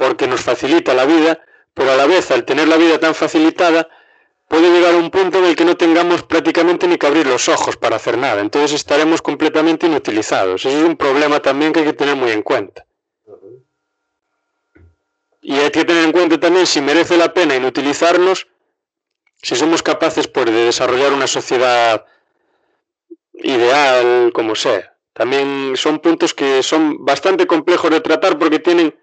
[0.00, 1.44] porque nos facilita la vida,
[1.74, 3.86] pero a la vez, al tener la vida tan facilitada,
[4.48, 7.50] puede llegar a un punto en el que no tengamos prácticamente ni que abrir los
[7.50, 8.40] ojos para hacer nada.
[8.40, 10.64] Entonces estaremos completamente inutilizados.
[10.64, 12.86] Ese es un problema también que hay que tener muy en cuenta.
[15.42, 18.48] Y hay que tener en cuenta también si merece la pena inutilizarnos,
[19.42, 22.06] si somos capaces pues, de desarrollar una sociedad
[23.34, 24.96] ideal, como sea.
[25.12, 28.94] También son puntos que son bastante complejos de tratar porque tienen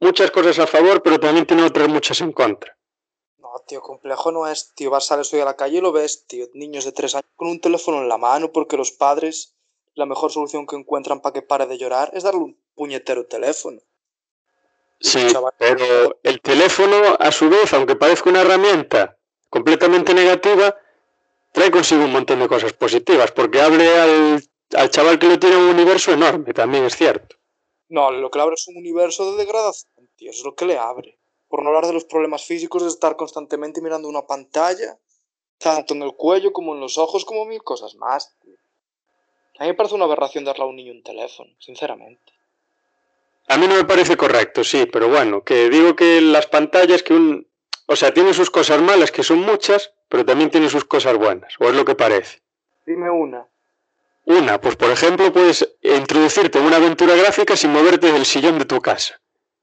[0.00, 2.76] muchas cosas a favor, pero también tienen otras muchas en contra.
[3.38, 4.90] No, tío, complejo no es, tío.
[4.90, 6.46] Vas, sales hoy a la calle y lo ves, tío.
[6.54, 9.56] Niños de tres años con un teléfono en la mano porque los padres,
[9.94, 13.80] la mejor solución que encuentran para que pare de llorar es darle un puñetero teléfono.
[14.98, 15.26] Sí,
[15.58, 19.18] pero el teléfono, a su vez, aunque parezca una herramienta
[19.50, 20.74] completamente negativa,
[21.52, 24.42] trae consigo un montón de cosas positivas, porque abre al,
[24.74, 27.36] al chaval que lo tiene un universo enorme, también es cierto.
[27.88, 30.78] No, lo que le abre es un universo de degradación, tío, es lo que le
[30.78, 31.18] abre.
[31.48, 34.98] Por no hablar de los problemas físicos de estar constantemente mirando una pantalla,
[35.58, 38.36] tanto en el cuello como en los ojos, como mil cosas más.
[38.42, 38.54] Tío.
[39.58, 42.32] A mí me parece una aberración darle a un niño un teléfono, sinceramente.
[43.48, 47.14] A mí no me parece correcto, sí, pero bueno, que digo que las pantallas que
[47.14, 47.46] un...
[47.86, 51.54] O sea, tienen sus cosas malas, que son muchas, pero también tiene sus cosas buenas,
[51.60, 52.40] o es lo que parece.
[52.84, 53.46] Dime una.
[54.26, 58.64] Una, pues por ejemplo, puedes introducirte en una aventura gráfica sin moverte del sillón de
[58.64, 59.20] tu casa.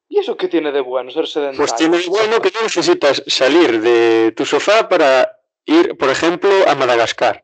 [0.08, 1.60] ¿Y eso qué tiene de bueno ser sedentario?
[1.60, 6.50] Pues tiene de bueno que no necesitas salir de tu sofá para ir, por ejemplo,
[6.68, 7.44] a Madagascar.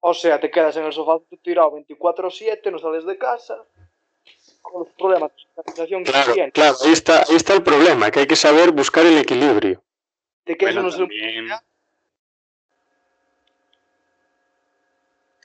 [0.00, 3.56] O sea, te quedas en el sofá tirado 24-7, no sales de casa,
[4.60, 6.52] con los problemas de que Claro, tienes.
[6.52, 9.82] claro, ahí está, ahí está el problema, que hay que saber buscar el equilibrio.
[10.44, 11.08] Te quedas Bueno, en un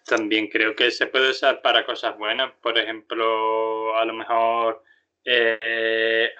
[0.06, 2.52] también, creo que se puede usar para cosas buenas.
[2.62, 4.84] Por ejemplo, a lo mejor
[5.26, 6.32] eh,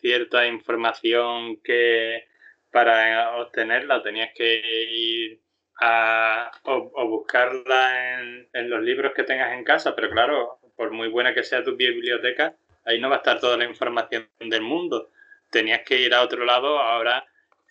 [0.00, 2.26] cierta información que
[2.70, 5.40] para obtenerla tenías que ir
[5.80, 10.90] a, o, o buscarla en, en los libros que tengas en casa, pero claro, por
[10.90, 12.54] muy buena que sea tu biblioteca,
[12.84, 15.10] ahí no va a estar toda la información del mundo.
[15.50, 17.24] Tenías que ir a otro lado, ahora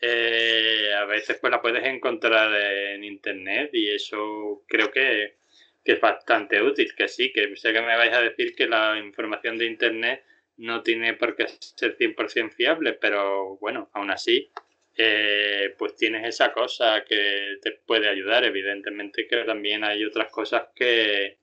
[0.06, 5.38] eh, a veces pues la puedes encontrar en internet y eso creo que,
[5.82, 9.00] que es bastante útil, que sí, que sé que me vais a decir que la
[9.00, 10.26] información de internet
[10.58, 14.52] no tiene por qué ser 100% fiable, pero bueno, aún así,
[14.98, 18.44] eh, pues tienes esa cosa que te puede ayudar.
[18.44, 21.38] Evidentemente que también hay otras cosas que,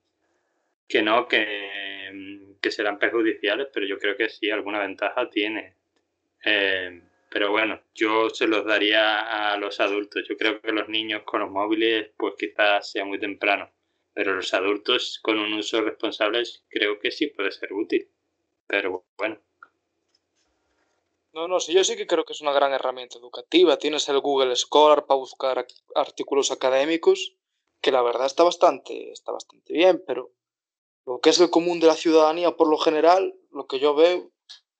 [0.87, 5.77] que no, que, que serán perjudiciales, pero yo creo que sí, alguna ventaja tiene.
[6.45, 7.01] Eh,
[7.31, 10.25] pero bueno, yo se los daría a los adultos.
[10.27, 13.71] Yo creo que los niños con los móviles, pues quizás sea muy temprano.
[14.13, 18.09] Pero los adultos con un uso responsable creo que sí puede ser útil.
[18.67, 19.39] Pero bueno.
[21.31, 23.77] No, no, sí, yo sí que creo que es una gran herramienta educativa.
[23.77, 27.37] Tienes el Google Scholar para buscar artículos académicos,
[27.79, 30.31] que la verdad está bastante, está bastante bien, pero
[31.05, 34.29] lo que es el común de la ciudadanía, por lo general, lo que yo veo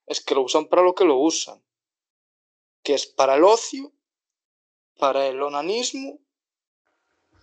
[0.06, 1.64] es que lo usan para lo que lo usan,
[2.84, 3.92] que es para el ocio,
[4.98, 6.20] para el onanismo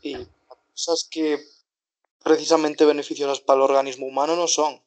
[0.02, 0.16] y
[0.46, 1.40] cosas que
[2.22, 4.80] precisamente beneficiosas para el organismo humano no son.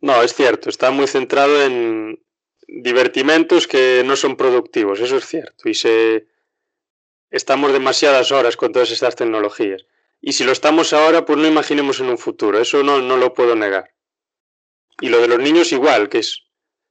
[0.00, 2.22] No, es cierto, está muy centrado en
[2.68, 5.68] divertimentos que no son productivos, eso es cierto.
[5.68, 6.28] Y se
[7.30, 9.84] estamos demasiadas horas con todas estas tecnologías.
[10.20, 13.34] Y si lo estamos ahora, pues no imaginemos en un futuro, eso no, no lo
[13.34, 13.92] puedo negar.
[15.00, 16.47] Y lo de los niños igual, que es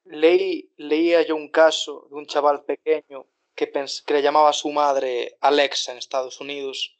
[0.10, 4.70] Leí, leía yo un caso de un chaval pequeño que, que le llamaba a su
[4.72, 6.96] madre Alexa en Estados Unidos,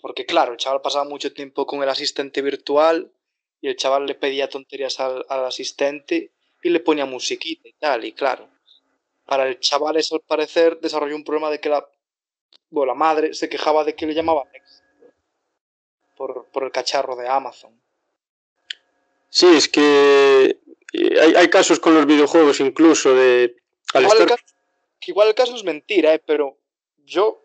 [0.00, 3.12] porque claro, el chaval pasaba mucho tiempo con el asistente virtual
[3.60, 6.32] y el chaval le pedía tonterías al, al asistente
[6.62, 8.48] y le ponía musiquita y tal, y claro,
[9.24, 11.88] para el chaval eso al parecer desarrolló un problema de que la,
[12.70, 14.84] bueno, la madre se quejaba de que le llamaba Alexa
[16.16, 17.82] por, por el cacharro de Amazon.
[19.34, 20.58] Sí, es que
[20.92, 23.56] eh, hay, hay casos con los videojuegos incluso de...
[23.94, 24.44] Al Igual el, caso,
[25.06, 26.22] igual el caso es mentira, ¿eh?
[26.24, 26.58] pero
[27.06, 27.42] yo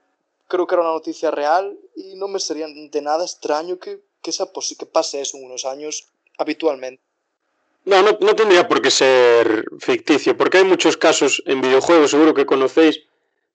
[0.50, 4.34] creo que era una noticia real y no me sería de nada extraño que, que,
[4.34, 7.02] sea posi- que pase eso en unos años habitualmente.
[7.86, 12.34] No, no, no tendría por qué ser ficticio, porque hay muchos casos en videojuegos, seguro
[12.34, 13.04] que conocéis,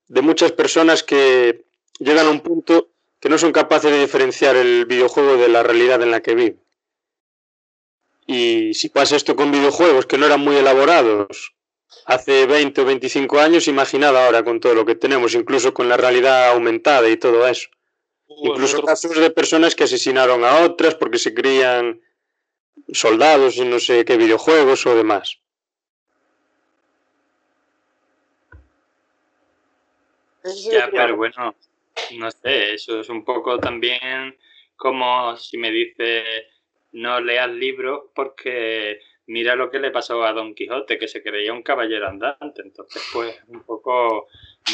[0.07, 1.65] de muchas personas que
[1.99, 2.87] llegan a un punto
[3.19, 6.62] que no son capaces de diferenciar el videojuego de la realidad en la que viven.
[8.25, 11.53] Y si pasa esto con videojuegos que no eran muy elaborados
[12.05, 15.97] hace 20 o 25 años, imaginad ahora con todo lo que tenemos, incluso con la
[15.97, 17.69] realidad aumentada y todo eso.
[18.27, 22.01] Incluso Nosotros- casos de personas que asesinaron a otras porque se creían
[22.91, 25.39] soldados en no sé qué videojuegos o demás.
[30.71, 31.55] Ya, pero bueno,
[32.17, 34.37] no sé, eso es un poco también
[34.75, 36.23] como si me dice
[36.93, 41.53] no leas libros porque mira lo que le pasó a Don Quijote, que se creía
[41.53, 42.61] un caballero andante.
[42.61, 44.27] Entonces, pues, un poco,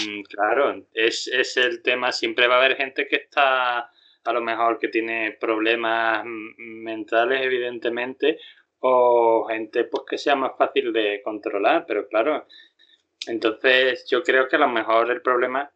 [0.07, 4.41] mm, claro, es, es el tema, siempre va a haber gente que está, a lo
[4.41, 8.39] mejor, que tiene problemas mm, mentales, evidentemente,
[8.79, 12.47] o gente, pues, que sea más fácil de controlar, pero claro,
[13.27, 15.71] entonces yo creo que a lo mejor el problema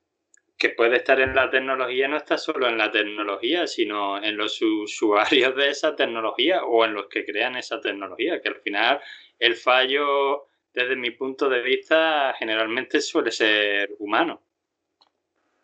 [0.63, 4.61] que puede estar en la tecnología no está solo en la tecnología, sino en los
[4.61, 9.01] usuarios de esa tecnología o en los que crean esa tecnología, que al final
[9.39, 14.41] el fallo, desde mi punto de vista, generalmente suele ser humano.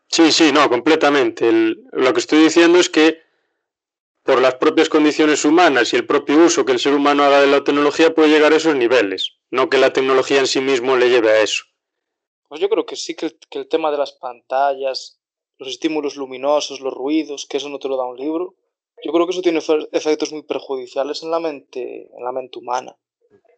[0.07, 1.49] Sí, sí, no, completamente.
[1.93, 3.21] Lo que estoy diciendo es que
[4.23, 7.47] por las propias condiciones humanas y el propio uso que el ser humano haga de
[7.47, 11.09] la tecnología puede llegar a esos niveles, no que la tecnología en sí mismo le
[11.09, 11.68] lleve a eso.
[12.49, 15.19] Pues yo creo que sí que el, tema de las pantallas,
[15.59, 18.55] los estímulos luminosos, los ruidos, que eso no te lo da un libro,
[19.05, 22.57] yo creo que eso tiene efe- efectos muy perjudiciales en la mente, en la mente
[22.57, 22.97] humana.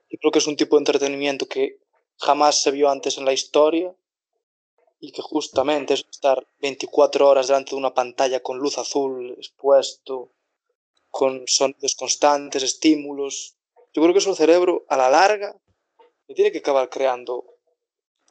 [0.10, 1.80] Yo creo que es un tipo de entretenimiento que
[2.18, 3.96] jamás se vio antes en la historia
[5.00, 10.34] y que justamente es estar 24 horas delante de una pantalla con luz azul expuesto,
[11.10, 13.56] con sonidos constantes, estímulos.
[13.94, 15.58] Yo creo que eso el cerebro a la larga
[16.36, 17.51] tiene que acabar creando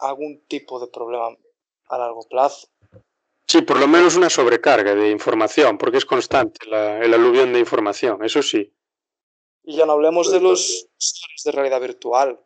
[0.00, 1.36] algún tipo de problema
[1.88, 2.68] a largo plazo.
[3.46, 7.58] Sí, por lo menos una sobrecarga de información, porque es constante la, el aluvión de
[7.58, 8.72] información, eso sí.
[9.64, 10.88] Y ya no hablemos de los
[11.44, 12.40] de realidad virtual,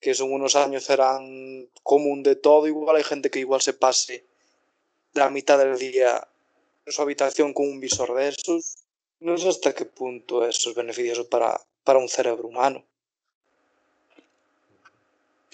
[0.00, 4.26] que son unos años serán común de todo, igual hay gente que igual se pase
[5.12, 6.26] la mitad del día
[6.86, 8.76] en su habitación con un visor de esos.
[9.20, 12.84] No sé hasta qué punto eso es beneficioso para, para un cerebro humano.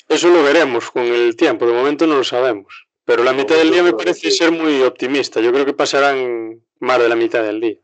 [0.09, 2.89] Eso lo veremos con el tiempo, de momento no lo sabemos.
[3.05, 5.41] Pero la mitad del día me parece ser muy optimista.
[5.41, 7.79] Yo creo que pasarán más de la mitad del día.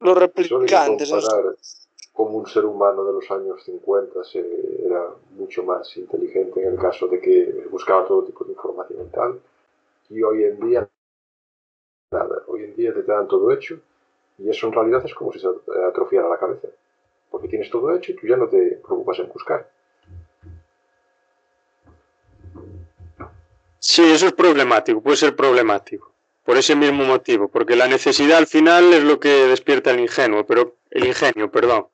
[0.00, 1.12] Los replicantes.
[2.12, 4.40] Como un ser humano de los años 50 se
[4.86, 9.10] era mucho más inteligente en el caso de que buscaba todo tipo de información y
[9.10, 9.40] tal.
[10.10, 10.88] Y hoy en día,
[12.12, 12.42] nada.
[12.46, 13.80] Hoy en día te dan todo hecho
[14.38, 15.48] y eso en realidad es como si se
[15.88, 16.68] atrofiara la cabeza.
[17.30, 19.73] Porque tienes todo hecho y tú ya no te preocupas en buscar.
[23.86, 26.14] Sí, eso es problemático, puede ser problemático.
[26.42, 30.46] Por ese mismo motivo, porque la necesidad al final es lo que despierta el ingenuo,
[30.46, 31.88] pero el ingenio, perdón.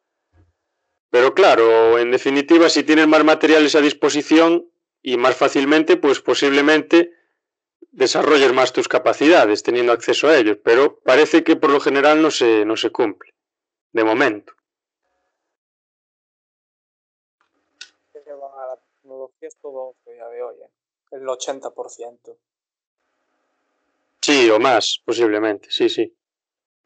[1.10, 4.70] Pero claro, en definitiva, si tienes más materiales a disposición
[5.02, 7.12] y más fácilmente, pues posiblemente
[7.90, 12.30] desarrolles más tus capacidades teniendo acceso a ellos, pero parece que por lo general no
[12.30, 13.34] se, no se cumple,
[13.90, 14.52] de momento.
[18.14, 20.70] La tecnología es todo de hoy, ¿eh?
[21.10, 22.36] El 80%.
[24.20, 26.14] Sí, o más, posiblemente, sí, sí.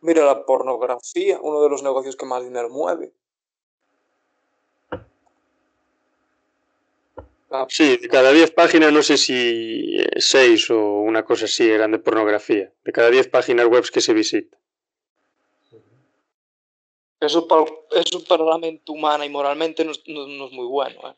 [0.00, 3.12] Mira la pornografía, uno de los negocios que más dinero mueve.
[7.68, 11.98] Sí, de cada 10 páginas, no sé si 6 o una cosa así eran de
[11.98, 12.72] pornografía.
[12.84, 14.58] De cada 10 páginas web que se visita.
[17.20, 21.10] Eso para, eso para la mente humana y moralmente no, no es muy bueno.
[21.10, 21.14] ¿eh?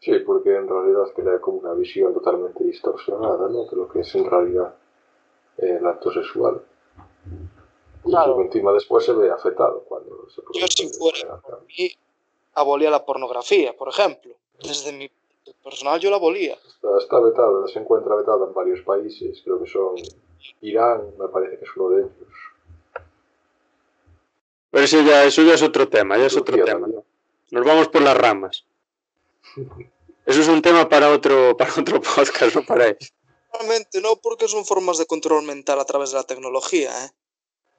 [0.00, 3.66] Sí, porque en realidad crea como una visión totalmente distorsionada ¿no?
[3.66, 4.74] de lo que es en realidad
[5.58, 6.62] eh, el acto sexual.
[8.02, 8.40] Claro.
[8.40, 10.60] Y encima después se ve afectado cuando se produce.
[10.60, 11.92] Yo si fuera por mí,
[12.54, 14.34] abolía la pornografía, por ejemplo.
[14.62, 15.10] Desde mi
[15.62, 16.56] personal yo la abolía.
[16.66, 19.96] Está, está vetada, se encuentra vetada en varios países, creo que son
[20.62, 22.12] Irán, me parece que es uno de ellos.
[24.70, 26.88] Pero eso ya, eso ya es otro tema, ya es otro tema.
[27.50, 28.64] Nos vamos por las ramas.
[30.26, 33.12] Eso es un tema para otro, para otro podcast, no para eso.
[33.52, 37.10] Realmente no, porque son formas de control mental a través de la tecnología, ¿eh?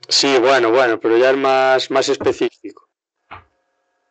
[0.07, 2.89] Sí, bueno, bueno, pero ya es más, más específico.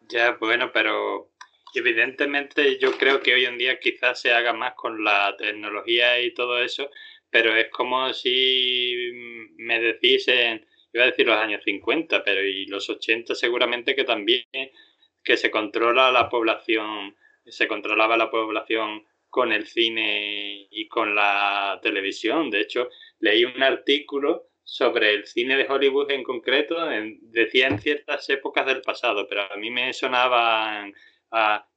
[0.09, 1.31] Ya, bueno, pero
[1.74, 6.32] evidentemente yo creo que hoy en día quizás se haga más con la tecnología y
[6.32, 6.90] todo eso,
[7.31, 9.12] pero es como si
[9.59, 14.05] me decís en, iba a decir los años 50, pero y los 80 seguramente que
[14.05, 14.44] también,
[15.22, 17.14] que se controla la población
[17.47, 22.51] se controlaba la población con el cine y con la televisión.
[22.51, 22.89] De hecho,
[23.21, 26.77] leí un artículo sobre el cine de Hollywood en concreto,
[27.23, 30.95] decía en ciertas épocas del pasado, pero a mí me sonaban,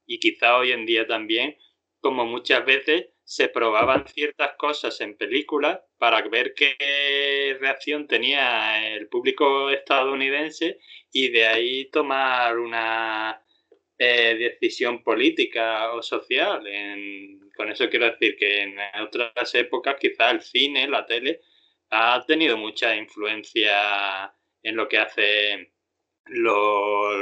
[0.06, 1.56] y quizá hoy en día también,
[2.00, 9.08] como muchas veces se probaban ciertas cosas en películas para ver qué reacción tenía el
[9.08, 10.78] público estadounidense
[11.10, 13.42] y de ahí tomar una
[13.98, 16.64] decisión política o social.
[17.56, 21.40] con eso quiero decir que en otras épocas quizá el cine, la tele,
[21.90, 25.72] ha tenido mucha influencia en lo que hacen
[26.26, 27.14] los,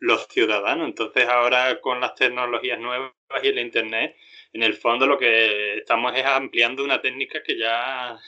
[0.00, 0.88] los ciudadanos.
[0.88, 4.16] Entonces ahora con las tecnologías nuevas y el Internet,
[4.52, 8.18] en el fondo lo que estamos es ampliando una técnica que ya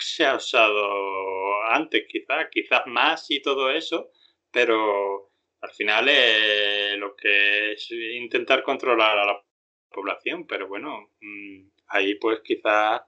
[0.00, 4.10] se ha usado antes, quizás, quizás más y todo eso,
[4.50, 5.29] pero
[5.60, 9.44] al final es lo que es intentar controlar a la
[9.90, 13.02] población, pero bueno, mm, ahí pues quizás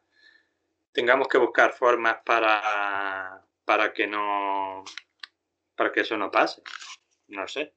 [0.92, 4.84] tengamos que buscar formas para, para que no
[5.74, 6.62] para que eso no pase.
[7.28, 7.74] No sé.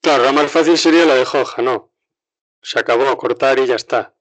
[0.00, 1.92] Claro, la más fácil sería la de Joja, ¿no?
[2.62, 4.16] Se acabó a cortar y ya está.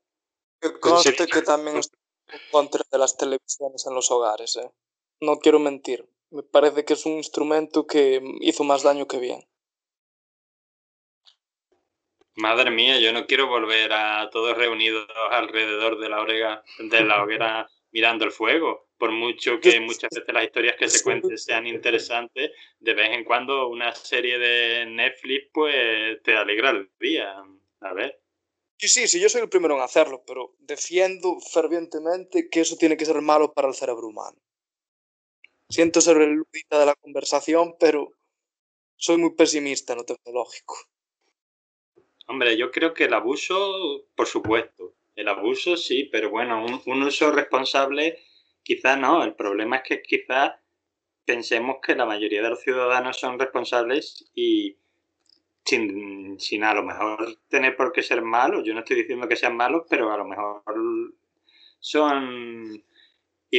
[0.59, 4.69] Que conste que también estoy en contra de las televisiones en los hogares, ¿eh?
[5.21, 6.05] No quiero mentir
[6.35, 9.39] me parece que es un instrumento que hizo más daño que bien.
[12.35, 17.23] Madre mía, yo no quiero volver a todos reunidos alrededor de la, hoguera, de la
[17.23, 18.89] hoguera mirando el fuego.
[18.97, 23.23] Por mucho que muchas veces las historias que se cuenten sean interesantes, de vez en
[23.23, 27.33] cuando una serie de Netflix pues te alegra el día.
[27.81, 28.21] A ver.
[28.77, 32.97] Sí, sí, sí, yo soy el primero en hacerlo, pero defiendo fervientemente que eso tiene
[32.97, 34.37] que ser malo para el cerebro humano.
[35.69, 38.11] Siento ser el ludita de la conversación, pero
[38.95, 40.75] soy muy pesimista en lo tecnológico.
[42.27, 44.95] Hombre, yo creo que el abuso, por supuesto.
[45.15, 48.19] El abuso sí, pero bueno, un, un uso responsable
[48.63, 49.23] quizá no.
[49.23, 50.61] El problema es que quizá
[51.25, 54.77] pensemos que la mayoría de los ciudadanos son responsables y
[55.65, 58.63] sin, sin a lo mejor tener por qué ser malos.
[58.63, 60.63] Yo no estoy diciendo que sean malos, pero a lo mejor
[61.79, 62.83] son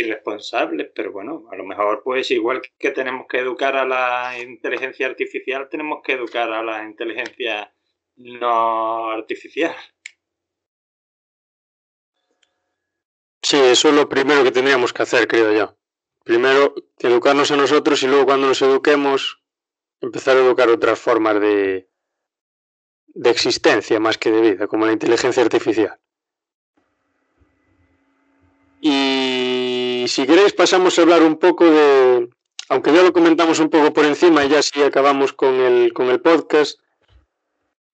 [0.00, 5.06] irresponsables, pero bueno, a lo mejor pues igual que tenemos que educar a la inteligencia
[5.06, 7.72] artificial, tenemos que educar a la inteligencia
[8.16, 9.74] no artificial.
[13.42, 15.78] Sí, eso es lo primero que tendríamos que hacer, creo yo.
[16.24, 19.40] Primero, educarnos a nosotros y luego cuando nos eduquemos,
[20.00, 21.88] empezar a educar otras formas de,
[23.06, 25.98] de existencia más que de vida, como la inteligencia artificial.
[30.06, 32.30] Y si queréis pasamos a hablar un poco de,
[32.68, 36.06] aunque ya lo comentamos un poco por encima y ya sí acabamos con el, con
[36.06, 36.78] el podcast,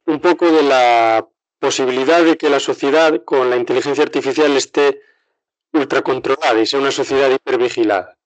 [0.05, 1.27] un poco de la
[1.59, 5.01] posibilidad de que la sociedad con la inteligencia artificial esté
[5.73, 8.19] ultracontrolada y sea una sociedad hipervigilada.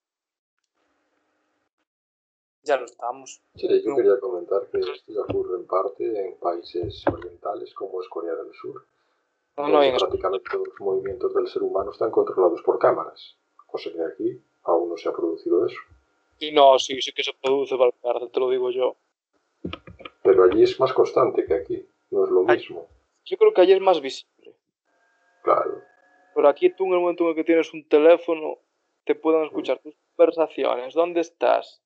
[2.64, 3.40] Ya lo estamos.
[3.54, 8.08] Sí, yo quería comentar que esto ya ocurre en parte en países orientales como es
[8.08, 8.84] Corea del Sur.
[9.56, 13.36] No, no, en prácticamente todos los movimientos del ser humano están controlados por cámaras,
[13.66, 15.76] cosa que aquí aún no se ha producido eso.
[16.38, 18.96] Y no, sí, sí que se produce, Valcarce, te lo digo yo.
[20.22, 22.86] Pero allí es más constante que aquí, no es lo mismo.
[23.24, 24.54] Yo creo que allí es más visible.
[25.42, 25.80] Claro.
[26.34, 28.58] Pero aquí tú en el momento en el que tienes un teléfono,
[29.04, 31.80] te pueden escuchar tus conversaciones, dónde estás.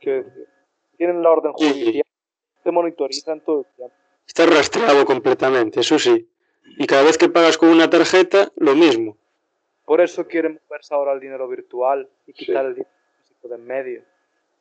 [0.00, 0.30] Decir,
[0.96, 1.68] tienen la orden Sí.
[1.68, 2.04] judicial,
[2.62, 3.94] te monitorizan todo el tiempo.
[4.26, 6.28] Está rastreado completamente, eso sí.
[6.78, 9.16] Y cada vez que pagas con una tarjeta, lo mismo.
[9.86, 12.46] Por eso quieren moverse ahora al dinero virtual y Sí.
[12.46, 14.02] quitar el dinero físico de en medio.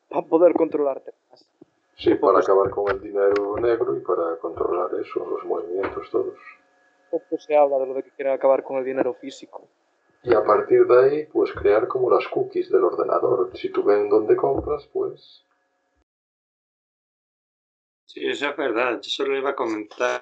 [0.07, 1.49] Para poder controlarte más.
[1.97, 6.37] Sí, para acabar con el dinero negro y para controlar eso, los movimientos todos.
[7.09, 9.67] Poco se habla de lo de que quieren acabar con el dinero físico.
[10.23, 13.49] Y a partir de ahí, pues crear como las cookies del ordenador.
[13.55, 15.43] Si tú ven dónde compras, pues
[18.07, 18.93] Sí, eso es verdad.
[19.01, 20.21] Yo solo iba a comentar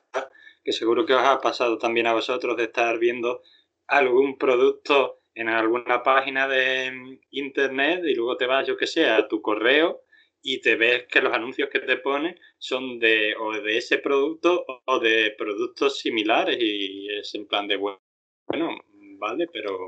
[0.64, 3.42] que seguro que os ha pasado también a vosotros de estar viendo
[3.88, 9.27] algún producto en alguna página de internet y luego te vas, yo que sé, a
[9.27, 10.01] tu correo
[10.41, 14.65] y te ves que los anuncios que te ponen son de o de ese producto
[14.85, 18.77] o de productos similares y es en plan de bueno,
[19.18, 19.88] vale, pero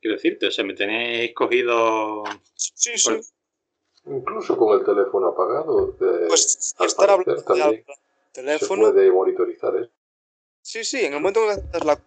[0.00, 2.24] quiero decirte, o sea, me tenéis cogido
[2.54, 3.20] Sí, sí.
[4.06, 8.90] incluso con el teléfono apagado, eh, Pues estar hablando de también algo se teléfono.
[8.90, 9.90] puede monitorizar eso.
[10.62, 12.00] Sí, sí, en el momento en que la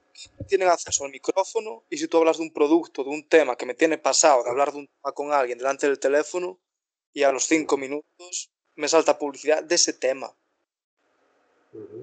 [0.48, 3.66] tienen acceso al micrófono y si tú hablas de un producto, de un tema que
[3.66, 6.58] me tiene pasado, de hablar de un tema con alguien delante del teléfono
[7.14, 10.34] y a los cinco minutos me salta publicidad de ese tema.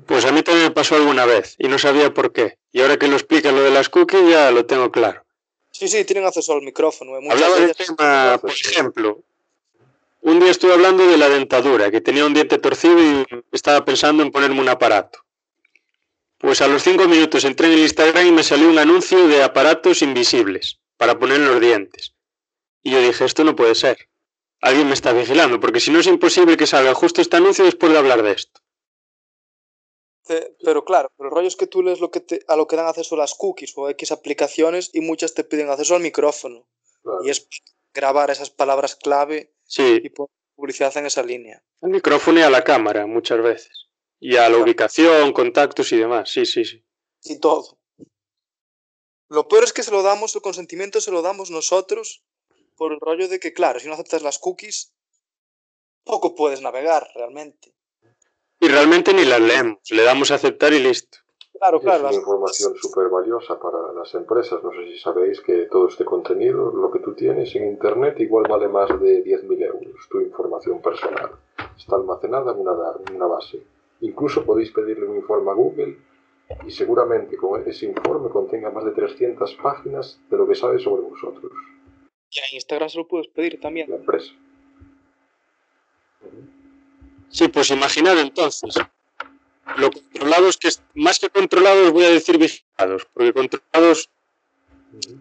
[0.07, 2.59] Pues a mí también me pasó alguna vez y no sabía por qué.
[2.73, 5.25] Y ahora que lo explica lo de las cookies ya lo tengo claro.
[5.71, 7.17] Sí, sí, tienen acceso al micrófono.
[7.19, 9.23] eh, Hablaba del tema, por ejemplo,
[10.21, 14.23] un día estuve hablando de la dentadura, que tenía un diente torcido y estaba pensando
[14.23, 15.21] en ponerme un aparato.
[16.43, 19.43] Pues a los cinco minutos entré en el Instagram y me salió un anuncio de
[19.43, 22.15] aparatos invisibles para poner en los dientes.
[22.83, 24.09] Y yo dije, esto no puede ser.
[24.61, 27.93] Alguien me está vigilando, porque si no es imposible que salga justo este anuncio después
[27.93, 28.61] de hablar de esto.
[30.65, 32.77] Pero claro, pero el rollo es que tú lees lo que te- a lo que
[32.77, 36.69] dan acceso las cookies o X aplicaciones y muchas te piden acceso al micrófono.
[37.03, 37.25] Claro.
[37.25, 37.49] Y es
[37.93, 41.63] grabar esas palabras clave Sí, y poner publicidad en esa línea.
[41.83, 43.89] al micrófono y a la cámara muchas veces.
[44.25, 46.31] Y a la ubicación, contactos y demás.
[46.31, 46.85] Sí, sí, sí.
[47.25, 47.77] Y todo.
[49.29, 52.23] Lo peor es que se lo damos, el consentimiento se lo damos nosotros
[52.77, 54.93] por el rollo de que, claro, si no aceptas las cookies,
[56.05, 57.75] poco puedes navegar realmente.
[58.61, 59.79] Y realmente ni las leemos.
[59.91, 61.19] Le damos a aceptar y listo.
[61.59, 62.01] Claro, Es claro.
[62.01, 64.63] una las- información súper valiosa para las empresas.
[64.63, 68.45] No sé si sabéis que todo este contenido, lo que tú tienes en Internet, igual
[68.49, 71.33] vale más de 10.000 euros, tu información personal.
[71.77, 72.73] Está almacenada en una,
[73.09, 73.63] en una base.
[74.03, 75.97] Incluso podéis pedirle un informe a Google
[76.67, 81.03] y seguramente con ese informe contenga más de 300 páginas de lo que sabe sobre
[81.03, 81.51] vosotros,
[82.31, 83.89] Y en Instagram se lo puedes pedir también.
[83.91, 84.33] la empresa.
[87.31, 88.75] Sí, pues imaginad entonces.
[89.79, 94.11] Lo controlados que es, más que controlados voy a decir vigilados, porque controlados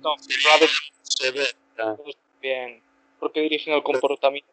[0.01, 0.65] No, claro,
[1.03, 1.45] se ve.
[2.41, 2.81] bien.
[3.19, 4.49] Porque dirigen el comportamiento.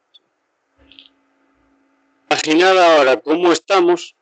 [2.30, 4.14] Imaginad ahora cómo estamos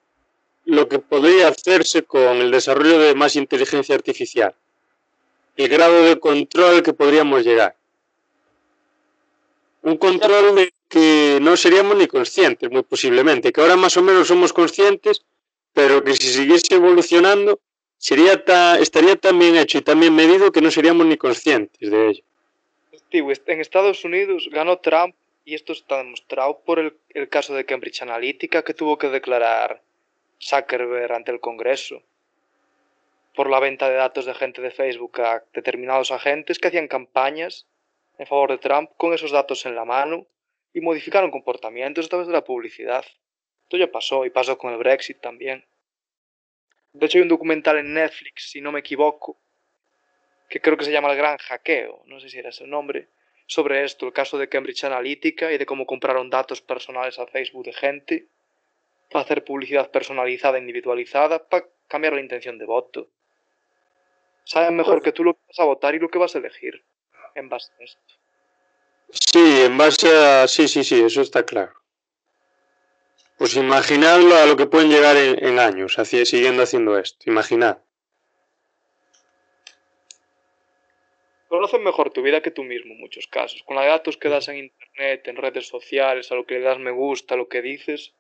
[0.67, 4.55] lo que podría hacerse con el desarrollo de más inteligencia artificial.
[5.57, 7.77] El grado de control que podríamos llegar.
[9.83, 14.53] Un control que no seríamos ni conscientes, muy posiblemente, que ahora más o menos somos
[14.53, 15.23] conscientes,
[15.73, 17.61] pero que si siguiese evolucionando
[17.97, 18.43] sería
[18.81, 22.25] estaría tan bien hecho y tan bien medido que no seríamos ni conscientes de ello.
[23.13, 25.15] en Estados Unidos ganó Trump
[25.45, 29.86] y esto está demostrado por el caso de Cambridge Analytica que tuvo que declarar
[30.41, 32.03] Zuckerberg ante el Congreso
[33.35, 37.69] por la venta de datos de gente de Facebook a determinados agentes que hacían campañas
[38.19, 40.27] en favor de Trump con esos datos en la mano
[40.73, 43.05] y modificaron comportamientos a través de la publicidad.
[43.65, 45.67] Esto ya pasó y pasó con el Brexit también.
[46.93, 49.39] De hecho hay un documental en Netflix, si no me equivoco,
[50.49, 53.09] que creo que se llama El Gran Hackeo, no sé si era ese el nombre,
[53.47, 57.67] sobre esto, el caso de Cambridge Analytica y de cómo compraron datos personales a Facebook
[57.67, 58.29] de gente
[59.11, 63.09] para hacer publicidad personalizada, individualizada, para cambiar la intención de voto.
[64.45, 66.85] Saben mejor que tú lo que vas a votar y lo que vas a elegir
[67.35, 68.15] en base a esto.
[69.11, 70.49] Sí, en base a...
[70.49, 71.73] Sí, sí, sí, eso está claro.
[73.39, 77.29] Pues imaginadlo a lo que pueden llegar en, años siguiendo haciendo esto.
[77.29, 77.79] Imaginad.
[81.49, 83.63] Conocen mejor tu vida que tú mismo en muchos casos.
[83.65, 86.79] Con los datos que das en internet, en redes sociales, a lo que le das
[86.79, 88.15] me gusta, a lo que dices,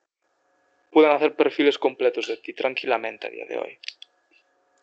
[0.90, 3.78] pueden hacer perfiles completos de ti tranquilamente a día de hoy.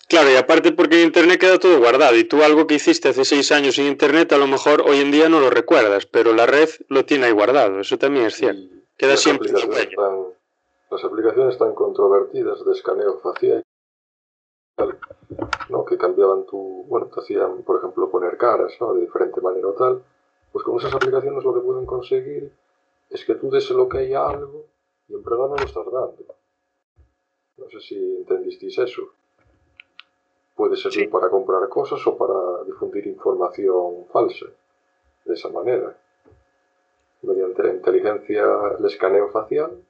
[0.07, 3.25] Claro, y aparte porque en Internet queda todo guardado y tú algo que hiciste hace
[3.25, 6.45] seis años en Internet a lo mejor hoy en día no lo recuerdas, pero la
[6.45, 8.61] red lo tiene ahí guardado, eso también es cierto.
[8.97, 10.25] queda las siempre aplicaciones están,
[10.91, 13.63] Las aplicaciones están controvertidas de escaneo facial,
[15.69, 15.85] ¿no?
[15.85, 18.93] que cambiaban tu, bueno, te hacían, por ejemplo, poner caras ¿no?
[18.93, 20.03] de diferente manera o tal,
[20.51, 22.51] pues con esas aplicaciones lo que pueden conseguir
[23.09, 24.72] es que tú des lo que hay algo
[25.07, 26.35] y en verdad no lo estás dando.
[27.57, 29.13] No sé si entendisteis eso.
[30.55, 34.45] Puede servir para comprar cosas o para difundir información falsa.
[35.25, 35.97] De esa manera.
[37.21, 38.43] Mediante la inteligencia,
[38.77, 39.81] el escaneo facial,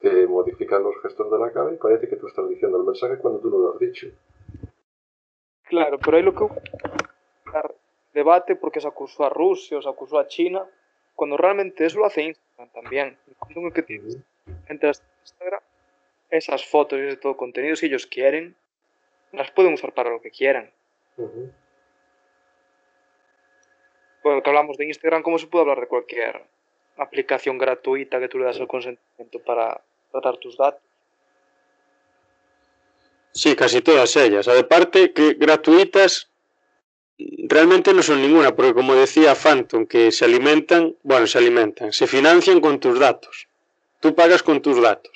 [0.00, 3.18] que modifican los gestos de la cara y parece que tú estás diciendo el mensaje
[3.18, 4.08] cuando tú no lo has dicho.
[5.64, 6.46] Claro, pero hay lo que
[8.12, 10.66] debate porque se acusó a Rusia o se acusó a China,
[11.14, 13.16] cuando realmente eso lo hace Instagram también.
[13.74, 14.00] que
[14.68, 15.60] entre Instagram,
[16.30, 18.56] esas fotos y ese todo contenido, si ellos quieren,
[19.32, 20.70] las pueden usar para lo que quieran.
[24.22, 26.44] Bueno, que hablamos de Instagram, ¿cómo se puede hablar de cualquier
[26.96, 29.80] aplicación gratuita que tú le das el consentimiento para
[30.10, 30.82] tratar tus datos?
[33.32, 34.48] Sí, casi todas ellas.
[34.48, 36.28] Aparte que gratuitas
[37.18, 42.06] realmente no son ninguna, porque como decía Phantom, que se alimentan, bueno, se alimentan, se
[42.06, 43.48] financian con tus datos.
[44.00, 45.12] Tú pagas con tus datos.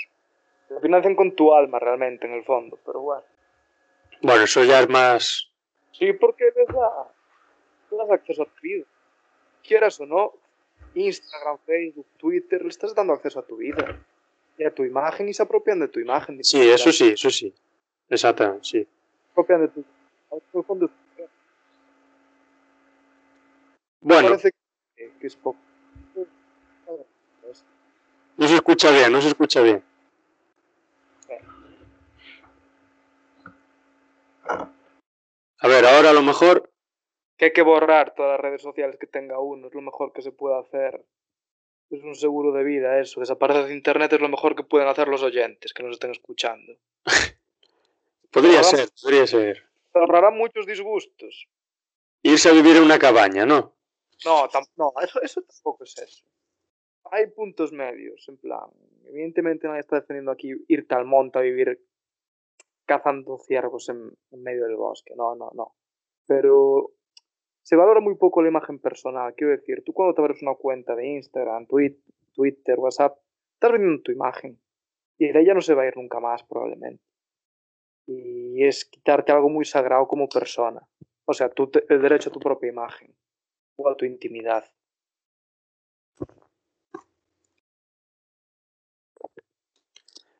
[0.68, 3.22] Se financian con tu alma realmente, en el fondo, pero bueno.
[4.22, 5.48] Bueno, eso ya es más...
[5.92, 7.08] Sí, porque les da,
[7.90, 8.84] das acceso a tu vida.
[9.62, 10.32] Quieras o no,
[10.94, 14.00] Instagram, Facebook, Twitter, le estás dando acceso a tu vida.
[14.58, 16.42] Y a tu imagen y se apropian de tu imagen.
[16.42, 17.54] Sí, eso sí, eso sí.
[18.08, 18.82] Exactamente, sí.
[18.82, 19.84] Se apropian de tu...
[20.54, 20.90] En fondo,
[24.02, 24.28] bueno.
[24.28, 24.52] Parece
[24.96, 25.58] que es poco.
[28.36, 29.82] No se escucha bien, no se escucha bien.
[35.58, 36.70] A ver, ahora a lo mejor...
[37.36, 40.22] Que hay que borrar todas las redes sociales que tenga uno, es lo mejor que
[40.22, 41.04] se puede hacer.
[41.90, 45.08] Es un seguro de vida eso, desaparecer de internet es lo mejor que pueden hacer
[45.08, 46.72] los oyentes que nos estén escuchando.
[48.32, 49.62] podría ser, podría ser.
[49.94, 51.48] ahorrará muchos disgustos.
[52.22, 53.74] Irse a vivir en una cabaña, ¿no?
[54.24, 56.24] No, no eso, eso tampoco es eso.
[57.10, 58.70] Hay puntos medios, en plan.
[59.04, 61.80] Evidentemente nadie está defendiendo aquí irte al monte a vivir
[62.84, 65.14] cazando ciervos en, medio del bosque.
[65.16, 65.74] No, no, no.
[66.26, 66.92] Pero
[67.62, 69.34] se valora muy poco la imagen personal.
[69.34, 73.18] Quiero decir, tú cuando te abres una cuenta de Instagram, Twitter, WhatsApp,
[73.54, 74.60] estás vendiendo tu imagen.
[75.18, 77.02] Y de ella no se va a ir nunca más, probablemente.
[78.06, 80.80] Y es quitarte algo muy sagrado como persona.
[81.24, 83.14] O sea, tú el derecho a tu propia imagen
[83.78, 84.64] a tu intimidad.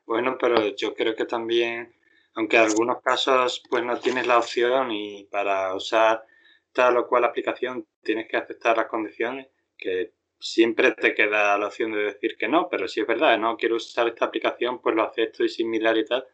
[0.05, 1.93] Bueno, pero yo creo que también
[2.35, 6.23] aunque en algunos casos pues no tienes la opción y para usar
[6.71, 9.47] tal o cual aplicación tienes que aceptar las condiciones,
[9.77, 13.55] que siempre te queda la opción de decir que no, pero si es verdad, no
[13.55, 16.25] quiero usar esta aplicación, pues lo acepto y similar y tal.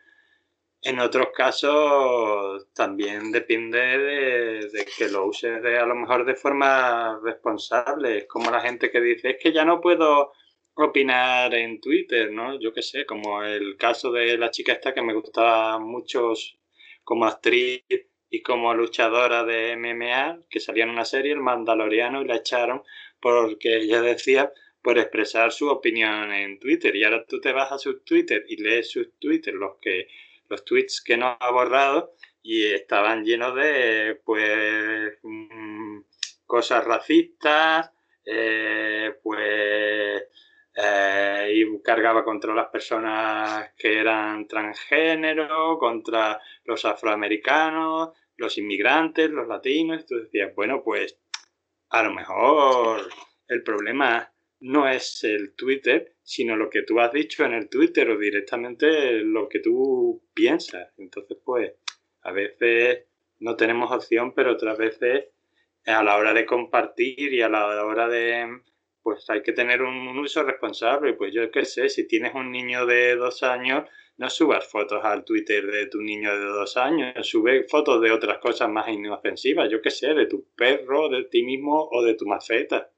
[0.82, 7.20] En otros casos también depende de, que lo uses de, a lo mejor de forma
[7.22, 8.20] responsable.
[8.20, 10.32] Es como la gente que dice, es que ya no puedo
[10.76, 12.58] opinar en Twitter, ¿no?
[12.60, 16.34] Yo qué sé, como el caso de la chica esta que me gustaba mucho
[17.04, 17.84] como actriz
[18.30, 22.84] y como luchadora de MMA, que salía en una serie, El Mandaloriano, y la echaron
[23.20, 26.96] porque ella decía por expresar su opinión en Twitter.
[26.96, 30.08] Y ahora tú te vas a su Twitter y lees sus Twitter, los que
[30.50, 36.00] los tweets que no ha borrado, y estaban llenos de pues mm,
[36.46, 37.92] cosas racistas,
[38.26, 40.24] eh, pues
[40.76, 49.48] eh, y cargaba contra las personas que eran transgénero, contra los afroamericanos, los inmigrantes, los
[49.48, 50.06] latinos.
[50.06, 51.18] Tú decías, bueno, pues
[51.90, 53.10] a lo mejor
[53.48, 58.10] el problema no es el Twitter, sino lo que tú has dicho en el Twitter
[58.10, 60.94] o directamente lo que tú piensas.
[60.98, 61.74] Entonces, pues,
[62.22, 63.06] a veces
[63.40, 65.26] no tenemos opción, pero otras veces
[65.86, 68.62] a la hora de compartir y a la hora de,
[69.02, 71.14] pues hay que tener un uso responsable.
[71.14, 75.24] Pues yo qué sé, si tienes un niño de dos años, no subas fotos al
[75.24, 79.82] Twitter de tu niño de dos años, sube fotos de otras cosas más inofensivas, yo
[79.82, 82.92] qué sé, de tu perro, de ti mismo o de tu maceta,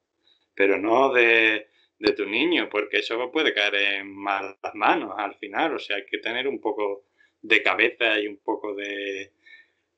[0.53, 1.67] pero no de,
[1.99, 6.05] de tu niño, porque eso puede caer en malas manos al final, o sea, hay
[6.05, 7.05] que tener un poco
[7.41, 9.33] de cabeza y un poco de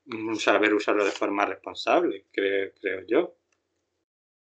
[0.06, 3.36] mm, saber usarlo de forma responsable, creo, creo yo.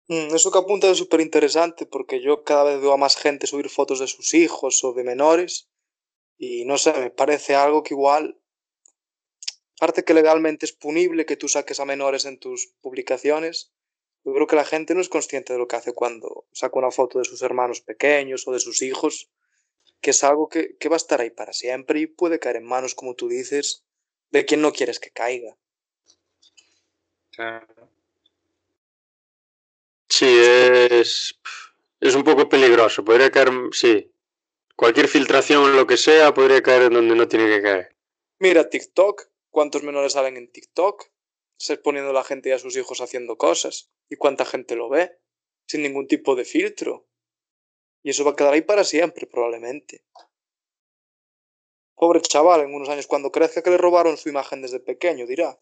[0.09, 3.47] Mm, eso que apunta es súper interesante porque yo cada vez veo a más gente
[3.47, 5.71] subir fotos de sus hijos o de menores
[6.39, 8.37] y no sé, me parece algo que igual,
[9.79, 13.72] aparte que legalmente es punible que tú saques a menores en tus publicaciones,
[14.25, 16.91] yo creo que la gente no es consciente de lo que hace cuando saca una
[16.91, 19.31] foto de sus hermanos pequeños o de sus hijos,
[20.01, 22.65] que es algo que, que va a estar ahí para siempre y puede caer en
[22.65, 23.85] manos, como tú dices,
[24.31, 25.57] de quien no quieres que caiga.
[30.09, 31.35] Sí, es,
[32.01, 33.05] es un poco peligroso.
[33.05, 34.13] Podría caer, sí.
[34.77, 37.97] Cualquier filtración, lo que sea, podría caer en donde no tiene que caer.
[38.39, 39.29] Mira TikTok.
[39.51, 41.11] ¿Cuántos menores salen en TikTok?
[41.59, 43.91] Se poniendo la gente y a sus hijos haciendo cosas.
[44.13, 45.19] ¿Y cuánta gente lo ve?
[45.67, 47.07] Sin ningún tipo de filtro.
[48.03, 50.05] Y eso va a quedar ahí para siempre, probablemente.
[51.95, 55.59] Pobre chaval, en unos años cuando crezca que le robaron su imagen desde pequeño, dirá.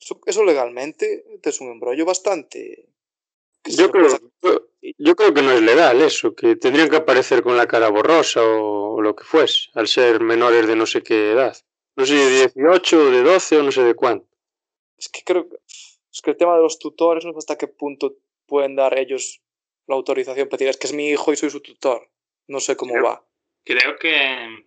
[0.00, 2.92] Eso, eso legalmente es un embrollo bastante
[3.64, 4.08] yo creo,
[4.98, 8.42] yo, creo que no es legal eso, que tendrían que aparecer con la cara borrosa
[8.42, 11.56] o, lo que fuese, al ser menores de no sé qué edad.
[11.96, 14.26] No sé, de 18 de 12 o no sé de cuánto.
[14.98, 15.48] Es que creo
[16.12, 18.16] es que el tema de los tutores no sé hasta qué punto
[18.46, 19.42] pueden dar ellos
[19.86, 22.08] la autorización para decir es que es mi hijo y soy su tutor.
[22.46, 23.24] No sé cómo va.
[23.64, 24.64] Creo que,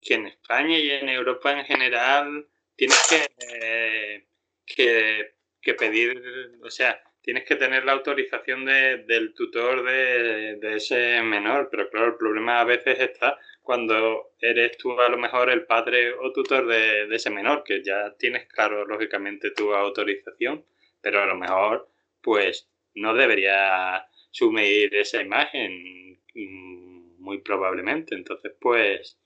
[0.00, 4.26] que en España y en Europa en general tienes que, eh,
[4.66, 10.76] que, que pedir, o sea, tienes que tener la autorización de, del tutor de, de,
[10.76, 15.50] ese menor, pero claro, el problema a veces está cuando eres tú a lo mejor
[15.50, 20.64] el padre o tutor de, ese menor, que ya tienes claro lógicamente tu autorización,
[21.02, 21.86] pero a lo mejor
[22.22, 29.18] pues no debería sumir esa imagen mm, muy probablemente, entonces pues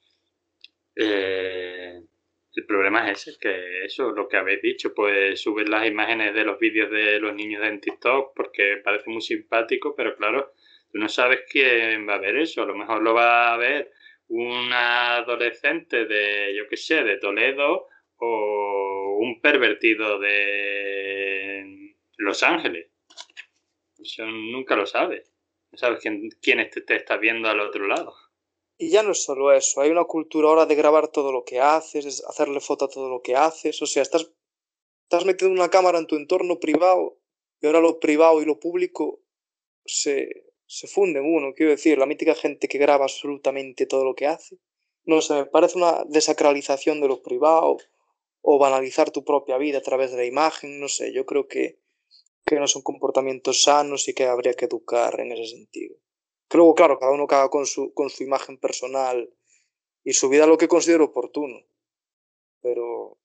[0.96, 2.02] eh,
[2.56, 6.42] el problema es ese, que eso, lo que habéis dicho, pues subir las imágenes de
[6.42, 10.52] los vídeos de los niños en TikTok porque parece muy simpático, pero claro,
[10.90, 12.62] tú no sabes quién va a ver eso.
[12.62, 13.92] A lo mejor lo va a ver
[14.32, 22.88] una adolescente de, yo qué sé, de Toledo o un pervertido de Los Ángeles.
[23.98, 25.30] Eso nunca lo sabes.
[25.70, 28.14] No sabes quién, quién te está viendo al otro lado.
[28.78, 31.60] Y ya no es solo eso, hay una cultura ahora de grabar todo lo que
[31.60, 34.32] haces, hacerle foto a todo lo que haces, o sea, estás,
[35.04, 37.18] estás metiendo una cámara en tu entorno privado
[37.60, 39.20] y ahora lo privado y lo público
[39.84, 44.26] se, se funden uno, quiero decir, la mítica gente que graba absolutamente todo lo que
[44.26, 44.56] hace.
[45.04, 47.76] No sé, me parece una desacralización de lo privado
[48.40, 51.78] o banalizar tu propia vida a través de la imagen, no sé, yo creo que,
[52.46, 55.96] que no son comportamientos sanos y que habría que educar en ese sentido.
[56.48, 59.30] Que luego, claro, cada uno caga con su, con su imagen personal
[60.02, 61.66] y su vida lo que considero oportuno.
[62.62, 63.18] Pero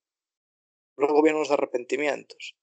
[0.97, 2.57] luego vienen los arrepentimientos.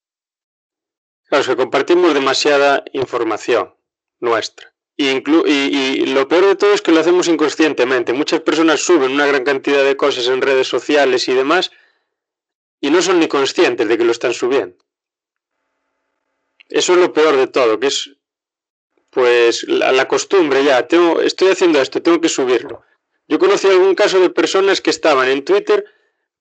[1.22, 3.74] Claro, es que compartimos demasiada información
[4.20, 4.73] nuestra.
[4.96, 8.12] Y, y, lo peor de todo es que lo hacemos inconscientemente.
[8.12, 11.72] Muchas personas suben una gran cantidad de cosas en redes sociales y demás
[12.80, 14.76] y no son ni conscientes de que lo están subiendo.
[16.68, 18.10] Eso es lo peor de todo, que es
[19.10, 22.82] pues la, la costumbre ya, tengo, estoy haciendo esto, tengo que subirlo.
[23.26, 25.84] Yo conocí algún caso de personas que estaban en Twitter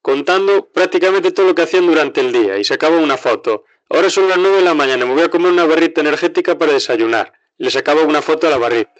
[0.02, 3.64] contando prácticamente todo lo que hacían durante el día y sacaba una foto.
[3.88, 6.72] Ahora son las 9 de la mañana, me voy a comer una barrita energética para
[6.72, 7.32] desayunar.
[7.58, 8.92] Le sacaba una foto a la barrita.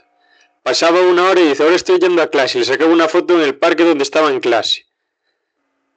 [0.63, 3.35] pasaba una hora y dice, ahora estoy yendo a clase, y le sacaba una foto
[3.35, 4.87] en el parque donde estaba en clase.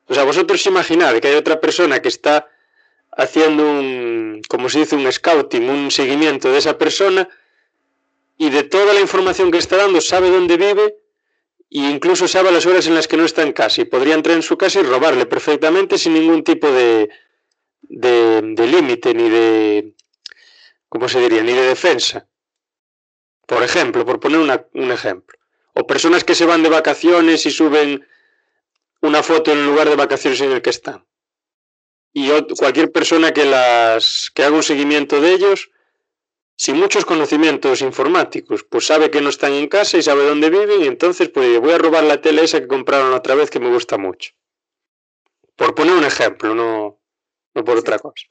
[0.08, 2.48] O sea, vosotros imaginad que hay otra persona que está
[3.12, 7.30] haciendo un, como se dice, un scouting, un seguimiento de esa persona
[8.38, 10.96] y de toda la información que está dando sabe dónde vive
[11.70, 14.36] e incluso sabe las horas en las que no está en casa y podría entrar
[14.36, 17.10] en su casa y robarle perfectamente sin ningún tipo de,
[17.82, 19.96] de, de límite ni de,
[20.88, 22.28] ¿cómo se diría?, ni de defensa.
[23.48, 25.40] Por ejemplo, por poner una, un ejemplo.
[25.74, 28.06] O personas que se van de vacaciones y suben
[29.02, 31.06] una foto en el lugar de vacaciones en el que están.
[32.14, 35.72] Y cualquier persona que, las, que haga un seguimiento de ellos,
[36.58, 40.82] sin muchos conocimientos informáticos, pues sabe que no están en casa y sabe dónde viven
[40.82, 43.72] y entonces pues voy a robar la tele esa que compraron otra vez que me
[43.72, 44.32] gusta mucho.
[45.56, 47.00] Por poner un ejemplo, no,
[47.54, 48.26] no por otra cosa.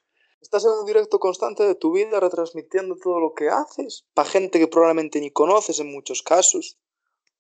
[0.47, 4.61] Estás en un directo constante de tu vida retransmitiendo todo lo que haces para gente
[4.61, 6.79] que probablemente ni conoces en muchos casos.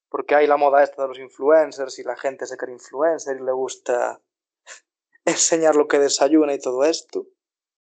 [0.08, 3.44] Porque hay la moda esta de los influencers y la gente se cree influencer y
[3.44, 4.20] le gusta
[5.24, 7.28] enseñar lo que desayuna y todo esto.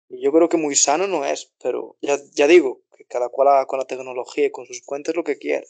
[0.09, 3.67] Y yo creo que muy sano no es, pero ya, digo, que cada cual haga
[3.67, 5.67] con la tecnología y con sus cuentas lo que quiera.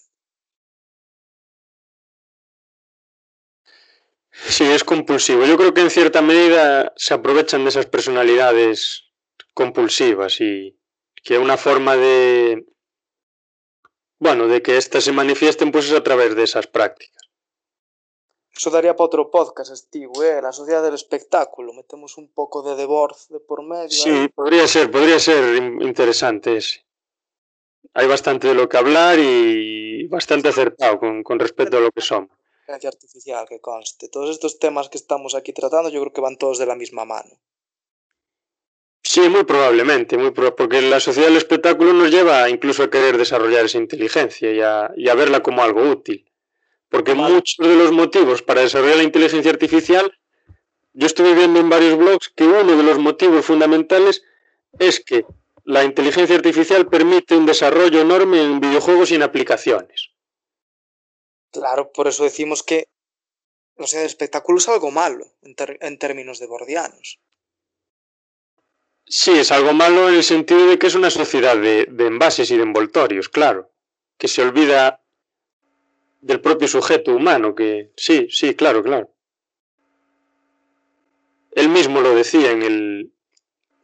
[4.31, 5.43] Sí, es compulsivo.
[5.43, 9.10] Yo creo que en cierta medida se aprovechan de esas personalidades
[9.53, 10.77] compulsivas y
[11.23, 12.65] que una forma de,
[14.19, 17.21] bueno, de que éstas se manifiesten pues es a través de esas prácticas.
[18.55, 20.41] Eso daría para otro podcast, Steve, ¿eh?
[20.41, 21.73] la sociedad del espectáculo.
[21.73, 23.89] Metemos un poco de divorce de por medio.
[23.89, 24.29] Sí, ¿eh?
[24.29, 26.85] podría ser, podría ser interesante ese.
[27.93, 32.01] Hay bastante de lo que hablar y bastante acertado con, con respecto a lo que
[32.01, 32.29] somos.
[32.67, 34.09] artificial, que conste.
[34.09, 37.05] Todos estos temas que estamos aquí tratando yo creo que van todos de la misma
[37.05, 37.39] mano.
[39.03, 43.65] Sí, muy probablemente, muy porque la sociedad del espectáculo nos lleva incluso a querer desarrollar
[43.65, 46.29] esa inteligencia y a, y a verla como algo útil.
[46.89, 47.33] Porque vale.
[47.33, 50.11] muchos de los motivos para desarrollar la inteligencia artificial,
[50.93, 54.23] yo estuve viendo en varios blogs que uno de los motivos fundamentales
[54.77, 55.25] es que
[55.63, 60.11] la inteligencia artificial permite un desarrollo enorme en videojuegos y en aplicaciones.
[61.51, 62.87] Claro, por eso decimos que
[63.77, 67.20] o sea, el espectáculo es algo malo en, ter en términos de bordianos.
[69.05, 72.49] Sí, es algo malo en el sentido de que es una sociedad de, de envases
[72.51, 73.71] y de envoltorios, claro,
[74.17, 75.01] que se olvida
[76.21, 79.13] del propio sujeto humano, que sí, sí, claro, claro.
[81.51, 83.13] Él mismo lo decía en el,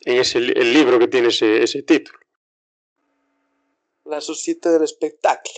[0.02, 2.20] en ese el libro que tiene ese, ese título.
[4.06, 5.56] La sociedad del espectáculo.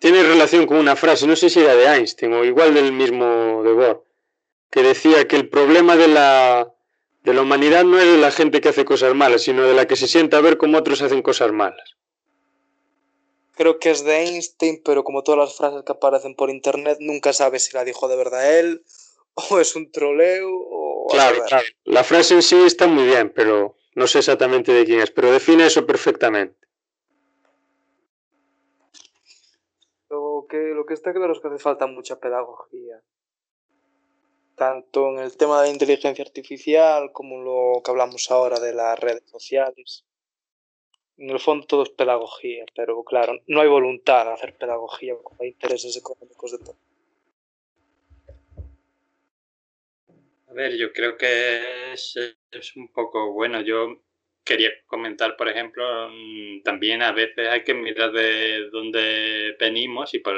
[0.00, 3.62] Tiene relación con una frase, no sé si era de Einstein o igual del mismo
[3.62, 4.04] de Bohr,
[4.70, 6.73] que decía que el problema de la,
[7.24, 9.86] de la humanidad no es de la gente que hace cosas malas, sino de la
[9.86, 11.96] que se sienta a ver cómo otros hacen cosas malas.
[13.52, 17.32] Creo que es de Einstein, pero como todas las frases que aparecen por internet, nunca
[17.32, 18.84] sabes si la dijo de verdad él,
[19.50, 21.06] o es un troleo, o...
[21.10, 21.66] Claro, claro.
[21.84, 25.32] La frase en sí está muy bien, pero no sé exactamente de quién es, pero
[25.32, 26.58] define eso perfectamente.
[30.10, 33.02] Lo que, lo que está claro es que hace falta mucha pedagogía
[34.54, 38.98] tanto en el tema de la inteligencia artificial como lo que hablamos ahora de las
[38.98, 40.04] redes sociales.
[41.16, 45.44] En el fondo todo es pedagogía, pero claro, no hay voluntad de hacer pedagogía porque
[45.44, 46.76] hay intereses económicos de todo.
[50.48, 52.16] A ver, yo creo que es,
[52.50, 53.60] es un poco bueno.
[53.60, 54.04] Yo
[54.44, 55.84] quería comentar, por ejemplo,
[56.62, 60.36] también a veces hay que mirar de dónde venimos y por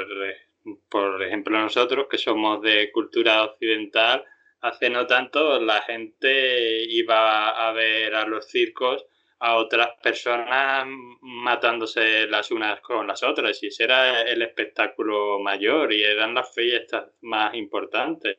[0.89, 4.23] por ejemplo nosotros que somos de cultura occidental,
[4.61, 9.05] hace no tanto la gente iba a ver a los circos
[9.39, 10.87] a otras personas
[11.21, 16.53] matándose las unas con las otras y ese era el espectáculo mayor y eran las
[16.53, 18.35] fiestas más importantes,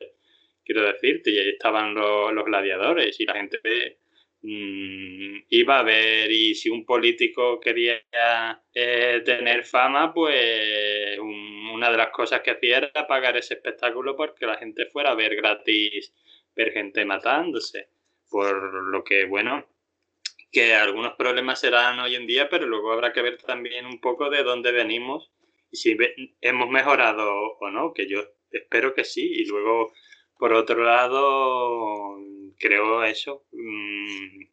[0.65, 3.99] quiero decirte, y ahí estaban los, los gladiadores y la gente
[4.41, 8.01] mmm, iba a ver y si un político quería
[8.73, 14.15] eh, tener fama, pues un, una de las cosas que hacía era pagar ese espectáculo
[14.15, 16.13] porque la gente fuera a ver gratis,
[16.55, 17.89] ver gente matándose.
[18.29, 19.65] Por lo que, bueno,
[20.51, 24.29] que algunos problemas serán hoy en día, pero luego habrá que ver también un poco
[24.29, 25.31] de dónde venimos
[25.71, 25.97] y si
[26.41, 28.21] hemos mejorado o no, que yo
[28.51, 29.31] espero que sí.
[29.31, 29.93] Y luego,
[30.39, 32.17] por otro lado,
[32.57, 34.45] creo eso, mmm,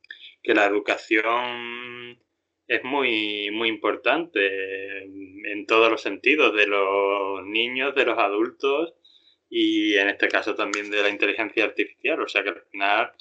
[0.42, 2.20] que la educación
[2.66, 8.94] es muy, muy importante en todos los sentidos, de los niños, de los adultos
[9.48, 12.20] y en este caso también de la inteligencia artificial.
[12.20, 13.12] O sea que al final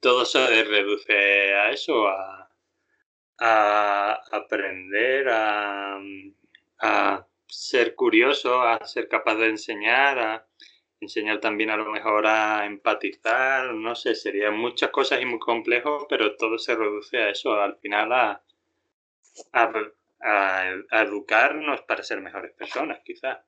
[0.00, 2.50] todo se reduce a eso, a,
[3.38, 5.98] a aprender, a,
[6.80, 10.46] a ser curioso, a ser capaz de enseñar, a
[11.00, 16.06] enseñar también a lo mejor a empatizar, no sé, serían muchas cosas y muy complejo,
[16.08, 18.42] pero todo se reduce a eso, al final a,
[19.52, 23.38] a, educarnos para ser mejores personas, quizás.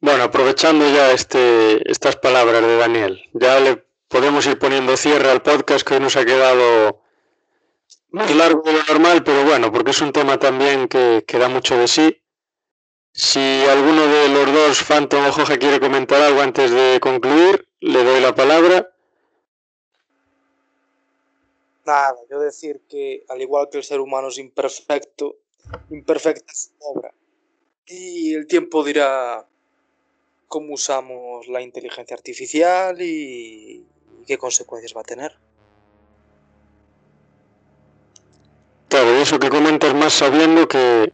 [0.00, 5.42] Bueno, aprovechando ya este, estas palabras de Daniel, ya le podemos ir poniendo cierre al
[5.42, 7.02] podcast que hoy nos ha quedado
[8.12, 11.48] más largo de lo normal, pero bueno, porque es un tema también que, que da
[11.48, 12.22] mucho de sí.
[13.12, 18.04] Si alguno de los dos, Phantom o Joja, quiere comentar algo antes de concluir, le
[18.04, 18.88] doy la palabra.
[21.84, 25.38] Nada, yo decir que al igual que el ser humano es imperfecto,
[25.90, 27.12] imperfecta es obra.
[27.86, 29.44] Y el tiempo dirá
[30.46, 33.84] cómo usamos la inteligencia artificial y
[34.26, 35.36] qué consecuencias va a tener.
[38.90, 41.12] Claro, eso que comentas más sabiendo que,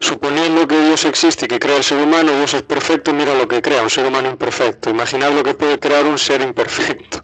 [0.00, 3.46] suponiendo que Dios existe y que crea el ser humano, Dios es perfecto, mira lo
[3.46, 4.88] que crea, un ser humano imperfecto.
[4.88, 7.22] Imaginad lo que puede crear un ser imperfecto.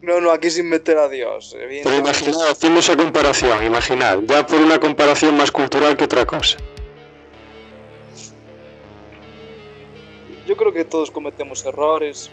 [0.00, 1.54] No, no, aquí sin meter a Dios.
[1.58, 6.56] Pero imaginad, haciendo esa comparación, imaginad, ya por una comparación más cultural que otra cosa.
[10.46, 12.30] Yo creo que todos cometemos errores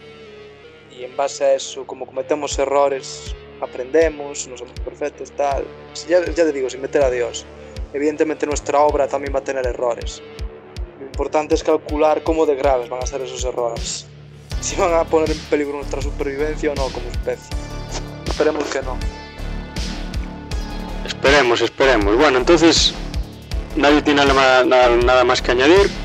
[0.96, 5.64] y en base a eso, como cometemos errores, aprendemos, no somos perfectos, tal.
[6.08, 7.46] Ya, ya te digo, sin meter a Dios.
[7.92, 10.22] Evidentemente nuestra obra también va a tener errores.
[10.98, 14.06] Lo importante es calcular cómo de graves van a ser esos errores.
[14.60, 17.56] Si van a poner en peligro nuestra supervivencia o no como especie.
[18.26, 18.96] Esperemos que no.
[21.06, 22.16] Esperemos, esperemos.
[22.16, 22.94] Bueno, entonces,
[23.76, 26.03] nadie tiene nada, nada más que añadir.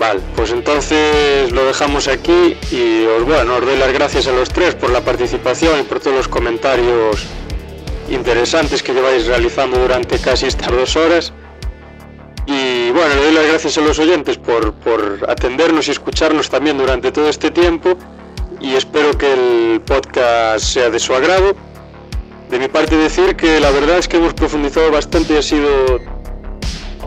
[0.00, 4.48] Vale, pues entonces lo dejamos aquí y os, bueno, os doy las gracias a los
[4.48, 7.26] tres por la participación y por todos los comentarios
[8.08, 11.34] interesantes que lleváis realizando durante casi estas dos horas.
[12.46, 16.78] Y bueno, le doy las gracias a los oyentes por, por atendernos y escucharnos también
[16.78, 17.94] durante todo este tiempo
[18.58, 21.54] y espero que el podcast sea de su agrado.
[22.48, 26.00] De mi parte decir que la verdad es que hemos profundizado bastante y ha sido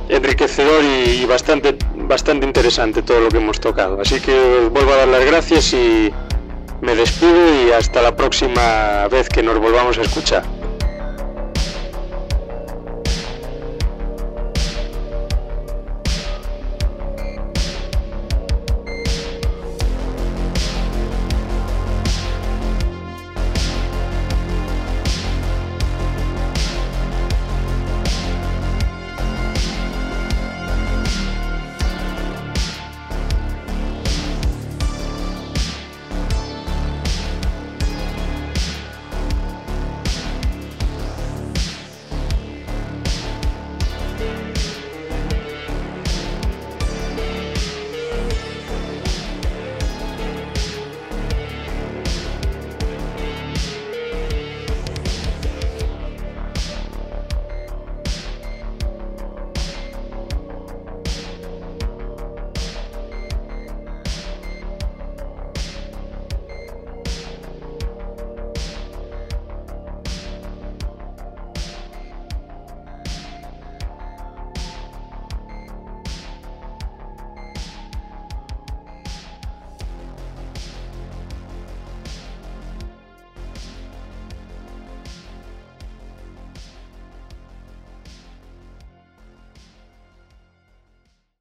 [0.09, 1.75] enriquecedor y, bastante,
[2.07, 3.99] bastante interesante todo lo que hemos tocado.
[4.01, 6.11] Así que vuelvo a dar las gracias y
[6.81, 10.43] me despido y hasta la próxima vez que nos volvamos a escuchar.